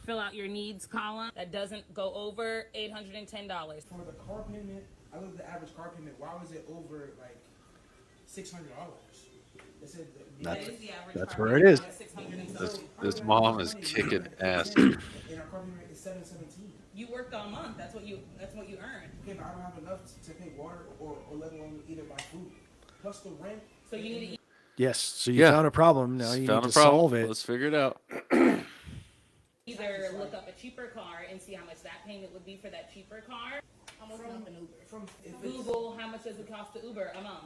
Fill 0.07 0.19
out 0.19 0.35
your 0.35 0.49
needs 0.49 0.87
column 0.87 1.31
that 1.35 1.51
doesn't 1.53 1.93
go 1.95 2.13
over 2.15 2.67
$810. 2.75 3.29
For 3.89 4.05
the 4.05 4.13
car 4.27 4.45
payment, 4.51 4.85
I 5.15 5.19
looked 5.19 5.39
at 5.41 5.47
the 5.47 5.51
average 5.51 5.77
car 5.77 5.91
payment. 5.97 6.15
Why 6.19 6.35
was 6.41 6.53
it 6.53 6.67
over 6.71 7.11
like 7.21 7.37
six 8.27 8.51
hundred 8.53 8.75
dollars? 8.77 8.93
They 9.81 9.87
said 9.89 10.07
the, 10.39 10.45
That's- 10.45 10.65
That 10.67 10.73
is 10.75 10.81
the 10.81 10.91
average 10.91 11.17
that's 11.17 11.35
car 11.35 11.45
where 11.47 11.57
it 11.57 11.61
payment, 11.63 11.75
is. 11.75 11.81
not 11.81 11.93
600 11.95 12.49
This, 12.59 12.81
this 13.03 13.25
mom 13.25 13.61
is 13.61 13.75
kicking 13.83 14.27
ass. 14.41 14.73
And 16.97 17.09
our 17.15 17.23
car 17.25 17.33
payment 17.33 17.33
is 17.33 17.33
seven 17.33 17.33
seventeen. 17.33 17.33
You 17.33 17.33
worked 17.33 17.35
all 17.35 17.49
month. 17.49 17.79
That's 17.79 17.95
what 17.95 18.05
you 18.05 18.19
that's 18.39 18.55
what 18.55 18.69
you 18.69 18.77
earned. 18.77 19.11
Okay, 19.23 19.35
but 19.39 19.47
I 19.47 19.53
don't 19.53 19.63
have 19.63 19.79
enough 19.79 20.01
to 20.25 20.31
pay 20.33 20.53
water 20.57 20.87
or, 21.01 21.17
or 21.31 21.37
let 21.37 21.53
alone 21.53 21.83
either 21.89 22.03
buy 22.03 22.17
food. 22.31 22.51
Plus 23.01 23.21
the 23.21 23.31
rent. 23.31 23.61
So 23.91 23.97
you 23.97 24.15
need 24.21 24.33
to 24.33 24.39
Yes. 24.77 24.99
So 24.99 25.31
you 25.31 25.41
Yeah. 25.41 25.51
found 25.51 25.67
a 25.67 25.71
problem. 25.71 26.17
Now 26.17 26.33
you 26.33 26.47
Found 26.47 26.65
need 26.65 26.71
a 26.71 26.73
to 26.73 26.81
problem. 26.81 27.01
solve 27.01 27.15
it. 27.15 27.29
Let's 27.29 27.43
figure 27.43 27.67
it 27.69 27.75
out. 27.75 28.01
either 29.67 30.11
look 30.19 30.35
up 30.35 30.49
a 30.49 30.53
cheaper 30.61 30.87
car 30.89 31.25
and 31.31 31.41
see 31.41 31.53
how 31.55 31.65
much 31.65 31.83
that 31.83 32.05
payment 32.07 32.33
would 32.33 32.45
be 32.45 32.57
for 32.57 32.69
that 32.71 32.93
cheaper 32.93 33.21
car. 33.21 33.61
How 34.01 34.07
much 34.07 34.19
from, 34.19 34.31
an 34.47 34.55
Uber? 34.59 34.73
From 34.87 35.03
if 35.25 35.35
it's, 35.35 35.43
Google 35.43 35.97
how 35.99 36.09
much 36.09 36.25
does 36.25 36.39
it 36.39 36.51
cost 36.51 36.73
to 36.75 36.85
Uber 36.85 37.13
a 37.17 37.21
month? 37.23 37.45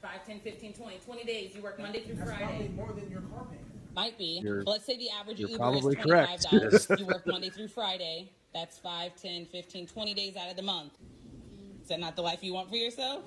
5, 0.00 0.10
10, 0.26 0.40
15, 0.40 0.72
20. 0.74 0.96
20 1.04 1.24
days. 1.24 1.54
You 1.56 1.62
work 1.62 1.78
Monday 1.80 2.00
through 2.04 2.14
that's 2.14 2.30
probably 2.30 2.46
Friday. 2.46 2.68
more 2.76 2.92
than 2.92 3.10
your 3.10 3.20
car 3.22 3.44
payment. 3.44 3.66
Might 3.94 4.16
be. 4.16 4.40
You're- 4.42 4.62
But 4.64 4.70
let's 4.70 4.86
say 4.86 4.96
the 4.96 5.10
average 5.10 5.40
you're 5.40 5.50
Uber 5.50 5.58
probably 5.58 5.96
is 5.96 6.04
correct. 6.04 6.46
$25. 6.46 6.98
you 7.00 7.06
work 7.06 7.26
Monday 7.26 7.50
through 7.50 7.68
Friday. 7.68 8.30
That's 8.58 8.76
5, 8.78 9.12
10, 9.14 9.46
15, 9.46 9.86
20 9.86 10.14
days 10.14 10.36
out 10.36 10.50
of 10.50 10.56
the 10.56 10.62
month. 10.62 10.90
Is 11.80 11.88
that 11.90 12.00
not 12.00 12.16
the 12.16 12.22
life 12.22 12.42
you 12.42 12.52
want 12.52 12.68
for 12.68 12.74
yourself? 12.74 13.22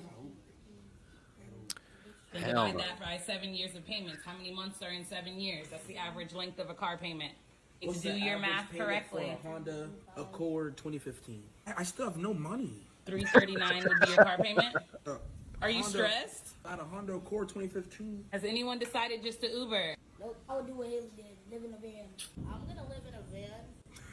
Then 2.33 2.41
Hell 2.41 2.67
divide 2.67 2.73
no. 2.73 2.79
that 2.79 2.99
by 2.99 3.17
seven 3.25 3.53
years 3.53 3.73
of 3.73 3.85
payments. 3.85 4.23
How 4.25 4.33
many 4.35 4.53
months 4.53 4.81
are 4.81 4.89
in 4.89 5.05
seven 5.05 5.39
years? 5.39 5.67
That's 5.71 5.85
the 5.85 5.95
average 5.95 6.33
length 6.33 6.59
of 6.59 6.69
a 6.69 6.73
car 6.73 6.97
payment. 6.97 7.31
If 7.79 7.87
What's 7.87 8.03
you 8.03 8.11
do 8.11 8.19
the 8.19 8.25
your 8.25 8.35
average 8.35 8.49
math 8.51 8.71
payment 8.71 8.87
correctly, 8.89 9.37
For 9.41 9.47
a 9.47 9.51
Honda 9.51 9.89
Accord 10.17 10.75
2015. 10.75 11.43
I, 11.67 11.73
I 11.77 11.83
still 11.83 12.05
have 12.07 12.17
no 12.17 12.33
money. 12.33 12.73
339 13.05 13.83
would 13.87 13.99
be 14.01 14.07
your 14.13 14.23
car 14.25 14.37
payment. 14.37 14.75
Uh, 15.07 15.15
Are 15.63 15.69
you 15.69 15.81
Honda- 15.81 15.89
stressed? 15.97 16.49
I 16.65 16.71
had 16.71 16.79
a 16.79 16.83
Honda 16.83 17.13
Accord 17.13 17.47
2015. 17.49 18.25
Has 18.31 18.43
anyone 18.43 18.79
decided 18.79 19.23
just 19.23 19.39
to 19.41 19.49
Uber? 19.49 19.95
Nope. 20.19 20.35
I 20.49 20.55
would 20.57 20.67
do 20.67 20.73
what 20.75 20.87
Haley 20.87 21.09
did. 21.15 21.25
Live 21.51 21.63
in 21.63 21.73
a 21.73 21.77
van. 21.77 22.05
I'm 22.51 22.67
gonna 22.67 22.87
live 22.87 23.01
in 23.07 23.13
a 23.15 23.21
van. 23.31 23.59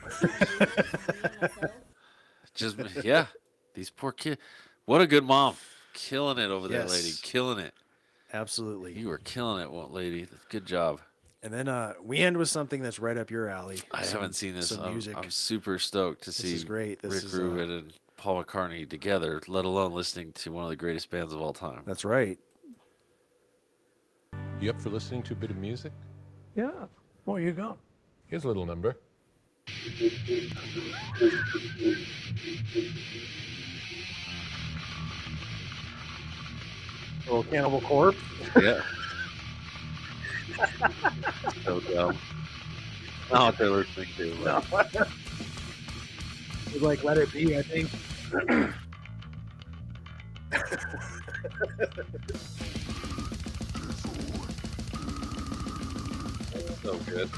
Me 0.04 0.28
and 0.30 1.40
myself. 1.40 1.70
Just 2.54 2.76
yeah. 3.04 3.26
These 3.74 3.90
poor 3.90 4.12
kids. 4.12 4.40
What 4.84 5.00
a 5.00 5.06
good 5.06 5.24
mom. 5.24 5.54
Killing 5.94 6.38
it 6.38 6.50
over 6.50 6.68
there, 6.68 6.84
lady. 6.86 7.12
Killing 7.22 7.58
it. 7.58 7.74
Absolutely. 8.32 8.92
You 8.92 9.08
were 9.08 9.18
killing 9.18 9.62
it, 9.62 9.70
lady. 9.70 10.26
Good 10.48 10.66
job. 10.66 11.00
And 11.42 11.52
then 11.52 11.68
uh, 11.68 11.94
we 12.02 12.18
end 12.18 12.36
with 12.36 12.48
something 12.48 12.82
that's 12.82 12.98
right 12.98 13.16
up 13.16 13.30
your 13.30 13.48
alley. 13.48 13.78
I 13.92 14.02
Some- 14.02 14.20
haven't 14.20 14.34
seen 14.34 14.54
this. 14.54 14.68
Some 14.70 14.80
I'm, 14.80 14.92
music. 14.92 15.16
I'm 15.16 15.30
super 15.30 15.78
stoked 15.78 16.22
to 16.24 16.30
This 16.30 16.36
see 16.36 16.54
is 16.54 16.64
great. 16.64 17.00
This 17.00 17.14
Rick 17.14 17.24
is, 17.24 17.34
uh, 17.34 17.42
Rubin 17.42 17.70
and 17.70 17.92
Paul 18.16 18.42
McCartney 18.42 18.88
together, 18.88 19.40
let 19.46 19.64
alone 19.64 19.92
listening 19.92 20.32
to 20.32 20.50
one 20.50 20.64
of 20.64 20.70
the 20.70 20.76
greatest 20.76 21.10
bands 21.10 21.32
of 21.32 21.40
all 21.40 21.52
time. 21.52 21.82
That's 21.86 22.04
right. 22.04 22.38
You 24.60 24.70
up 24.70 24.80
for 24.80 24.90
listening 24.90 25.22
to 25.24 25.34
a 25.34 25.36
bit 25.36 25.50
of 25.50 25.56
music? 25.56 25.92
Yeah. 26.56 26.72
Where 27.24 27.40
you 27.40 27.52
go? 27.52 27.76
Here's 28.26 28.42
a 28.42 28.48
little 28.48 28.66
number. 28.66 28.96
Little 37.26 37.44
Cannibal 37.44 37.80
Corpse. 37.82 38.18
Yeah. 38.60 38.80
so 41.64 41.80
dumb. 41.80 42.16
Not 43.30 43.44
what 43.44 43.58
they're 43.58 43.70
listening 43.70 44.08
to. 44.16 44.62
It's 46.72 46.82
like 46.82 47.04
Let 47.04 47.18
It 47.18 47.32
Be, 47.32 47.56
I 47.56 47.62
think. 47.62 47.88
So 56.82 56.96
good. 57.00 57.28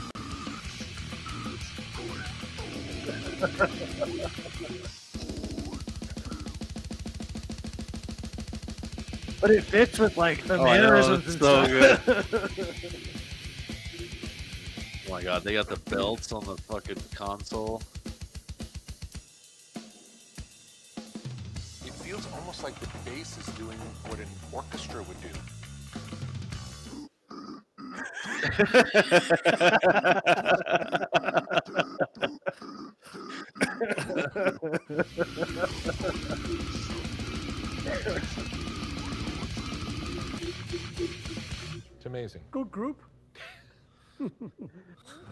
But 9.41 9.51
it 9.51 9.65
fits 9.65 9.99
with 9.99 10.17
like 10.19 10.45
the 10.45 10.59
Oh, 10.59 10.65
I 10.67 10.77
know, 10.77 10.83
mannerisms 10.83 11.25
it's 11.27 11.35
and 11.35 11.43
so 11.43 11.65
stuff. 11.65 12.67
Oh 15.11 15.13
my 15.13 15.23
god, 15.25 15.43
they 15.43 15.55
got 15.55 15.69
the 15.69 15.77
belts 15.91 16.31
on 16.31 16.45
the 16.45 16.57
fucking 16.57 16.99
console. 17.13 17.83
It 21.85 21.93
feels 22.05 22.29
almost 22.33 22.63
like 22.63 22.79
the 22.79 22.87
bass 23.05 23.37
is 23.37 23.47
doing 23.57 23.77
what 24.07 24.21
an 24.21 24.29
orchestra 24.53 25.03
would 25.03 25.21
do. 25.21 25.31
It's 41.97 42.07
amazing. 42.07 42.43
Good 42.51 42.71
group. 42.71 43.03
I'll 44.21 44.31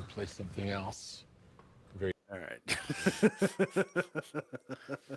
play 0.09 0.26
something 0.26 0.70
else. 0.70 1.24
Very 1.98 2.12
all 2.30 2.38
right. 2.38 2.61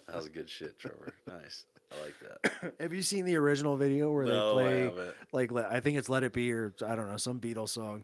That 0.07 0.15
was 0.15 0.29
good 0.29 0.49
shit, 0.49 0.77
Trevor. 0.79 1.13
Nice. 1.27 1.65
I 1.91 1.95
like 2.03 2.15
that. 2.21 2.73
Have 2.81 2.93
you 2.93 3.01
seen 3.01 3.25
the 3.25 3.35
original 3.37 3.77
video 3.77 4.11
where 4.11 4.25
No, 4.25 4.55
they 4.55 4.63
play 4.63 4.83
haven't. 4.83 5.15
like 5.31 5.51
I 5.71 5.79
think 5.79 5.97
it's 5.97 6.09
Let 6.09 6.23
It 6.23 6.33
Be 6.33 6.51
or 6.51 6.73
I 6.85 6.95
don't 6.95 7.09
know 7.09 7.17
some 7.17 7.39
Beatles 7.39 7.69
song. 7.69 8.03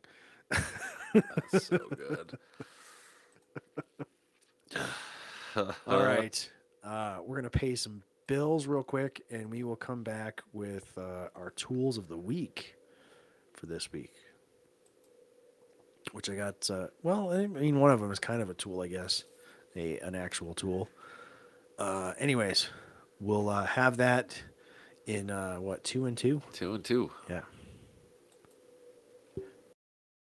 That's 1.14 1.68
so 1.68 1.80
good. 1.96 2.38
All 5.88 6.04
right, 6.04 6.50
uh, 6.84 7.18
we're 7.26 7.36
gonna 7.38 7.50
pay 7.50 7.76
some 7.76 8.04
bills 8.28 8.68
real 8.68 8.84
quick, 8.84 9.24
and 9.32 9.50
we 9.50 9.64
will 9.64 9.76
come 9.76 10.04
back 10.04 10.42
with 10.54 10.96
uh, 10.98 11.30
our 11.36 11.52
tools 11.56 11.98
of 11.98 12.08
the 12.08 12.18
week 12.18 12.76
for 13.54 13.66
this 13.66 13.92
week. 13.92 14.14
Which 16.12 16.30
I 16.30 16.36
got. 16.36 16.70
Uh, 16.70 16.88
well, 17.04 17.32
I 17.32 17.48
mean, 17.48 17.80
one 17.80 17.92
of 17.92 18.00
them 18.00 18.12
is 18.12 18.20
kind 18.20 18.42
of 18.42 18.50
a 18.50 18.54
tool, 18.54 18.82
I 18.82 18.88
guess, 18.88 19.24
a 19.76 19.98
an 20.00 20.16
actual 20.16 20.54
tool. 20.54 20.90
Uh, 21.80 22.14
anyways, 22.20 22.70
we'll 23.20 23.50
uh, 23.50 23.66
have 23.66 23.98
that 23.98 24.40
in 25.06 25.32
uh, 25.32 25.56
what 25.56 25.84
two 25.84 26.06
and 26.06 26.18
two. 26.18 26.42
Two 26.54 26.76
and 26.76 26.84
two. 26.84 27.12
Yeah. 27.30 27.42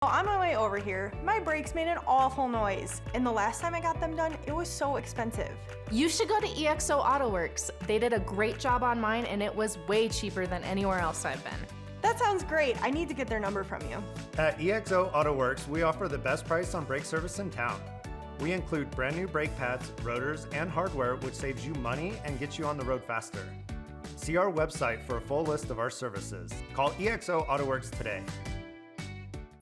Well, 0.04 0.10
on 0.10 0.26
my 0.26 0.40
way 0.40 0.56
over 0.56 0.80
here, 0.80 1.14
my 1.24 1.40
brakes 1.40 1.76
made 1.76 1.88
an 1.88 2.00
awful 2.08 2.48
noise, 2.48 3.04
and 3.14 3.24
the 3.24 3.32
last 3.32 3.62
time 3.62 3.76
I 3.76 3.82
got 3.82 4.00
them 4.00 4.16
done, 4.16 4.36
it 4.48 4.52
was 4.52 4.68
so 4.68 4.96
expensive. 4.96 5.52
You 5.92 6.10
should 6.10 6.28
go 6.28 6.40
to 6.40 6.48
EXO 6.48 6.98
Auto 6.98 7.30
Works. 7.30 7.70
They 7.86 8.00
did 8.00 8.12
a 8.12 8.20
great 8.20 8.58
job 8.58 8.82
on 8.82 9.00
mine 9.00 9.26
and 9.26 9.44
it 9.44 9.56
was 9.56 9.78
way 9.88 10.10
cheaper 10.10 10.48
than 10.48 10.64
anywhere 10.64 10.98
else 10.98 11.24
I've 11.24 11.44
been. 11.44 11.54
That 12.02 12.18
sounds 12.18 12.44
great. 12.44 12.82
I 12.82 12.90
need 12.90 13.10
to 13.10 13.14
get 13.14 13.28
their 13.28 13.40
number 13.40 13.64
from 13.64 13.82
you. 13.92 14.04
At 14.40 14.58
EXO 14.58 15.14
Auto 15.14 15.34
Works, 15.36 15.68
we 15.68 15.84
offer 15.84 16.08
the 16.08 16.18
best 16.18 16.48
price 16.48 16.74
on 16.74 16.84
brake 16.84 17.06
service 17.06 17.38
in 17.38 17.52
town. 17.52 17.80
We 18.40 18.54
include 18.54 18.90
brand 18.90 19.16
new 19.16 19.28
brake 19.28 19.56
pads, 19.56 19.92
rotors, 20.02 20.48
and 20.52 20.68
hardware, 20.68 21.18
which 21.18 21.36
saves 21.36 21.64
you 21.64 21.76
money 21.76 22.14
and 22.26 22.40
gets 22.40 22.58
you 22.58 22.66
on 22.66 22.76
the 22.76 22.86
road 22.86 23.04
faster. 23.04 23.48
See 24.16 24.36
our 24.36 24.52
website 24.52 25.06
for 25.06 25.18
a 25.18 25.22
full 25.22 25.44
list 25.44 25.70
of 25.70 25.78
our 25.78 25.92
services. 25.92 26.52
Call 26.74 26.90
EXO 26.94 27.48
Auto 27.48 27.66
Works 27.66 27.92
today. 27.92 28.24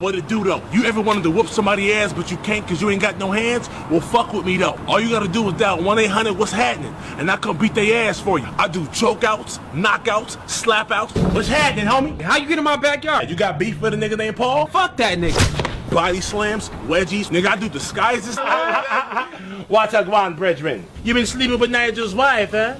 What 0.01 0.15
it 0.15 0.29
do 0.29 0.45
though? 0.45 0.63
You 0.71 0.85
ever 0.85 1.01
wanted 1.01 1.23
to 1.23 1.29
whoop 1.29 1.47
somebody 1.47 1.91
ass 1.91 2.13
but 2.13 2.31
you 2.31 2.37
can't 2.37 2.65
cause 2.65 2.81
you 2.81 2.89
ain't 2.89 3.01
got 3.01 3.17
no 3.17 3.31
hands? 3.31 3.67
Well 3.91 3.99
fuck 3.99 4.31
with 4.31 4.45
me 4.45 4.55
though. 4.55 4.79
All 4.87 4.97
you 4.97 5.09
gotta 5.09 5.27
do 5.27 5.49
is 5.49 5.55
dial 5.55 5.79
1-800 5.79 6.37
what's 6.37 6.53
happening 6.53 6.95
and 7.17 7.29
I 7.29 7.35
come 7.35 7.57
beat 7.57 7.75
their 7.75 8.07
ass 8.07 8.17
for 8.17 8.39
you. 8.39 8.47
I 8.57 8.69
do 8.69 8.85
chokeouts, 8.85 9.59
knockouts, 9.73 10.37
slapouts. 10.47 11.11
What's 11.33 11.49
happening, 11.49 11.83
homie? 11.83 12.21
How 12.21 12.37
you 12.37 12.47
get 12.47 12.57
in 12.57 12.63
my 12.63 12.77
backyard? 12.77 13.29
You 13.29 13.35
got 13.35 13.59
beef 13.59 13.81
with 13.81 13.93
a 13.93 13.97
nigga 13.97 14.17
named 14.17 14.37
Paul? 14.37 14.67
Fuck 14.67 14.95
that 14.95 15.17
nigga. 15.17 15.91
Body 15.91 16.21
slams, 16.21 16.69
wedgies, 16.87 17.25
nigga 17.25 17.47
I 17.47 17.57
do 17.57 17.67
disguises. 17.67 18.37
Watch 19.69 19.93
out, 19.95 20.07
one 20.07 20.33
brethren. 20.33 20.85
You 21.03 21.13
been 21.13 21.25
sleeping 21.25 21.59
with 21.59 21.71
Nigel's 21.71 22.15
wife, 22.15 22.51
huh? 22.51 22.77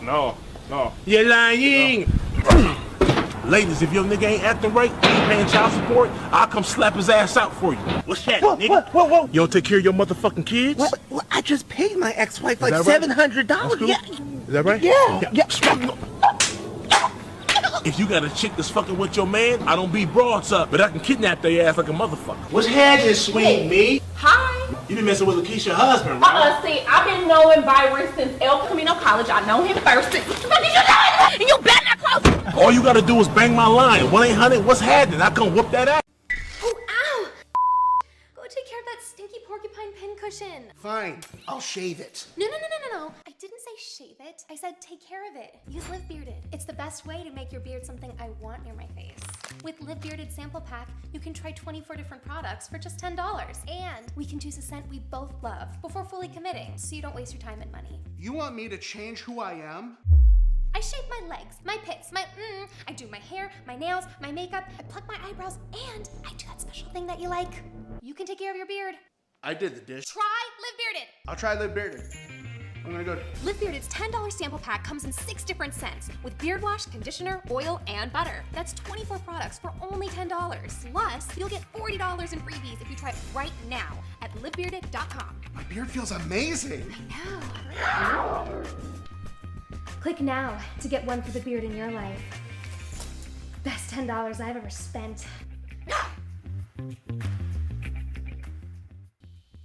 No, 0.00 0.38
no. 0.70 0.94
You're 1.04 1.28
lying. 1.28 2.10
Ladies, 3.46 3.82
if 3.82 3.92
your 3.92 4.04
nigga 4.04 4.22
ain't 4.24 4.42
acting 4.42 4.72
right, 4.72 4.90
ain't 4.90 5.02
paying 5.02 5.46
child 5.48 5.72
support, 5.72 6.08
I'll 6.32 6.46
come 6.46 6.64
slap 6.64 6.94
his 6.94 7.10
ass 7.10 7.36
out 7.36 7.54
for 7.54 7.72
you. 7.74 7.78
What's 8.06 8.24
that, 8.24 8.42
nigga? 8.42 8.88
Whoa, 8.90 9.04
whoa, 9.04 9.20
whoa. 9.22 9.26
You 9.26 9.40
don't 9.40 9.52
take 9.52 9.64
care 9.64 9.78
of 9.78 9.84
your 9.84 9.92
motherfucking 9.92 10.46
kids? 10.46 10.78
Well, 10.78 10.90
well, 11.10 11.26
I 11.30 11.42
just 11.42 11.68
paid 11.68 11.98
my 11.98 12.12
ex-wife 12.12 12.62
like 12.62 12.72
right? 12.72 12.82
$700. 12.82 13.78
cool. 13.78 13.88
Yeah, 13.88 13.96
Is 14.02 14.46
that 14.48 14.64
right? 14.64 14.82
Yeah, 14.82 15.20
yeah. 15.32 15.44
If 17.84 17.98
you 17.98 18.06
got 18.08 18.24
a 18.24 18.34
chick 18.34 18.56
that's 18.56 18.70
fucking 18.70 18.96
with 18.96 19.14
your 19.14 19.26
man, 19.26 19.62
I 19.68 19.76
don't 19.76 19.92
beat 19.92 20.10
broads 20.10 20.50
up, 20.52 20.70
but 20.70 20.80
I 20.80 20.88
can 20.88 21.00
kidnap 21.00 21.42
their 21.42 21.68
ass 21.68 21.76
like 21.76 21.88
a 21.88 21.92
motherfucker. 21.92 22.50
What's 22.50 22.66
happening, 22.66 23.14
sweet 23.14 23.68
me? 23.68 24.00
Hi. 24.14 24.63
You 24.88 24.96
been 24.96 25.06
messing 25.06 25.26
with 25.26 25.36
Lakeisha 25.36 25.72
husband, 25.72 26.20
right? 26.20 26.34
Uh-uh, 26.34 26.62
see, 26.62 26.80
I've 26.86 27.06
been 27.06 27.26
knowing 27.26 27.62
Byron 27.62 28.06
since 28.16 28.36
El 28.42 28.66
Camino 28.66 28.92
College. 28.94 29.28
I 29.30 29.44
know 29.46 29.64
him 29.64 29.76
first. 29.78 30.12
What 30.12 30.26
the 30.26 30.48
fuck 30.48 30.60
did 30.60 30.72
you 30.74 30.82
do? 30.84 31.42
And 31.42 31.48
you 31.48 31.58
better 31.64 31.84
not 31.86 31.98
close. 31.98 32.54
All 32.54 32.70
you 32.70 32.82
gotta 32.82 33.00
do 33.00 33.18
is 33.18 33.28
bang 33.28 33.54
my 33.56 33.66
line. 33.66 34.02
1-800, 34.08 34.62
what's 34.62 34.80
happening? 34.80 35.22
I 35.22 35.30
come 35.30 35.54
whoop 35.54 35.70
that 35.70 35.88
ass. 35.88 36.02
Pincushion. 40.24 40.64
Fine, 40.76 41.20
I'll 41.48 41.60
shave 41.60 42.00
it. 42.00 42.26
No, 42.36 42.46
no, 42.46 42.52
no, 42.52 42.58
no, 42.58 42.98
no, 42.98 43.06
no. 43.06 43.14
I 43.26 43.32
didn't 43.38 43.60
say 43.60 44.04
shave 44.04 44.16
it. 44.20 44.44
I 44.50 44.54
said 44.54 44.80
take 44.80 45.06
care 45.06 45.28
of 45.28 45.36
it. 45.36 45.56
Use 45.68 45.88
Live 45.90 46.08
Bearded. 46.08 46.42
It's 46.52 46.64
the 46.64 46.72
best 46.72 47.06
way 47.06 47.22
to 47.24 47.30
make 47.30 47.52
your 47.52 47.60
beard 47.60 47.84
something 47.84 48.12
I 48.18 48.30
want 48.40 48.64
near 48.64 48.74
my 48.74 48.86
face. 48.88 49.18
With 49.62 49.80
Live 49.80 50.00
Bearded 50.00 50.32
Sample 50.32 50.60
Pack, 50.60 50.88
you 51.12 51.20
can 51.20 51.32
try 51.32 51.52
24 51.52 51.96
different 51.96 52.24
products 52.24 52.68
for 52.68 52.78
just 52.78 52.98
$10. 52.98 53.16
And 53.68 54.06
we 54.16 54.24
can 54.24 54.38
choose 54.38 54.58
a 54.58 54.62
scent 54.62 54.88
we 54.88 55.00
both 55.10 55.32
love 55.42 55.68
before 55.82 56.04
fully 56.04 56.28
committing, 56.28 56.72
so 56.76 56.96
you 56.96 57.02
don't 57.02 57.14
waste 57.14 57.32
your 57.32 57.42
time 57.42 57.60
and 57.60 57.70
money. 57.70 58.00
You 58.18 58.32
want 58.32 58.54
me 58.54 58.68
to 58.68 58.78
change 58.78 59.20
who 59.20 59.40
I 59.40 59.54
am? 59.54 59.98
I 60.74 60.80
shave 60.80 61.04
my 61.08 61.28
legs, 61.28 61.56
my 61.64 61.76
pits, 61.84 62.10
my 62.12 62.22
mm, 62.22 62.68
I 62.88 62.92
do 62.92 63.06
my 63.06 63.18
hair, 63.18 63.50
my 63.66 63.76
nails, 63.76 64.04
my 64.20 64.32
makeup, 64.32 64.64
I 64.78 64.82
pluck 64.82 65.06
my 65.06 65.16
eyebrows, 65.24 65.58
and 65.94 66.08
I 66.24 66.30
do 66.30 66.46
that 66.46 66.60
special 66.60 66.88
thing 66.88 67.06
that 67.06 67.20
you 67.20 67.28
like. 67.28 67.62
You 68.02 68.12
can 68.12 68.26
take 68.26 68.40
care 68.40 68.50
of 68.50 68.56
your 68.56 68.66
beard. 68.66 68.96
I 69.46 69.52
did 69.52 69.74
the 69.76 69.80
dish. 69.80 70.06
Try 70.06 70.22
Live 70.58 70.78
Bearded. 70.78 71.08
I'll 71.28 71.36
try 71.36 71.52
Live 71.52 71.74
Bearded. 71.74 72.00
I'm 72.82 72.92
gonna 72.92 73.04
go. 73.04 73.18
Live 73.44 73.60
Bearded's 73.60 73.86
$10 73.88 74.32
sample 74.32 74.58
pack 74.58 74.82
comes 74.84 75.04
in 75.04 75.12
six 75.12 75.44
different 75.44 75.74
scents 75.74 76.08
with 76.22 76.36
beard 76.38 76.62
wash, 76.62 76.86
conditioner, 76.86 77.42
oil, 77.50 77.82
and 77.86 78.10
butter. 78.10 78.42
That's 78.52 78.72
24 78.72 79.18
products 79.18 79.58
for 79.58 79.72
only 79.82 80.08
$10. 80.08 80.90
Plus, 80.92 81.36
you'll 81.36 81.50
get 81.50 81.62
$40 81.74 82.32
in 82.32 82.40
freebies 82.40 82.80
if 82.80 82.88
you 82.88 82.96
try 82.96 83.10
it 83.10 83.16
right 83.34 83.52
now 83.68 83.98
at 84.22 84.32
livebearded.com. 84.36 85.40
My 85.54 85.62
beard 85.64 85.90
feels 85.90 86.10
amazing. 86.10 86.90
I 87.10 88.46
know. 88.46 88.62
Click 90.00 90.22
now 90.22 90.58
to 90.80 90.88
get 90.88 91.04
one 91.04 91.20
for 91.22 91.32
the 91.32 91.40
beard 91.40 91.64
in 91.64 91.76
your 91.76 91.90
life. 91.90 92.22
Best 93.62 93.90
$10 93.90 94.40
I've 94.40 94.56
ever 94.56 94.70
spent. 94.70 95.26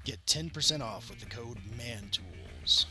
Get 0.10 0.26
10% 0.26 0.82
off 0.82 1.08
with 1.12 1.20
the 1.20 1.28
code 1.28 1.60
MANTOOLS. 1.78 2.88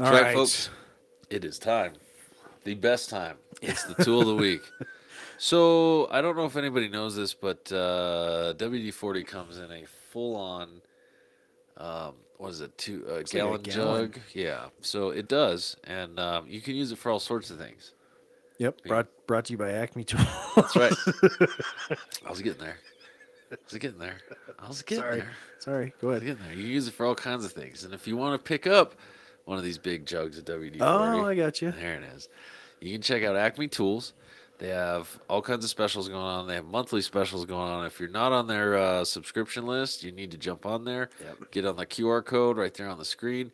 All 0.00 0.06
That's 0.06 0.14
right, 0.14 0.22
right. 0.28 0.34
folks. 0.34 0.70
It 1.28 1.44
is 1.44 1.58
time. 1.58 1.92
The 2.64 2.72
best 2.74 3.10
time. 3.10 3.36
It's 3.60 3.84
the 3.84 4.02
tool 4.02 4.22
of 4.22 4.26
the 4.28 4.34
week. 4.34 4.62
So 5.42 6.06
I 6.10 6.20
don't 6.20 6.36
know 6.36 6.44
if 6.44 6.56
anybody 6.56 6.86
knows 6.90 7.16
this, 7.16 7.32
but 7.32 7.72
uh, 7.72 8.52
WD 8.58 8.92
forty 8.92 9.24
comes 9.24 9.56
in 9.56 9.72
a 9.72 9.84
full 10.10 10.36
on. 10.36 10.82
Um, 11.78 12.12
what 12.36 12.50
is 12.50 12.60
it? 12.60 12.76
Two 12.76 13.06
uh, 13.08 13.12
like 13.14 13.20
a 13.22 13.32
gallon 13.32 13.62
gallon. 13.62 14.12
jug. 14.12 14.20
Yeah. 14.34 14.66
So 14.82 15.08
it 15.08 15.28
does, 15.28 15.78
and 15.84 16.20
um, 16.20 16.44
you 16.46 16.60
can 16.60 16.74
use 16.74 16.92
it 16.92 16.98
for 16.98 17.10
all 17.10 17.18
sorts 17.20 17.50
of 17.50 17.56
things. 17.56 17.92
Yep. 18.58 18.82
Brought 18.86 19.06
brought 19.26 19.46
to 19.46 19.52
you 19.54 19.56
by 19.56 19.70
Acme 19.70 20.04
Tools. 20.04 20.26
That's 20.56 20.76
right. 20.76 20.92
I 22.26 22.28
was 22.28 22.42
getting 22.42 22.60
there. 22.60 22.76
I 23.50 23.56
was 23.64 23.78
getting 23.78 23.98
there. 23.98 24.18
I 24.58 24.68
was 24.68 24.82
getting 24.82 25.02
Sorry. 25.02 25.16
there. 25.20 25.30
Sorry. 25.58 25.94
Go 26.02 26.08
I 26.08 26.12
was 26.12 26.22
ahead. 26.22 26.36
getting 26.36 26.52
there. 26.54 26.62
You 26.62 26.70
use 26.70 26.86
it 26.86 26.92
for 26.92 27.06
all 27.06 27.14
kinds 27.14 27.46
of 27.46 27.52
things, 27.52 27.84
and 27.84 27.94
if 27.94 28.06
you 28.06 28.18
want 28.18 28.38
to 28.38 28.46
pick 28.46 28.66
up 28.66 28.94
one 29.44 29.58
of 29.58 29.64
these 29.64 29.78
big 29.78 30.06
jugs 30.06 30.38
of 30.38 30.44
WD. 30.44 30.78
Oh, 30.80 31.24
I 31.24 31.34
got 31.34 31.60
you. 31.62 31.72
There 31.72 31.94
it 31.94 32.04
is. 32.14 32.28
You 32.80 32.92
can 32.92 33.02
check 33.02 33.22
out 33.24 33.36
Acme 33.36 33.68
Tools. 33.68 34.12
They 34.58 34.68
have 34.68 35.18
all 35.28 35.40
kinds 35.40 35.64
of 35.64 35.70
specials 35.70 36.08
going 36.08 36.20
on. 36.20 36.46
They 36.46 36.54
have 36.54 36.66
monthly 36.66 37.00
specials 37.00 37.46
going 37.46 37.70
on. 37.70 37.86
If 37.86 37.98
you're 37.98 38.10
not 38.10 38.32
on 38.32 38.46
their 38.46 38.76
uh, 38.76 39.04
subscription 39.04 39.66
list, 39.66 40.02
you 40.04 40.12
need 40.12 40.30
to 40.32 40.36
jump 40.36 40.66
on 40.66 40.84
there. 40.84 41.08
Yep. 41.24 41.50
Get 41.50 41.66
on 41.66 41.76
the 41.76 41.86
QR 41.86 42.22
code 42.24 42.58
right 42.58 42.72
there 42.74 42.88
on 42.88 42.98
the 42.98 43.04
screen, 43.04 43.52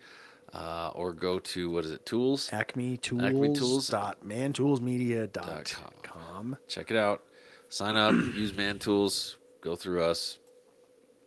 uh, 0.52 0.90
or 0.94 1.12
go 1.12 1.38
to 1.38 1.70
what 1.70 1.84
is 1.84 1.92
it? 1.92 2.04
Tools. 2.04 2.50
Acme 2.52 2.96
Tools. 2.96 3.22
Acme 3.22 3.54
Tools. 3.54 3.86
Dot 3.86 4.18
mantoolsmedia 4.26 5.32
dot 5.32 5.76
com. 6.02 6.56
Check 6.66 6.90
it 6.90 6.96
out. 6.96 7.22
Sign 7.68 7.96
up. 7.96 8.12
use 8.34 8.52
Man 8.56 8.80
Tools. 8.80 9.36
Go 9.60 9.76
through 9.76 10.02
us. 10.02 10.38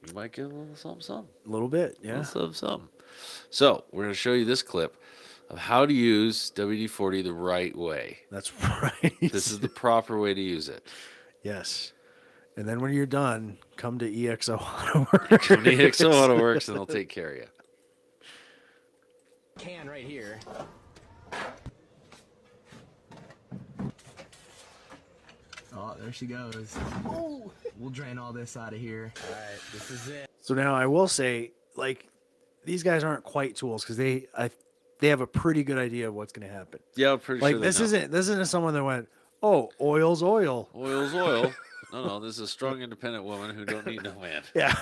You 0.07 0.13
might 0.13 0.31
get 0.33 0.45
a 0.45 0.47
little 0.47 0.75
something, 0.75 1.01
something. 1.01 1.29
A 1.45 1.49
little 1.49 1.67
bit, 1.67 1.97
yeah. 2.01 2.09
A 2.09 2.19
little 2.19 2.25
something, 2.25 2.53
something. 2.53 2.89
So 3.49 3.83
we're 3.91 4.03
going 4.03 4.13
to 4.13 4.19
show 4.19 4.33
you 4.33 4.45
this 4.45 4.61
clip 4.61 4.95
of 5.49 5.57
how 5.57 5.85
to 5.85 5.93
use 5.93 6.51
WD-40 6.55 7.23
the 7.23 7.33
right 7.33 7.75
way. 7.75 8.19
That's 8.31 8.51
right. 8.81 9.13
This 9.21 9.51
is 9.51 9.59
the 9.59 9.69
proper 9.69 10.19
way 10.19 10.33
to 10.33 10.41
use 10.41 10.69
it. 10.69 10.85
Yes. 11.43 11.93
And 12.57 12.67
then 12.67 12.81
when 12.81 12.93
you're 12.93 13.05
done, 13.05 13.57
come 13.77 13.99
to 13.99 14.11
EXO 14.11 14.59
Autoworks. 14.59 15.39
Come 15.47 15.63
to 15.63 15.75
EXO 15.75 16.11
AutoWorks 16.11 16.67
and 16.67 16.75
they'll 16.75 16.85
take 16.85 17.07
care 17.07 17.31
of 17.31 17.37
you. 17.37 17.45
Can 19.57 19.89
right 19.89 20.03
here. 20.03 20.39
Oh, 25.73 25.95
there 25.97 26.11
she 26.11 26.25
goes. 26.25 26.77
Oh, 27.05 27.49
we'll 27.77 27.91
drain 27.91 28.17
all 28.17 28.33
this 28.33 28.57
out 28.57 28.73
of 28.73 28.79
here. 28.79 29.13
All 29.23 29.35
right, 29.35 29.59
this 29.71 29.89
is 29.91 30.09
it. 30.09 30.29
So 30.41 30.53
now 30.53 30.75
I 30.75 30.85
will 30.85 31.07
say, 31.07 31.51
like, 31.77 32.08
these 32.69 32.83
guys 32.83 33.03
aren't 33.03 33.23
quite 33.23 33.55
tools 33.55 33.83
because 33.83 33.97
they, 33.97 34.27
I, 34.37 34.51
they 34.99 35.07
have 35.07 35.21
a 35.21 35.27
pretty 35.27 35.63
good 35.63 35.79
idea 35.79 36.07
of 36.07 36.13
what's 36.13 36.31
going 36.31 36.47
to 36.47 36.53
happen. 36.53 36.79
Yeah, 36.95 37.13
I'm 37.13 37.19
pretty 37.19 37.41
like 37.41 37.53
sure 37.53 37.59
they 37.59 37.65
this 37.65 37.79
know. 37.79 37.85
isn't 37.85 38.11
this 38.11 38.29
isn't 38.29 38.45
someone 38.45 38.75
that 38.75 38.83
went, 38.83 39.09
oh, 39.41 39.71
oil's 39.81 40.21
oil. 40.21 40.69
Oil's 40.75 41.13
oil. 41.13 41.51
No, 41.91 42.05
no, 42.05 42.19
this 42.19 42.35
is 42.35 42.41
a 42.41 42.47
strong, 42.47 42.83
independent 42.83 43.23
woman 43.23 43.55
who 43.55 43.65
don't 43.65 43.87
need 43.87 44.03
no 44.03 44.13
man. 44.19 44.43
Yeah. 44.53 44.75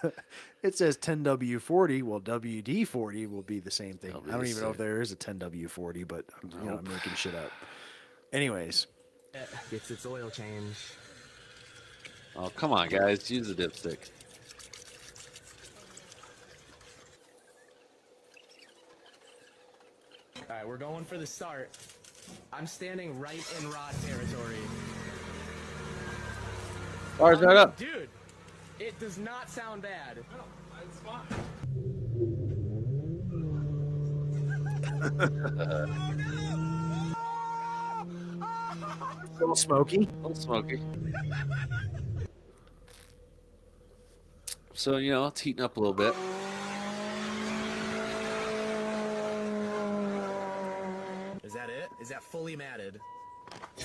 it 0.64 0.76
says 0.76 0.98
10W40. 0.98 2.02
Well, 2.02 2.20
WD40 2.20 3.30
will 3.30 3.42
be 3.42 3.60
the 3.60 3.70
same 3.70 3.94
thing. 3.94 4.10
I 4.10 4.14
don't 4.14 4.40
the 4.40 4.46
even 4.46 4.62
know 4.64 4.70
if 4.70 4.76
there 4.76 5.00
is 5.00 5.12
a 5.12 5.16
10W40, 5.16 6.08
but 6.08 6.24
I'm, 6.42 6.50
you 6.50 6.68
know, 6.68 6.78
I'm 6.78 6.88
making 6.88 7.14
shit 7.14 7.36
up. 7.36 7.52
Anyways, 8.32 8.88
Gets 9.70 9.92
its 9.92 10.04
oil 10.06 10.28
change. 10.28 10.74
Oh, 12.34 12.50
come 12.56 12.72
on, 12.72 12.88
guys. 12.88 13.30
Use 13.30 13.46
the 13.46 13.54
dipstick. 13.54 14.10
All 20.50 20.56
right, 20.56 20.66
we're 20.66 20.78
going 20.78 21.04
for 21.04 21.16
the 21.16 21.26
start. 21.26 21.78
I'm 22.52 22.66
standing 22.66 23.20
right 23.20 23.44
in 23.60 23.70
rod 23.70 23.94
territory. 24.04 24.56
Bars 27.16 27.40
right 27.40 27.56
up. 27.56 27.76
Dude, 27.76 28.08
it 28.80 28.98
does 28.98 29.16
not 29.16 29.48
sound 29.48 29.82
bad. 29.82 30.16
No, 30.16 30.42
it's 30.82 30.98
fine. 30.98 31.22
a 39.30 39.38
little 39.38 39.54
smoky. 39.54 39.98
A 39.98 40.26
little 40.26 40.34
smoky. 40.34 40.80
So, 44.74 44.96
you 44.96 45.12
know, 45.12 45.28
it's 45.28 45.42
heating 45.42 45.62
up 45.62 45.76
a 45.76 45.80
little 45.80 45.94
bit. 45.94 46.12
Is 51.50 51.54
that 51.54 51.68
it? 51.68 51.88
Is 52.00 52.08
that 52.10 52.22
fully 52.40 52.56
matted? 52.56 52.98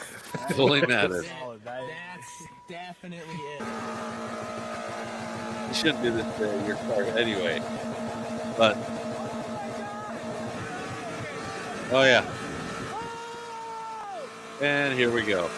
Fully 0.55 0.81
matted. 0.85 1.25
Solid. 1.25 1.61
That's 1.65 2.47
definitely 2.69 3.35
it. 3.35 3.61
You 5.67 5.73
shouldn't 5.73 6.01
do 6.01 6.11
this 6.11 6.37
to 6.37 6.65
your 6.65 6.77
car 6.77 7.03
anyway. 7.17 7.61
But. 8.57 8.77
Oh, 11.91 12.03
yeah. 12.03 12.23
And 14.61 14.97
here 14.97 15.11
we 15.11 15.23
go. 15.23 15.49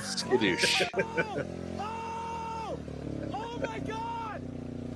Skadoosh. 0.00 0.88
Oh, 1.78 2.78
oh, 2.78 2.78
oh 3.32 3.58
my 3.64 3.78
god! 3.78 4.42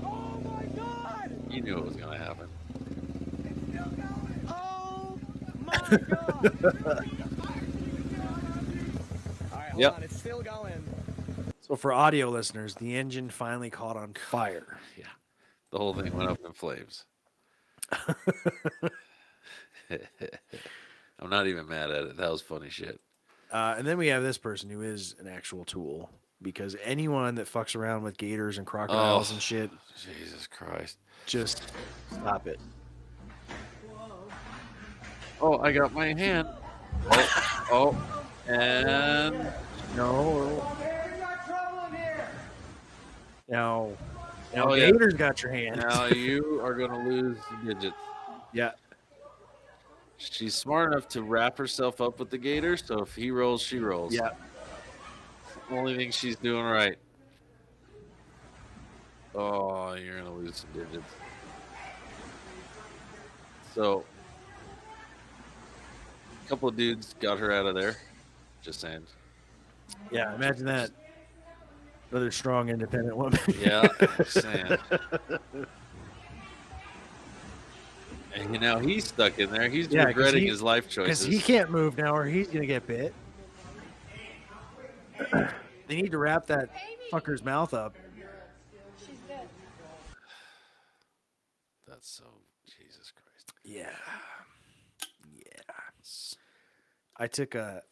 Oh 0.02 0.40
my 0.44 0.64
god! 0.76 1.30
You 1.48 1.62
knew 1.62 1.78
it 1.78 1.84
was 1.84 1.96
going 1.96 2.18
to 2.18 2.24
happen. 2.24 2.48
Oh 5.72 5.80
my 5.91 5.97
god! 5.97 7.09
Alright, 9.53 9.70
hold 9.70 9.80
Yep. 9.80 9.95
on, 9.97 10.03
it's 10.03 10.16
still 10.18 10.43
going. 10.43 10.84
So 11.61 11.76
for 11.76 11.93
audio 11.93 12.28
listeners, 12.30 12.74
the 12.74 12.97
engine 12.97 13.30
finally 13.30 13.70
caught 13.70 13.97
on 13.97 14.14
fire. 14.30 14.78
Yeah. 14.97 15.05
The 15.70 15.78
whole 15.78 15.95
thing 15.95 16.12
went 16.16 16.28
up 16.28 16.38
in 16.45 16.53
flames. 16.53 17.05
I'm 21.18 21.28
not 21.30 21.47
even 21.47 21.68
mad 21.68 21.91
at 21.91 22.05
it. 22.05 22.16
That 22.16 22.30
was 22.30 22.41
funny 22.43 22.70
shit. 22.70 23.01
Uh, 23.53 23.74
and 23.78 23.86
then 23.86 23.99
we 23.99 24.09
have 24.09 24.22
this 24.22 24.38
person 24.38 24.70
who 24.70 24.82
is 24.82 25.14
an 25.20 25.26
actual 25.28 25.64
tool 25.64 26.11
because 26.43 26.76
anyone 26.82 27.34
that 27.36 27.47
fucks 27.47 27.76
around 27.76 28.03
with 28.03 28.16
gators 28.16 28.59
and 28.59 28.66
crocodiles 28.66 29.30
Oh, 29.30 29.34
and 29.34 29.43
shit, 29.43 29.70
Jesus 29.97 30.47
Christ. 30.47 30.99
just 31.26 31.62
stop 32.11 32.47
it. 32.47 32.59
Oh, 35.43 35.59
I 35.59 35.72
got 35.72 35.93
my 35.93 36.12
hand. 36.12 36.49
Oh, 37.11 37.66
oh, 37.70 38.20
and 38.47 39.53
no. 39.97 40.76
Now, 43.49 43.91
now 44.55 44.68
Oh, 44.68 44.74
yeah. 44.74 44.91
gators 44.91 45.14
got 45.14 45.43
your 45.43 45.53
hand. 45.53 45.76
Now 45.80 46.07
you 46.07 46.61
are 46.62 46.74
going 46.74 46.91
to 46.91 46.99
lose 46.99 47.38
digits. 47.64 47.97
Yeah. 48.53 48.72
She's 50.18 50.55
smart 50.55 50.93
enough 50.93 51.09
to 51.09 51.22
wrap 51.22 51.57
herself 51.57 52.01
up 52.01 52.18
with 52.18 52.28
the 52.30 52.36
gator, 52.38 52.76
so 52.76 52.99
if 52.99 53.14
he 53.14 53.30
rolls, 53.30 53.62
she 53.62 53.78
rolls. 53.78 54.12
Yeah. 54.14 54.30
Only 55.70 55.97
thing 55.97 56.11
she's 56.11 56.36
doing 56.36 56.64
right. 56.64 56.97
Oh, 59.34 59.95
you're 59.95 60.18
gonna 60.18 60.34
lose 60.34 60.57
some 60.57 60.70
digits. 60.72 61.11
So, 63.74 64.05
couple 66.51 66.68
of 66.68 66.76
dudes 66.76 67.14
got 67.20 67.38
her 67.38 67.53
out 67.53 67.64
of 67.66 67.74
there. 67.76 67.96
Just 68.61 68.80
saying. 68.80 69.07
Yeah, 70.11 70.34
imagine 70.34 70.66
that. 70.66 70.90
Another 72.11 72.32
strong, 72.32 72.68
independent 72.70 73.16
woman. 73.16 73.38
Yeah, 73.61 73.86
just 74.16 74.42
saying. 74.42 74.76
And 78.34 78.61
now 78.61 78.80
he's 78.80 79.05
stuck 79.07 79.38
in 79.38 79.51
there. 79.53 79.68
He's 79.68 79.86
Yeah, 79.88 80.07
'cause 80.07 80.16
regretting 80.16 80.42
he- 80.42 80.48
his 80.48 80.61
life 80.61 80.88
choices 80.88 81.05
Because 81.05 81.26
choices. 81.26 81.46
he 81.46 81.53
can't 81.53 81.70
move 81.70 81.96
now, 81.96 82.16
or 82.16 82.24
he's 82.24 82.48
gonna 82.48 82.66
get 82.66 82.84
bit. 82.86 83.14
they 85.86 85.96
need 86.03 86.11
to 86.11 86.18
wrap 86.18 86.46
that 86.48 86.68
fucker's 87.12 87.44
mouth 87.44 87.72
up. 87.74 87.94
That's 91.86 92.09
so 92.11 92.24
Jesus 92.66 93.12
Christ. 93.12 93.53
Yeah. 93.64 93.82
Yeah. 93.82 94.09
I 97.21 97.27
took 97.29 97.55
a 97.55 97.83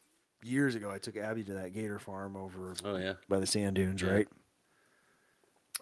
years 0.42 0.74
ago. 0.74 0.90
I 0.90 0.98
took 0.98 1.16
Abby 1.16 1.44
to 1.44 1.54
that 1.54 1.72
gator 1.74 1.98
farm 2.00 2.34
over. 2.36 2.74
Oh, 2.84 2.96
yeah? 2.96 3.12
by 3.28 3.38
the 3.38 3.46
sand 3.46 3.76
dunes, 3.76 4.02
Yeah. 4.02 4.10
right? 4.10 4.28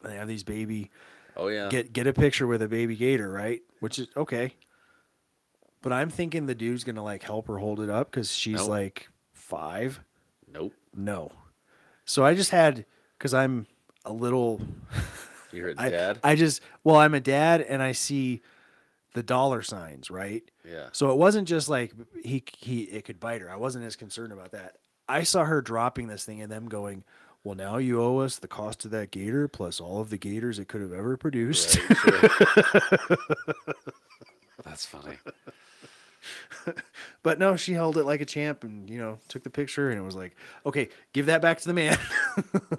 And 0.02 0.12
they 0.12 0.16
have 0.16 0.28
these 0.28 0.44
baby. 0.44 0.90
Oh 1.36 1.48
yeah. 1.48 1.68
Get 1.68 1.92
get 1.92 2.06
a 2.06 2.12
picture 2.12 2.46
with 2.46 2.60
a 2.62 2.68
baby 2.68 2.96
gator, 2.96 3.30
right? 3.30 3.60
Which 3.80 3.98
is 3.98 4.08
okay. 4.16 4.54
But 5.82 5.92
I'm 5.92 6.10
thinking 6.10 6.46
the 6.46 6.54
dude's 6.54 6.84
gonna 6.84 7.04
like 7.04 7.22
help 7.22 7.46
her 7.48 7.58
hold 7.58 7.80
it 7.80 7.88
up 7.90 8.10
because 8.10 8.32
she's 8.32 8.56
Nope. 8.56 8.68
like 8.68 9.08
five. 9.32 10.00
Nope. 10.52 10.72
No. 10.94 11.30
So 12.04 12.24
I 12.24 12.34
just 12.34 12.50
had 12.50 12.84
because 13.18 13.32
I'm 13.34 13.66
a 14.04 14.12
little. 14.12 14.60
You're 15.52 15.70
a 15.70 15.74
I, 15.78 15.88
dad. 15.90 16.18
I 16.24 16.34
just 16.34 16.60
well, 16.84 16.96
I'm 16.96 17.14
a 17.14 17.20
dad, 17.20 17.60
and 17.62 17.82
I 17.82 17.92
see 17.92 18.42
the 19.16 19.22
dollar 19.22 19.62
signs, 19.62 20.10
right? 20.10 20.44
Yeah. 20.62 20.90
So 20.92 21.10
it 21.10 21.16
wasn't 21.16 21.48
just 21.48 21.70
like 21.70 21.92
he 22.22 22.44
he 22.58 22.82
it 22.82 23.06
could 23.06 23.18
bite 23.18 23.40
her. 23.40 23.50
I 23.50 23.56
wasn't 23.56 23.86
as 23.86 23.96
concerned 23.96 24.30
about 24.30 24.52
that. 24.52 24.76
I 25.08 25.22
saw 25.22 25.44
her 25.44 25.62
dropping 25.62 26.08
this 26.08 26.24
thing 26.24 26.42
and 26.42 26.52
them 26.52 26.68
going, 26.68 27.02
"Well, 27.42 27.54
now 27.54 27.78
you 27.78 28.02
owe 28.02 28.18
us 28.18 28.36
the 28.38 28.46
cost 28.46 28.84
of 28.84 28.90
that 28.90 29.10
gator 29.10 29.48
plus 29.48 29.80
all 29.80 30.02
of 30.02 30.10
the 30.10 30.18
gators 30.18 30.58
it 30.58 30.68
could 30.68 30.82
have 30.82 30.92
ever 30.92 31.16
produced." 31.16 31.78
That's 34.64 34.84
funny. 34.84 35.16
but 37.22 37.38
no, 37.38 37.56
she 37.56 37.72
held 37.72 37.96
it 37.96 38.04
like 38.04 38.20
a 38.20 38.24
champ 38.24 38.64
and 38.64 38.88
you 38.88 38.98
know 38.98 39.18
took 39.28 39.42
the 39.42 39.50
picture 39.50 39.90
and 39.90 39.98
it 39.98 40.02
was 40.02 40.16
like, 40.16 40.36
okay, 40.64 40.88
give 41.12 41.26
that 41.26 41.42
back 41.42 41.60
to 41.60 41.66
the 41.66 41.74
man. 41.74 41.98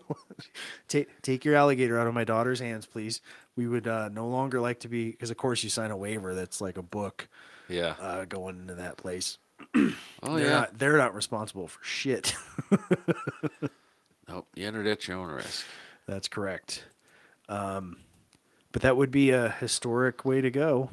take 0.87 1.21
take 1.21 1.45
your 1.45 1.55
alligator 1.55 1.99
out 1.99 2.07
of 2.07 2.13
my 2.13 2.23
daughter's 2.23 2.59
hands, 2.59 2.85
please. 2.85 3.21
We 3.55 3.67
would 3.67 3.87
uh, 3.87 4.09
no 4.09 4.27
longer 4.27 4.59
like 4.61 4.81
to 4.81 4.87
be 4.87 5.11
because 5.11 5.31
of 5.31 5.37
course 5.37 5.63
you 5.63 5.69
sign 5.69 5.91
a 5.91 5.97
waiver 5.97 6.35
that's 6.35 6.61
like 6.61 6.77
a 6.77 6.83
book. 6.83 7.27
Yeah. 7.69 7.95
Uh, 7.99 8.25
going 8.25 8.59
into 8.59 8.75
that 8.75 8.97
place. 8.97 9.37
Oh, 10.23 10.35
they're 10.35 10.45
yeah. 10.45 10.51
Not, 10.51 10.79
they're 10.79 10.97
not 10.97 11.13
responsible 11.13 11.67
for 11.67 11.79
shit. 11.83 12.33
Nope. 14.27 14.47
You 14.55 14.67
entered 14.67 14.87
at 14.87 15.07
your 15.07 15.17
own 15.17 15.29
risk. 15.29 15.65
That's 16.05 16.27
correct. 16.27 16.85
Um, 17.47 17.97
but 18.71 18.81
that 18.81 18.97
would 18.97 19.11
be 19.11 19.31
a 19.31 19.49
historic 19.49 20.25
way 20.25 20.41
to 20.41 20.51
go. 20.51 20.89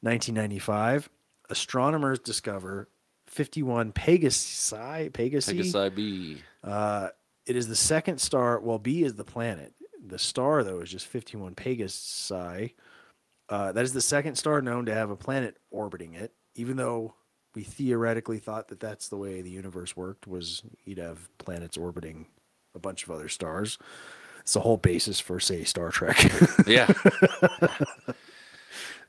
1995, 0.02 1.10
astronomers 1.50 2.20
discover 2.20 2.90
51 3.28 3.94
Pegasi. 3.94 5.12
Pegasi. 5.12 5.60
Pegasi 5.60 5.96
B. 5.96 6.38
Uh, 6.64 7.10
it 7.46 7.56
is 7.56 7.68
the 7.68 7.76
second 7.76 8.20
star. 8.20 8.60
Well, 8.60 8.80
B 8.80 9.04
is 9.04 9.16
the 9.16 9.24
planet. 9.24 9.74
The 10.06 10.20
star, 10.20 10.64
though, 10.64 10.80
is 10.80 10.92
just 10.92 11.08
51 11.08 11.56
Pegasi. 11.56 12.74
Uh, 13.48 13.72
that 13.72 13.84
is 13.84 13.94
the 13.94 14.02
second 14.02 14.36
star 14.36 14.62
known 14.62 14.86
to 14.86 14.94
have 14.94 15.10
a 15.10 15.16
planet 15.16 15.58
orbiting 15.72 16.14
it, 16.14 16.34
even 16.56 16.78
though 16.78 17.16
we 17.56 17.64
theoretically 17.64 18.40
thought 18.40 18.68
that 18.70 18.80
that's 18.80 19.10
the 19.10 19.18
way 19.18 19.42
the 19.42 19.50
universe 19.50 19.96
worked 19.96 20.28
was 20.28 20.64
you'd 20.86 20.98
have 20.98 21.30
planets 21.38 21.78
orbiting 21.78 22.28
a 22.76 22.80
bunch 22.80 23.04
of 23.04 23.12
other 23.12 23.28
stars. 23.30 23.78
It's 24.42 24.54
the 24.54 24.60
whole 24.62 24.78
basis 24.78 25.20
for, 25.20 25.40
say, 25.40 25.64
Star 25.64 25.90
Trek. 25.90 26.18
Yeah. 26.68 26.92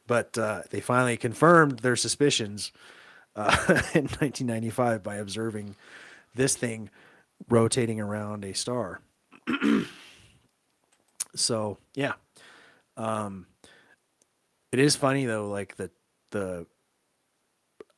but 0.06 0.36
uh, 0.36 0.62
they 0.70 0.80
finally 0.80 1.16
confirmed 1.16 1.80
their 1.80 1.96
suspicions 1.96 2.72
uh, 3.36 3.54
in 3.94 4.04
1995 4.04 5.02
by 5.02 5.16
observing 5.16 5.76
this 6.34 6.56
thing 6.56 6.90
rotating 7.48 8.00
around 8.00 8.44
a 8.44 8.54
star. 8.54 9.00
so 11.34 11.78
yeah, 11.94 12.14
um, 12.96 13.46
it 14.72 14.78
is 14.78 14.96
funny 14.96 15.26
though. 15.26 15.48
Like 15.48 15.76
the 15.76 15.90
the, 16.30 16.66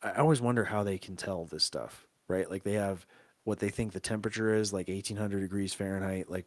I 0.03 0.15
always 0.15 0.41
wonder 0.41 0.65
how 0.65 0.83
they 0.83 0.99
can 0.99 1.17
tell 1.17 1.45
this 1.45 1.65
stuff, 1.65 2.07
right? 2.29 2.51
Like 2.51 2.65
they 2.65 2.75
have 2.75 3.07
what 3.45 3.59
they 3.59 3.69
think 3.69 3.93
the 3.93 4.01
temperature 4.01 4.55
is, 4.55 4.73
like 4.73 4.89
1800 4.89 5.41
degrees 5.41 5.75
Fahrenheit. 5.75 6.31
Like 6.31 6.47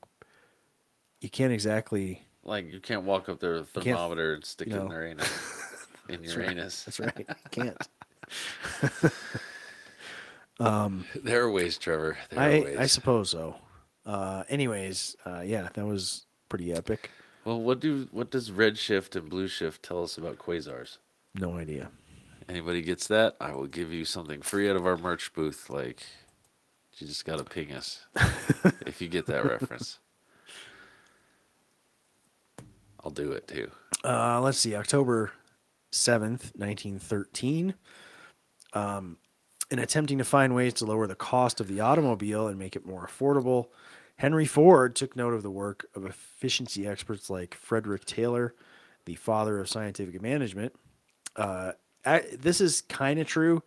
you 1.22 1.30
can't 1.30 1.54
exactly 1.54 2.26
Like, 2.44 2.72
you 2.72 2.80
can't 2.80 3.04
walk 3.04 3.30
up 3.30 3.40
there 3.40 3.54
with 3.54 3.76
a 3.76 3.82
thermometer 3.82 4.34
and 4.36 4.46
stick 4.46 4.68
you 4.68 4.76
it 4.76 4.78
in 4.78 4.84
know. 4.86 4.90
their 4.90 5.08
anus. 5.08 5.30
In 6.08 6.24
your 6.24 6.38
right. 6.38 6.52
anus. 6.52 6.84
That's 6.84 7.00
right. 7.00 7.18
You 7.18 7.26
can't. 7.50 9.14
um, 10.60 11.06
There 11.16 11.42
are 11.44 11.50
ways, 11.52 11.80
Trevor. 11.80 12.16
There 12.30 12.40
are 12.40 12.44
I 12.44 12.60
ways. 12.60 12.78
I 12.78 12.86
suppose 12.86 13.32
so. 13.32 13.56
Uh, 14.06 14.44
anyways, 14.48 15.16
uh, 15.26 15.42
yeah, 15.44 15.70
that 15.74 15.86
was 15.86 16.28
pretty 16.48 16.72
epic. 16.72 17.10
Well, 17.44 17.60
what 17.60 17.80
do 17.80 18.08
what 18.12 18.30
does 18.30 18.52
red 18.52 18.78
shift 18.78 19.16
and 19.16 19.28
blue 19.30 19.48
shift 19.48 19.82
tell 19.82 20.04
us 20.04 20.16
about 20.18 20.38
quasars? 20.38 20.98
No 21.34 21.58
idea. 21.58 21.90
Anybody 22.48 22.82
gets 22.82 23.08
that? 23.08 23.36
I 23.42 23.54
will 23.54 23.68
give 23.68 23.92
you 23.92 24.06
something 24.06 24.42
free 24.42 24.70
out 24.70 24.76
of 24.76 24.86
our 24.86 24.98
merch 24.98 25.34
booth. 25.34 25.70
Like, 25.70 26.04
you 26.98 27.08
just 27.08 27.26
gotta 27.26 27.44
ping 27.44 27.72
us 27.72 28.06
if 28.86 29.02
you 29.02 29.08
get 29.08 29.26
that 29.26 29.46
reference. 29.46 30.00
I'll 33.04 33.12
do 33.12 33.32
it 33.32 33.48
too. 33.48 33.70
Uh, 34.04 34.40
let's 34.42 34.58
see, 34.58 34.76
October 34.76 35.32
7th, 35.92 36.56
1913. 36.56 37.76
Um, 38.74 39.18
in 39.72 39.80
attempting 39.80 40.18
to 40.20 40.24
find 40.24 40.54
ways 40.54 40.74
to 40.76 40.86
lower 40.86 41.08
the 41.08 41.16
cost 41.16 41.60
of 41.60 41.68
the 41.68 41.80
automobile 41.80 42.48
and 42.48 42.60
make 42.60 42.76
it 42.76 42.86
more 42.86 43.08
affordable, 43.08 43.68
Henry 44.18 44.46
Ford 44.46 44.96
took 44.96 45.16
note 45.16 45.34
of 45.34 45.44
the 45.44 45.52
work 45.52 45.86
of 45.96 46.06
efficiency 46.06 46.88
experts 46.88 47.30
like 47.30 47.56
Frederick 47.56 48.06
Taylor, 48.06 48.56
the 49.06 49.16
father 49.16 49.60
of 49.60 49.70
scientific 49.70 50.22
management. 50.22 50.74
Uh, 51.36 51.74
I- 52.06 52.26
this 52.38 52.62
is 52.62 52.82
kind 52.82 53.20
of 53.20 53.28
true. 53.28 53.64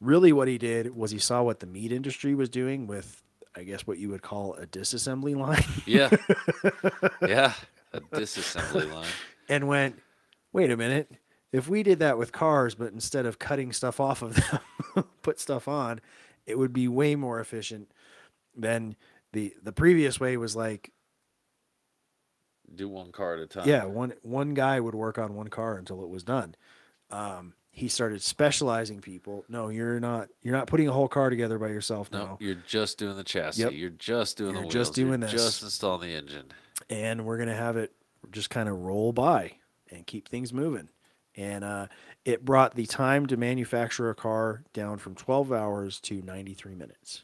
Really, 0.00 0.32
what 0.32 0.48
he 0.48 0.58
did 0.58 0.96
was 0.96 1.10
he 1.10 1.18
saw 1.18 1.42
what 1.42 1.60
the 1.60 1.66
meat 1.66 1.92
industry 1.92 2.34
was 2.34 2.48
doing 2.48 2.86
with, 2.86 3.22
I 3.54 3.62
guess, 3.62 3.86
what 3.86 3.98
you 3.98 4.08
would 4.10 4.22
call 4.22 4.54
a 4.54 4.66
disassembly 4.66 5.36
line. 5.46 5.62
Yeah. 5.86 6.10
yeah. 7.28 7.52
A 7.92 8.00
disassembly 8.00 8.92
line. 8.92 9.06
and 9.48 9.68
went, 9.68 10.00
wait 10.52 10.70
a 10.70 10.76
minute. 10.76 11.10
If 11.52 11.68
we 11.68 11.82
did 11.82 11.98
that 11.98 12.16
with 12.18 12.32
cars, 12.32 12.74
but 12.74 12.92
instead 12.92 13.26
of 13.26 13.38
cutting 13.38 13.72
stuff 13.72 14.00
off 14.00 14.22
of 14.22 14.34
them, 14.34 15.04
put 15.22 15.38
stuff 15.38 15.68
on, 15.68 16.00
it 16.46 16.58
would 16.58 16.72
be 16.72 16.88
way 16.88 17.14
more 17.14 17.38
efficient 17.40 17.92
than 18.56 18.96
the 19.32 19.54
the 19.62 19.72
previous 19.72 20.18
way 20.18 20.36
was 20.36 20.56
like, 20.56 20.90
Do 22.74 22.88
one 22.88 23.12
car 23.12 23.34
at 23.34 23.40
a 23.40 23.46
time. 23.46 23.68
yeah, 23.68 23.84
one 23.84 24.14
one 24.22 24.54
guy 24.54 24.80
would 24.80 24.94
work 24.94 25.18
on 25.18 25.34
one 25.34 25.48
car 25.48 25.76
until 25.76 26.02
it 26.02 26.08
was 26.08 26.22
done. 26.22 26.54
Um, 27.12 27.54
he 27.70 27.88
started 27.88 28.22
specializing 28.22 29.00
people. 29.00 29.44
No, 29.48 29.68
you're 29.68 30.00
not. 30.00 30.28
You're 30.42 30.54
not 30.56 30.66
putting 30.66 30.88
a 30.88 30.92
whole 30.92 31.08
car 31.08 31.30
together 31.30 31.58
by 31.58 31.68
yourself 31.68 32.10
No, 32.12 32.18
now. 32.18 32.38
you're 32.40 32.56
just 32.66 32.98
doing 32.98 33.16
the 33.16 33.24
chassis. 33.24 33.62
Yep. 33.62 33.72
You're 33.74 33.90
just 33.90 34.36
doing 34.36 34.54
You're 34.54 34.62
the 34.64 34.68
just 34.68 34.90
wheels. 34.90 34.98
You're 34.98 35.06
doing 35.08 35.20
this. 35.20 35.30
Just 35.32 35.62
installing 35.62 36.08
the 36.10 36.14
engine. 36.16 36.46
and 36.90 37.24
we're 37.24 37.38
gonna 37.38 37.54
have 37.56 37.76
it 37.76 37.92
just 38.30 38.50
kind 38.50 38.68
of 38.68 38.78
roll 38.78 39.12
by 39.12 39.52
and 39.90 40.06
keep 40.06 40.28
things 40.28 40.52
moving. 40.52 40.88
and 41.34 41.64
uh, 41.64 41.86
it 42.26 42.44
brought 42.44 42.74
the 42.74 42.84
time 42.86 43.26
to 43.26 43.36
manufacture 43.38 44.10
a 44.10 44.14
car 44.14 44.62
down 44.74 44.98
from 44.98 45.14
12 45.14 45.52
hours 45.52 45.98
to 46.00 46.20
93 46.22 46.74
minutes, 46.74 47.22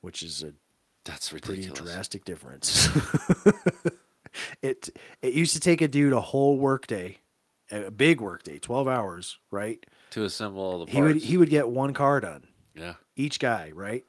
which 0.00 0.22
is 0.22 0.42
a 0.42 0.52
That's 1.04 1.28
pretty 1.30 1.66
drastic 1.70 2.24
difference. 2.24 2.88
it 4.62 4.90
it 5.22 5.32
used 5.34 5.54
to 5.54 5.60
take 5.60 5.80
a 5.80 5.88
dude 5.88 6.12
a 6.12 6.20
whole 6.20 6.58
workday, 6.58 7.18
a 7.70 7.90
big 7.90 8.20
workday, 8.20 8.58
12 8.58 8.88
hours, 8.88 9.38
right? 9.50 9.84
To 10.10 10.24
assemble 10.24 10.62
all 10.62 10.84
the 10.84 10.90
He 10.90 11.02
would 11.02 11.16
he 11.16 11.36
would 11.36 11.50
get 11.50 11.68
one 11.68 11.92
car 11.92 12.20
done. 12.20 12.46
Yeah. 12.74 12.94
Each 13.16 13.38
guy, 13.38 13.72
right? 13.74 14.04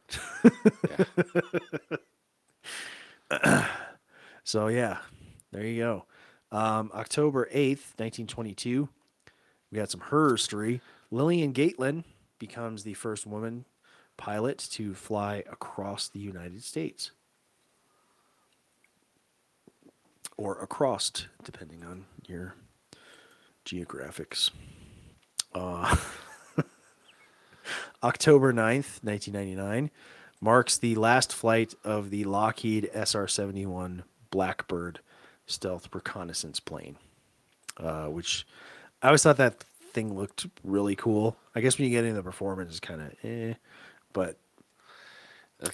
yeah. 3.32 3.68
so 4.43 4.68
yeah, 4.68 4.99
there 5.51 5.66
you 5.66 5.82
go. 5.82 6.05
Um, 6.51 6.91
October 6.93 7.47
8th, 7.53 7.97
1922, 7.97 8.89
we 9.72 9.78
got 9.78 9.91
some 9.91 10.01
her 10.01 10.32
history. 10.32 10.82
Lillian 11.12 11.51
Gatlin 11.51 12.05
becomes 12.39 12.84
the 12.84 12.93
first 12.93 13.28
woman 13.28 13.66
pilot 14.18 14.57
to 14.72 14.93
fly 14.93 15.43
across 15.51 16.07
the 16.07 16.20
United 16.20 16.64
States. 16.64 17.12
Or 20.38 20.57
across, 20.60 21.12
depending 21.43 21.84
on 21.84 22.05
your 22.28 22.55
geographics. 23.70 24.51
Uh, 25.53 25.95
October 28.03 28.53
9th, 28.53 29.03
1999, 29.03 29.91
marks 30.41 30.78
the 30.78 30.95
last 30.95 31.34
flight 31.34 31.74
of 31.84 32.09
the 32.09 32.24
Lockheed 32.24 32.89
SR 32.93 33.28
71 33.28 34.03
Blackbird 34.32 34.99
stealth 35.45 35.89
reconnaissance 35.93 36.59
plane, 36.59 36.97
uh, 37.78 38.05
which 38.07 38.45
I 39.01 39.07
always 39.07 39.24
thought 39.24 39.38
that 39.38 39.63
thing 39.93 40.15
looked 40.15 40.45
really 40.63 40.95
cool. 40.95 41.36
I 41.55 41.61
guess 41.61 41.78
when 41.78 41.86
you 41.86 41.91
get 41.91 42.03
into 42.05 42.15
the 42.17 42.24
performance, 42.24 42.70
it's 42.72 42.80
kind 42.80 43.01
of 43.01 43.13
eh, 43.24 43.55
but 44.13 44.38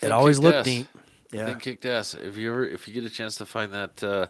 it 0.01 0.11
always 0.11 0.39
looked 0.39 0.59
ass. 0.59 0.65
neat. 0.65 0.87
That 1.31 1.37
Yeah. 1.37 1.45
thing 1.47 1.59
kicked 1.59 1.85
ass. 1.85 2.13
If 2.13 2.37
you 2.37 2.49
ever, 2.51 2.65
if 2.65 2.87
you 2.87 2.93
get 2.93 3.03
a 3.03 3.09
chance 3.09 3.35
to 3.35 3.45
find 3.45 3.73
that 3.73 4.01
uh, 4.03 4.27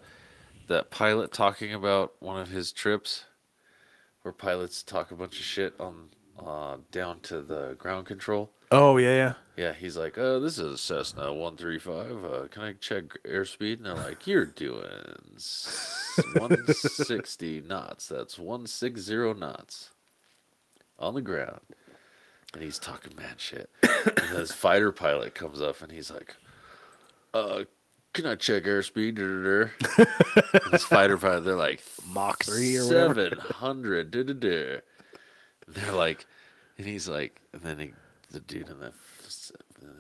that 0.68 0.90
pilot 0.90 1.32
talking 1.32 1.74
about 1.74 2.14
one 2.20 2.40
of 2.42 2.50
his 2.50 2.72
trips, 2.72 3.26
where 4.26 4.34
pilots 4.34 4.82
talk 4.82 5.12
a 5.12 5.16
bunch 5.16 5.38
of 5.38 5.46
shit 5.46 5.76
on 5.80 6.10
uh, 6.44 6.78
down 6.92 7.20
to 7.20 7.44
the 7.44 7.76
ground 7.78 8.08
control. 8.08 8.50
Oh, 8.72 8.98
yeah, 8.98 9.14
yeah. 9.16 9.34
Yeah, 9.56 9.74
he's 9.74 9.96
like, 9.96 10.18
uh, 10.18 10.40
this 10.40 10.58
is 10.58 10.74
a 10.74 10.78
Cessna 10.80 11.32
135. 11.32 12.26
Uh, 12.26 12.48
can 12.48 12.64
I 12.64 12.74
check 12.74 13.04
airspeed? 13.24 13.78
And 13.78 13.86
they're 13.86 13.94
like, 13.94 14.26
you're 14.26 14.46
doing 14.46 14.82
160 16.34 17.62
knots. 17.68 18.08
That's 18.08 18.40
160 18.40 19.36
knots 19.36 19.92
on 20.98 21.14
the 21.14 21.22
ground. 21.22 21.62
And 22.56 22.64
he's 22.64 22.80
talking 22.80 23.16
mad 23.16 23.40
shit. 23.40 23.70
and 23.84 24.36
this 24.36 24.52
fighter 24.52 24.92
pilot 24.92 25.36
comes 25.36 25.62
up 25.62 25.84
and 25.84 25.92
he's 25.92 26.10
like, 26.10 26.36
uh, 27.36 27.66
can 28.16 28.26
I 28.26 28.36
check 28.36 28.64
airspeed? 28.64 29.20
This 30.72 30.84
fighter 30.84 31.18
pilot, 31.18 31.42
they're 31.42 31.56
like, 31.56 31.84
Mach 32.08 32.44
3 32.44 32.78
or 32.78 32.86
whatever. 32.88 33.30
700. 33.30 34.12
They're 35.68 35.92
like, 35.92 36.26
and 36.78 36.88
he's 36.88 37.08
like, 37.08 37.42
and 37.54 37.62
then 37.62 37.80
he, 37.80 37.94
the 38.32 38.40
dude 38.40 38.70
in 38.70 38.80
the, 38.80 38.94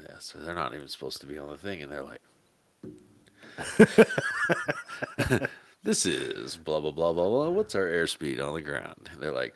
yeah, 0.03 0.15
so 0.19 0.39
they're 0.39 0.55
not 0.55 0.73
even 0.73 0.87
supposed 0.87 1.19
to 1.21 1.27
be 1.27 1.37
on 1.37 1.49
the 1.49 1.57
thing, 1.57 1.81
and 1.81 1.91
they're 1.91 2.03
like, 2.03 2.21
this 5.83 6.05
is 6.05 6.55
blah 6.55 6.79
blah 6.79 6.91
blah 6.91 7.13
blah 7.13 7.29
blah. 7.29 7.49
What's 7.49 7.75
our 7.75 7.85
airspeed 7.85 8.45
on 8.45 8.53
the 8.53 8.61
ground? 8.61 9.09
And 9.11 9.21
they're 9.21 9.31
like, 9.33 9.53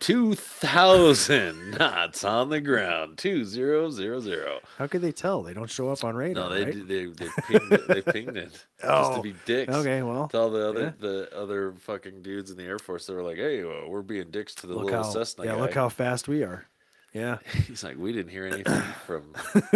two 0.00 0.34
thousand 0.34 1.72
knots 1.72 2.24
on 2.24 2.48
the 2.48 2.60
ground, 2.60 3.18
two 3.18 3.44
zero 3.44 3.90
zero 3.90 4.20
zero. 4.20 4.60
How 4.76 4.86
could 4.86 5.02
they 5.02 5.12
tell? 5.12 5.42
They 5.42 5.54
don't 5.54 5.70
show 5.70 5.90
up 5.90 6.04
on 6.04 6.14
radar. 6.14 6.48
No, 6.48 6.54
they 6.54 6.64
right? 6.64 6.88
they 6.88 7.06
they 7.06 7.28
pinged 7.46 7.72
it. 7.72 7.88
They 7.88 8.02
pinged 8.02 8.36
it 8.36 8.50
just 8.52 8.66
Oh, 8.84 9.16
to 9.16 9.22
be 9.22 9.34
dicks. 9.44 9.72
okay, 9.72 10.02
well, 10.02 10.28
to 10.28 10.38
all 10.38 10.50
the 10.50 10.68
other 10.68 10.82
yeah. 10.82 10.92
the 10.98 11.36
other 11.36 11.74
fucking 11.80 12.22
dudes 12.22 12.50
in 12.50 12.56
the 12.56 12.64
Air 12.64 12.78
Force, 12.78 13.06
they 13.06 13.14
were 13.14 13.22
like, 13.22 13.36
"Hey, 13.36 13.64
well, 13.64 13.88
we're 13.88 14.02
being 14.02 14.30
dicks 14.30 14.54
to 14.56 14.66
the 14.66 14.74
look 14.74 14.86
little 14.86 15.02
how 15.02 15.10
Cessna 15.10 15.44
yeah, 15.44 15.54
guy." 15.54 15.60
look 15.60 15.74
how 15.74 15.88
fast 15.88 16.28
we 16.28 16.42
are. 16.42 16.66
Yeah. 17.12 17.38
He's 17.66 17.82
like, 17.82 17.96
we 17.96 18.12
didn't 18.12 18.30
hear 18.30 18.46
anything 18.46 18.82
from 19.06 19.32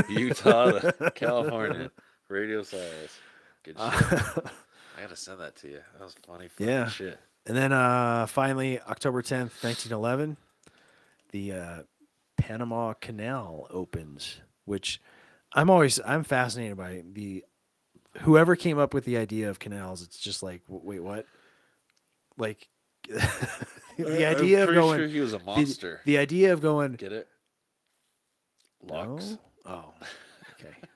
Utah 0.09 0.79
to 0.79 1.13
California. 1.15 1.91
Radio 2.29 2.63
silence. 2.63 3.19
Good 3.63 3.77
uh, 3.79 3.91
shit. 3.91 4.19
I 4.99 5.01
gotta 5.03 5.17
send 5.17 5.41
that 5.41 5.57
to 5.57 5.69
you. 5.69 5.81
That 5.99 6.05
was 6.05 6.15
funny. 6.27 6.49
Fucking 6.49 6.69
yeah. 6.69 6.89
Shit. 6.89 7.19
And 7.47 7.57
then 7.57 7.73
uh, 7.73 8.27
finally, 8.27 8.81
October 8.81 9.23
10th, 9.23 9.63
1911, 9.65 10.37
the 11.31 11.53
uh, 11.53 11.83
Panama 12.37 12.93
Canal 12.95 13.67
opens, 13.71 14.41
which 14.65 15.01
I'm 15.53 15.71
always 15.71 16.01
I'm 16.05 16.25
fascinated 16.25 16.77
by 16.77 17.03
the 17.13 17.45
whoever 18.21 18.55
came 18.55 18.79
up 18.79 18.95
with 18.95 19.05
the 19.05 19.17
idea 19.17 19.51
of 19.51 19.59
canals. 19.59 20.03
It's 20.03 20.19
just 20.19 20.43
like, 20.43 20.63
wait, 20.69 21.03
what? 21.03 21.27
Like 22.39 22.69
the 23.09 24.27
idea 24.27 24.65
of 24.65 24.73
going. 24.73 24.99
sure 24.99 25.09
he 25.09 25.21
was 25.21 25.35
a 25.35 25.39
the- 25.39 25.45
monster. 25.45 26.01
The, 26.05 26.19
idea 26.19 26.53
of 26.53 26.61
going. 26.61 26.93
Get 26.93 27.13
it? 27.13 27.29
Locks. 28.83 29.31
No? 29.31 29.39
Oh, 29.67 29.95
okay. 30.61 30.75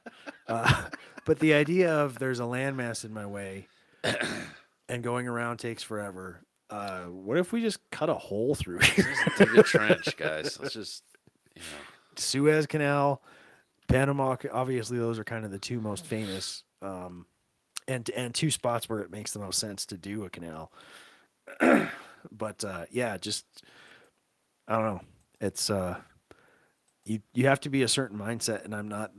Uh, 0.49 0.84
but 1.24 1.40
the 1.40 1.53
idea 1.55 1.92
of 1.92 2.20
there's 2.20 2.38
a 2.38 2.44
landmass 2.44 3.05
in 3.05 3.12
my 3.12 3.26
way 3.26 3.66
and 4.89 5.03
going 5.03 5.28
around 5.28 5.59
takes 5.59 5.82
forever. 5.82 6.43
Uh, 6.68 7.03
what 7.05 7.39
if 7.39 7.53
we 7.53 7.61
just 7.61 7.78
cut 7.91 8.09
a 8.09 8.14
hole 8.14 8.55
through 8.55 8.78
here? 8.82 9.14
Dig 9.39 9.57
a 9.57 9.62
trench, 9.62 10.16
guys. 10.16 10.59
Let's 10.61 10.74
just, 10.74 11.05
you 11.55 11.62
know. 11.62 11.84
Suez 12.16 12.66
Canal, 12.66 13.22
Panama. 13.89 14.37
Obviously, 14.53 14.99
those 14.99 15.18
are 15.18 15.24
kind 15.24 15.45
of 15.45 15.51
the 15.51 15.59
two 15.59 15.80
most 15.80 16.05
famous, 16.05 16.64
um, 16.82 17.26
and 17.87 18.09
and 18.11 18.34
two 18.34 18.51
spots 18.51 18.89
where 18.89 19.01
it 19.01 19.11
makes 19.11 19.32
the 19.32 19.39
most 19.39 19.59
sense 19.59 19.87
to 19.87 19.97
do 19.97 20.24
a 20.24 20.30
canal. 20.30 20.72
but 22.32 22.64
uh, 22.64 22.87
yeah, 22.91 23.16
just 23.18 23.45
I 24.66 24.76
don't 24.76 24.84
know. 24.87 25.01
It's 25.41 25.70
uh, 25.70 25.99
you 27.05 27.20
you 27.34 27.47
have 27.47 27.61
to 27.61 27.68
be 27.70 27.82
a 27.82 27.89
certain 27.89 28.18
mindset, 28.18 28.64
and 28.64 28.74
I'm 28.74 28.89
not. 28.89 29.12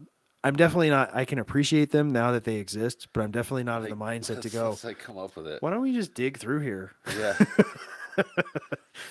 I'm 0.43 0.55
definitely 0.55 0.89
not. 0.89 1.15
I 1.15 1.25
can 1.25 1.39
appreciate 1.39 1.91
them 1.91 2.11
now 2.11 2.31
that 2.31 2.43
they 2.43 2.55
exist, 2.55 3.07
but 3.13 3.21
I'm 3.21 3.31
definitely 3.31 3.63
not 3.63 3.83
in 3.83 3.89
the 3.89 3.95
mindset 3.95 4.41
to 4.41 4.49
go. 4.51 4.77
like 4.83 4.99
come 4.99 5.17
up 5.17 5.35
with 5.35 5.47
it. 5.47 5.61
Why 5.61 5.71
don't 5.71 5.81
we 5.81 5.93
just 5.93 6.13
dig 6.13 6.37
through 6.37 6.59
here? 6.59 6.91
Yeah. 7.17 7.33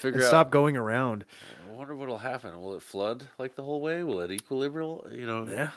Figure 0.00 0.22
out. 0.22 0.28
stop 0.28 0.50
going 0.50 0.76
around. 0.76 1.24
I 1.68 1.74
wonder 1.74 1.94
what'll 1.94 2.18
happen. 2.18 2.60
Will 2.60 2.74
it 2.74 2.82
flood 2.82 3.24
like 3.38 3.54
the 3.54 3.62
whole 3.62 3.80
way? 3.80 4.02
Will 4.02 4.20
it 4.20 4.30
equilibrium? 4.30 5.00
You 5.12 5.26
know? 5.26 5.46
Yeah. 5.50 5.70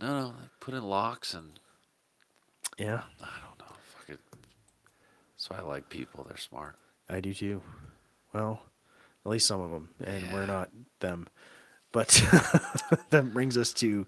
No, 0.00 0.20
no. 0.20 0.26
like, 0.26 0.50
Put 0.60 0.74
in 0.74 0.82
locks 0.84 1.32
and 1.34 1.58
Yeah, 2.78 3.02
I 3.22 3.28
don't 3.46 3.58
know. 3.58 3.74
Fuck 3.96 4.10
it. 4.10 4.20
That's 5.34 5.48
why 5.50 5.58
I 5.58 5.62
like 5.62 5.88
people. 5.88 6.24
They're 6.28 6.36
smart. 6.36 6.76
I 7.08 7.20
do 7.20 7.32
too. 7.32 7.62
Well, 8.32 8.60
at 9.24 9.30
least 9.30 9.46
some 9.46 9.60
of 9.60 9.70
them, 9.70 9.88
and 10.04 10.32
we're 10.32 10.46
not 10.46 10.70
them. 11.00 11.28
But 11.92 12.08
that 13.10 13.32
brings 13.32 13.56
us 13.56 13.72
to 13.74 14.06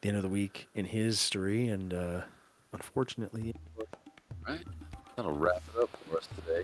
the 0.00 0.08
end 0.08 0.16
of 0.16 0.22
the 0.22 0.28
week 0.28 0.68
in 0.74 0.84
history, 0.86 1.68
and 1.68 1.92
uh, 1.92 2.20
unfortunately, 2.72 3.54
Right? 4.48 4.60
That'll 5.16 5.32
wrap 5.36 5.62
it 5.76 5.82
up 5.82 5.90
for 6.08 6.16
us 6.18 6.28
today. 6.34 6.62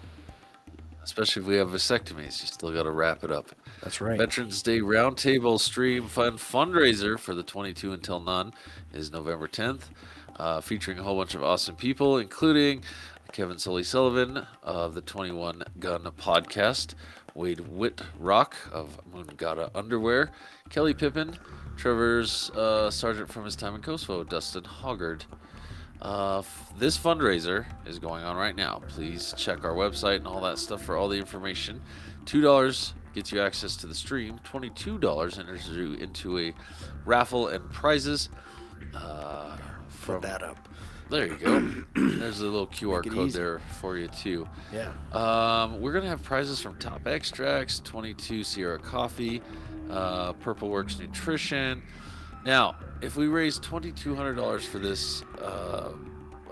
Especially 1.03 1.43
if 1.43 1.47
we 1.49 1.57
have 1.57 1.68
vasectomies, 1.68 2.41
you 2.41 2.47
still 2.49 2.72
got 2.72 2.82
to 2.84 2.91
wrap 2.91 3.22
it 3.22 3.30
up. 3.30 3.51
That's 3.82 4.01
right. 4.01 4.18
Veterans 4.18 4.61
Day 4.62 4.80
Roundtable 4.80 5.61
Stream 5.61 6.09
Fund 6.09 6.39
fundraiser 6.39 7.18
for 7.18 7.34
the 7.34 7.45
22 7.45 7.93
Until 7.93 8.18
None 8.18 8.53
is 8.93 9.12
November 9.12 9.47
10th, 9.47 9.82
uh, 10.37 10.61
featuring 10.61 10.99
a 10.99 11.03
whole 11.03 11.16
bunch 11.16 11.34
of 11.34 11.45
awesome 11.45 11.76
people, 11.76 12.18
including 12.18 12.82
Kevin 13.30 13.59
Sully 13.59 13.84
Sullivan 13.84 14.47
of 14.64 14.95
the 14.95 15.01
21 15.03 15.62
Gun 15.78 16.03
Podcast, 16.18 16.95
Wade 17.37 17.59
Whitrock 17.59 18.55
of 18.72 18.99
Moongata 19.12 19.70
Underwear, 19.74 20.30
Kelly 20.70 20.95
Pippin, 20.95 21.37
Trevor's 21.76 22.51
uh, 22.51 22.91
sergeant 22.91 23.30
from 23.30 23.45
his 23.45 23.55
time 23.55 23.74
in 23.74 23.82
Kosovo, 23.82 24.24
Dustin 24.24 24.64
Hoggard. 24.64 25.22
Uh, 26.01 26.39
f- 26.39 26.72
this 26.78 26.97
fundraiser 26.97 27.66
is 27.87 27.99
going 27.99 28.24
on 28.24 28.37
right 28.37 28.57
now. 28.57 28.80
Please 28.89 29.34
check 29.37 29.64
our 29.64 29.74
website 29.74 30.16
and 30.16 30.26
all 30.26 30.41
that 30.41 30.59
stuff 30.59 30.82
for 30.82 30.97
all 30.97 31.09
the 31.09 31.18
information. 31.18 31.80
Two 32.24 32.41
dollars 32.41 32.95
gets 33.14 33.32
you 33.32 33.41
access 33.41 33.76
to 33.76 33.87
the 33.87 33.95
stream. 33.95 34.41
Twenty-two 34.45 34.99
dollars 34.99 35.39
enters 35.39 35.68
you 35.68 35.95
into 35.95 36.39
a 36.39 36.55
raffle 37.05 37.49
and 37.49 37.70
prizes. 37.70 38.28
Uh, 38.95 39.57
from 39.89 40.20
that 40.22 40.43
up. 40.43 40.68
There 41.09 41.27
you 41.27 41.37
go. 41.37 41.61
There's 41.95 42.41
a 42.41 42.45
little 42.45 42.67
QR 42.67 43.05
code 43.09 43.29
easy. 43.29 43.39
there 43.39 43.61
for 43.81 43.97
you 43.97 44.09
too. 44.09 44.49
Yeah. 44.73 44.93
Um, 45.13 45.81
we're 45.81 45.93
gonna 45.93 46.09
have 46.09 46.23
prizes 46.23 46.61
from 46.61 46.77
Top 46.79 47.07
Extracts, 47.07 47.81
22 47.81 48.43
Sierra 48.43 48.79
Coffee, 48.79 49.41
uh, 49.91 50.33
Purple 50.35 50.69
Works 50.69 50.99
Nutrition. 50.99 51.83
Now, 52.45 52.77
if 53.03 53.17
we 53.17 53.27
raise 53.27 53.59
$2,200 53.59 54.63
for 54.63 54.79
this 54.79 55.23
uh, 55.41 55.93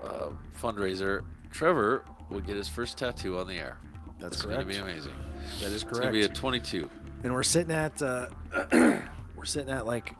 uh, 0.03 0.29
fundraiser, 0.61 1.23
Trevor 1.51 2.05
will 2.29 2.41
get 2.41 2.55
his 2.55 2.67
first 2.67 2.97
tattoo 2.97 3.37
on 3.37 3.47
the 3.47 3.55
air. 3.55 3.77
That's 4.19 4.37
it's 4.37 4.45
correct. 4.45 4.61
gonna 4.61 4.73
be 4.73 4.77
amazing. 4.77 5.13
That 5.61 5.71
is 5.71 5.83
correct. 5.83 5.85
It's 5.85 5.99
gonna 5.99 6.11
be 6.11 6.19
correct. 6.21 6.37
at 6.37 6.41
22. 6.41 6.89
And 7.23 7.33
we're 7.33 7.43
sitting 7.43 7.73
at 7.75 8.01
uh, 8.01 8.27
we're 8.71 9.45
sitting 9.45 9.73
at 9.73 9.85
like 9.85 10.13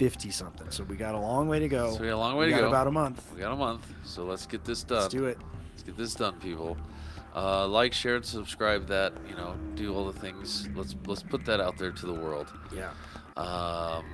150 0.00 0.30
something. 0.30 0.70
So 0.70 0.82
we 0.84 0.96
got 0.96 1.14
a 1.14 1.18
long 1.18 1.46
way 1.48 1.58
to 1.58 1.68
go. 1.68 1.92
So 1.92 2.00
we 2.00 2.06
got 2.08 2.14
a 2.14 2.16
long 2.16 2.36
way 2.36 2.46
We 2.46 2.52
to 2.52 2.58
got 2.58 2.62
go. 2.62 2.68
About 2.68 2.86
a 2.86 2.90
month. 2.90 3.22
We 3.34 3.40
got 3.40 3.52
a 3.52 3.56
month. 3.56 3.86
So 4.02 4.24
let's 4.24 4.46
get 4.46 4.64
this 4.64 4.82
done. 4.82 5.02
Let's 5.02 5.12
do 5.12 5.26
it. 5.26 5.36
Let's 5.72 5.82
get 5.82 5.98
this 5.98 6.14
done, 6.14 6.36
people. 6.40 6.78
Uh, 7.36 7.68
like, 7.68 7.92
share, 7.92 8.16
and 8.16 8.24
subscribe. 8.24 8.86
That 8.88 9.12
you 9.28 9.34
know, 9.34 9.56
do 9.74 9.94
all 9.94 10.10
the 10.10 10.18
things. 10.18 10.70
Let's 10.74 10.96
let's 11.06 11.22
put 11.22 11.44
that 11.44 11.60
out 11.60 11.76
there 11.76 11.92
to 11.92 12.06
the 12.06 12.14
world. 12.14 12.50
Yeah. 12.74 12.92
Um, 13.36 14.06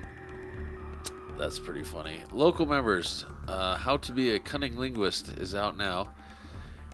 that's 1.39 1.61
pretty 1.61 1.84
funny. 1.84 2.22
Local 2.32 2.66
members, 2.66 3.24
uh, 3.47 3.76
How 3.76 3.97
to 3.99 4.12
Be 4.12 4.34
a 4.34 4.39
Cunning 4.39 4.76
Linguist 4.76 5.28
is 5.39 5.55
out 5.55 5.76
now. 5.76 6.09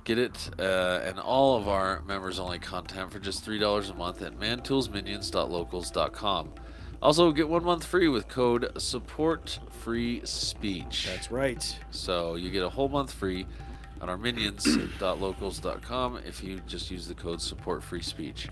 Get 0.05 0.19
it 0.19 0.51
uh, 0.59 0.99
and 1.05 1.21
all 1.21 1.57
of 1.57 1.69
our 1.69 2.03
members 2.03 2.41
only 2.41 2.59
content 2.59 3.13
for 3.13 3.21
just 3.21 3.47
$3 3.47 3.89
a 3.89 3.95
month 3.95 4.21
at 4.21 4.37
mantoolsminions.locals.com. 4.37 6.53
Also, 7.03 7.33
get 7.33 7.49
one 7.49 7.65
month 7.65 7.85
free 7.85 8.07
with 8.07 8.29
code 8.29 8.81
support 8.81 9.59
free 9.71 10.21
speech. 10.25 11.09
That's 11.09 11.33
right. 11.33 11.79
So 11.91 12.37
you 12.37 12.51
get 12.51 12.63
a 12.63 12.69
whole 12.69 12.89
month 12.89 13.13
free 13.13 13.45
on 14.01 14.09
our 14.09 14.17
minions.locals.com 14.17 16.21
if 16.27 16.45
you 16.45 16.61
just 16.69 16.93
use 16.93 17.09
the 17.09 17.15
code 17.15 17.43
support 17.43 17.83
free 17.83 18.03
speech. 18.03 18.49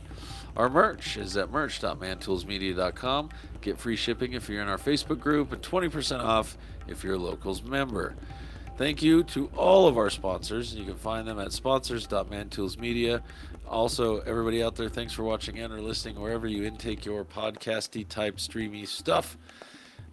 Our 0.56 0.68
merch 0.68 1.16
is 1.16 1.36
at 1.36 1.52
merch.mantoolsmedia.com. 1.52 3.30
Get 3.60 3.78
free 3.78 3.94
shipping 3.94 4.32
if 4.32 4.48
you're 4.48 4.62
in 4.62 4.68
our 4.68 4.78
Facebook 4.78 5.20
group 5.20 5.52
and 5.52 5.62
20% 5.62 6.18
off 6.20 6.58
if 6.88 7.04
you're 7.04 7.14
a 7.14 7.18
locals 7.18 7.62
member. 7.62 8.16
Thank 8.76 9.02
you 9.02 9.22
to 9.24 9.50
all 9.56 9.86
of 9.86 9.98
our 9.98 10.08
sponsors. 10.08 10.74
You 10.74 10.86
can 10.86 10.96
find 10.96 11.28
them 11.28 11.38
at 11.38 11.52
sponsors.mantoolsmedia. 11.52 13.20
Also, 13.70 14.18
everybody 14.22 14.64
out 14.64 14.74
there, 14.74 14.88
thanks 14.88 15.12
for 15.12 15.22
watching 15.22 15.60
and 15.60 15.72
or 15.72 15.80
listening 15.80 16.20
wherever 16.20 16.48
you 16.48 16.64
intake 16.64 17.04
your 17.04 17.24
podcasty 17.24 18.06
type 18.06 18.40
streamy 18.40 18.84
stuff. 18.84 19.38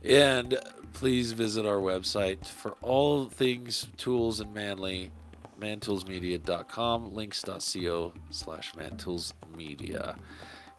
And 0.04 0.60
please 0.94 1.32
visit 1.32 1.66
our 1.66 1.78
website 1.78 2.46
for 2.46 2.78
all 2.84 3.26
things 3.26 3.88
tools 3.98 4.42
and 4.42 4.54
manly, 4.54 5.12
mantoolsmedia.com, 5.60 7.16
links.co 7.16 8.14
slash 8.30 8.74
mantoolsmedia. 8.74 10.16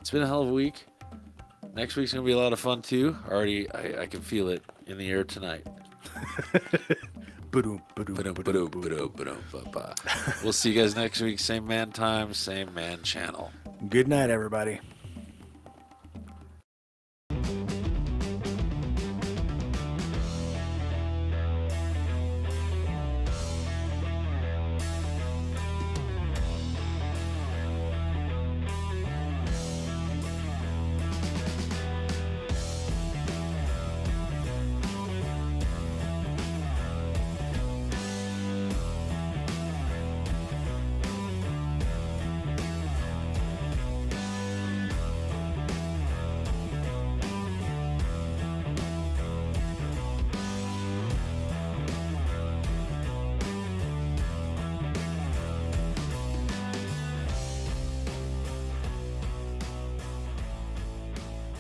It's 0.01 0.13
been 0.13 0.23
a 0.23 0.27
hell 0.29 0.43
of 0.43 0.51
a 0.51 0.53
week. 0.53 0.87
Next 1.75 1.97
week's 1.97 2.13
to 2.13 2.23
be 2.23 2.31
a 2.31 2.39
lot 2.39 2.53
of 2.53 2.61
fun 2.61 2.83
too. 2.83 3.17
Already, 3.29 3.69
I, 3.73 4.03
I 4.03 4.07
can 4.07 4.21
feel 4.21 4.49
it 4.51 4.63
in 4.87 4.99
the 4.99 5.11
air 5.11 5.25
tonight. 5.25 5.67
We'll 10.43 10.53
see 10.53 10.73
you 10.73 10.81
guys 10.81 10.95
next 10.95 11.21
week. 11.21 11.39
Same 11.41 11.67
man 11.67 11.93
time, 11.93 12.35
same 12.35 12.75
man 12.75 13.03
channel. 13.03 13.51
Good 13.89 14.09
night, 14.09 14.31
everybody. 14.31 14.81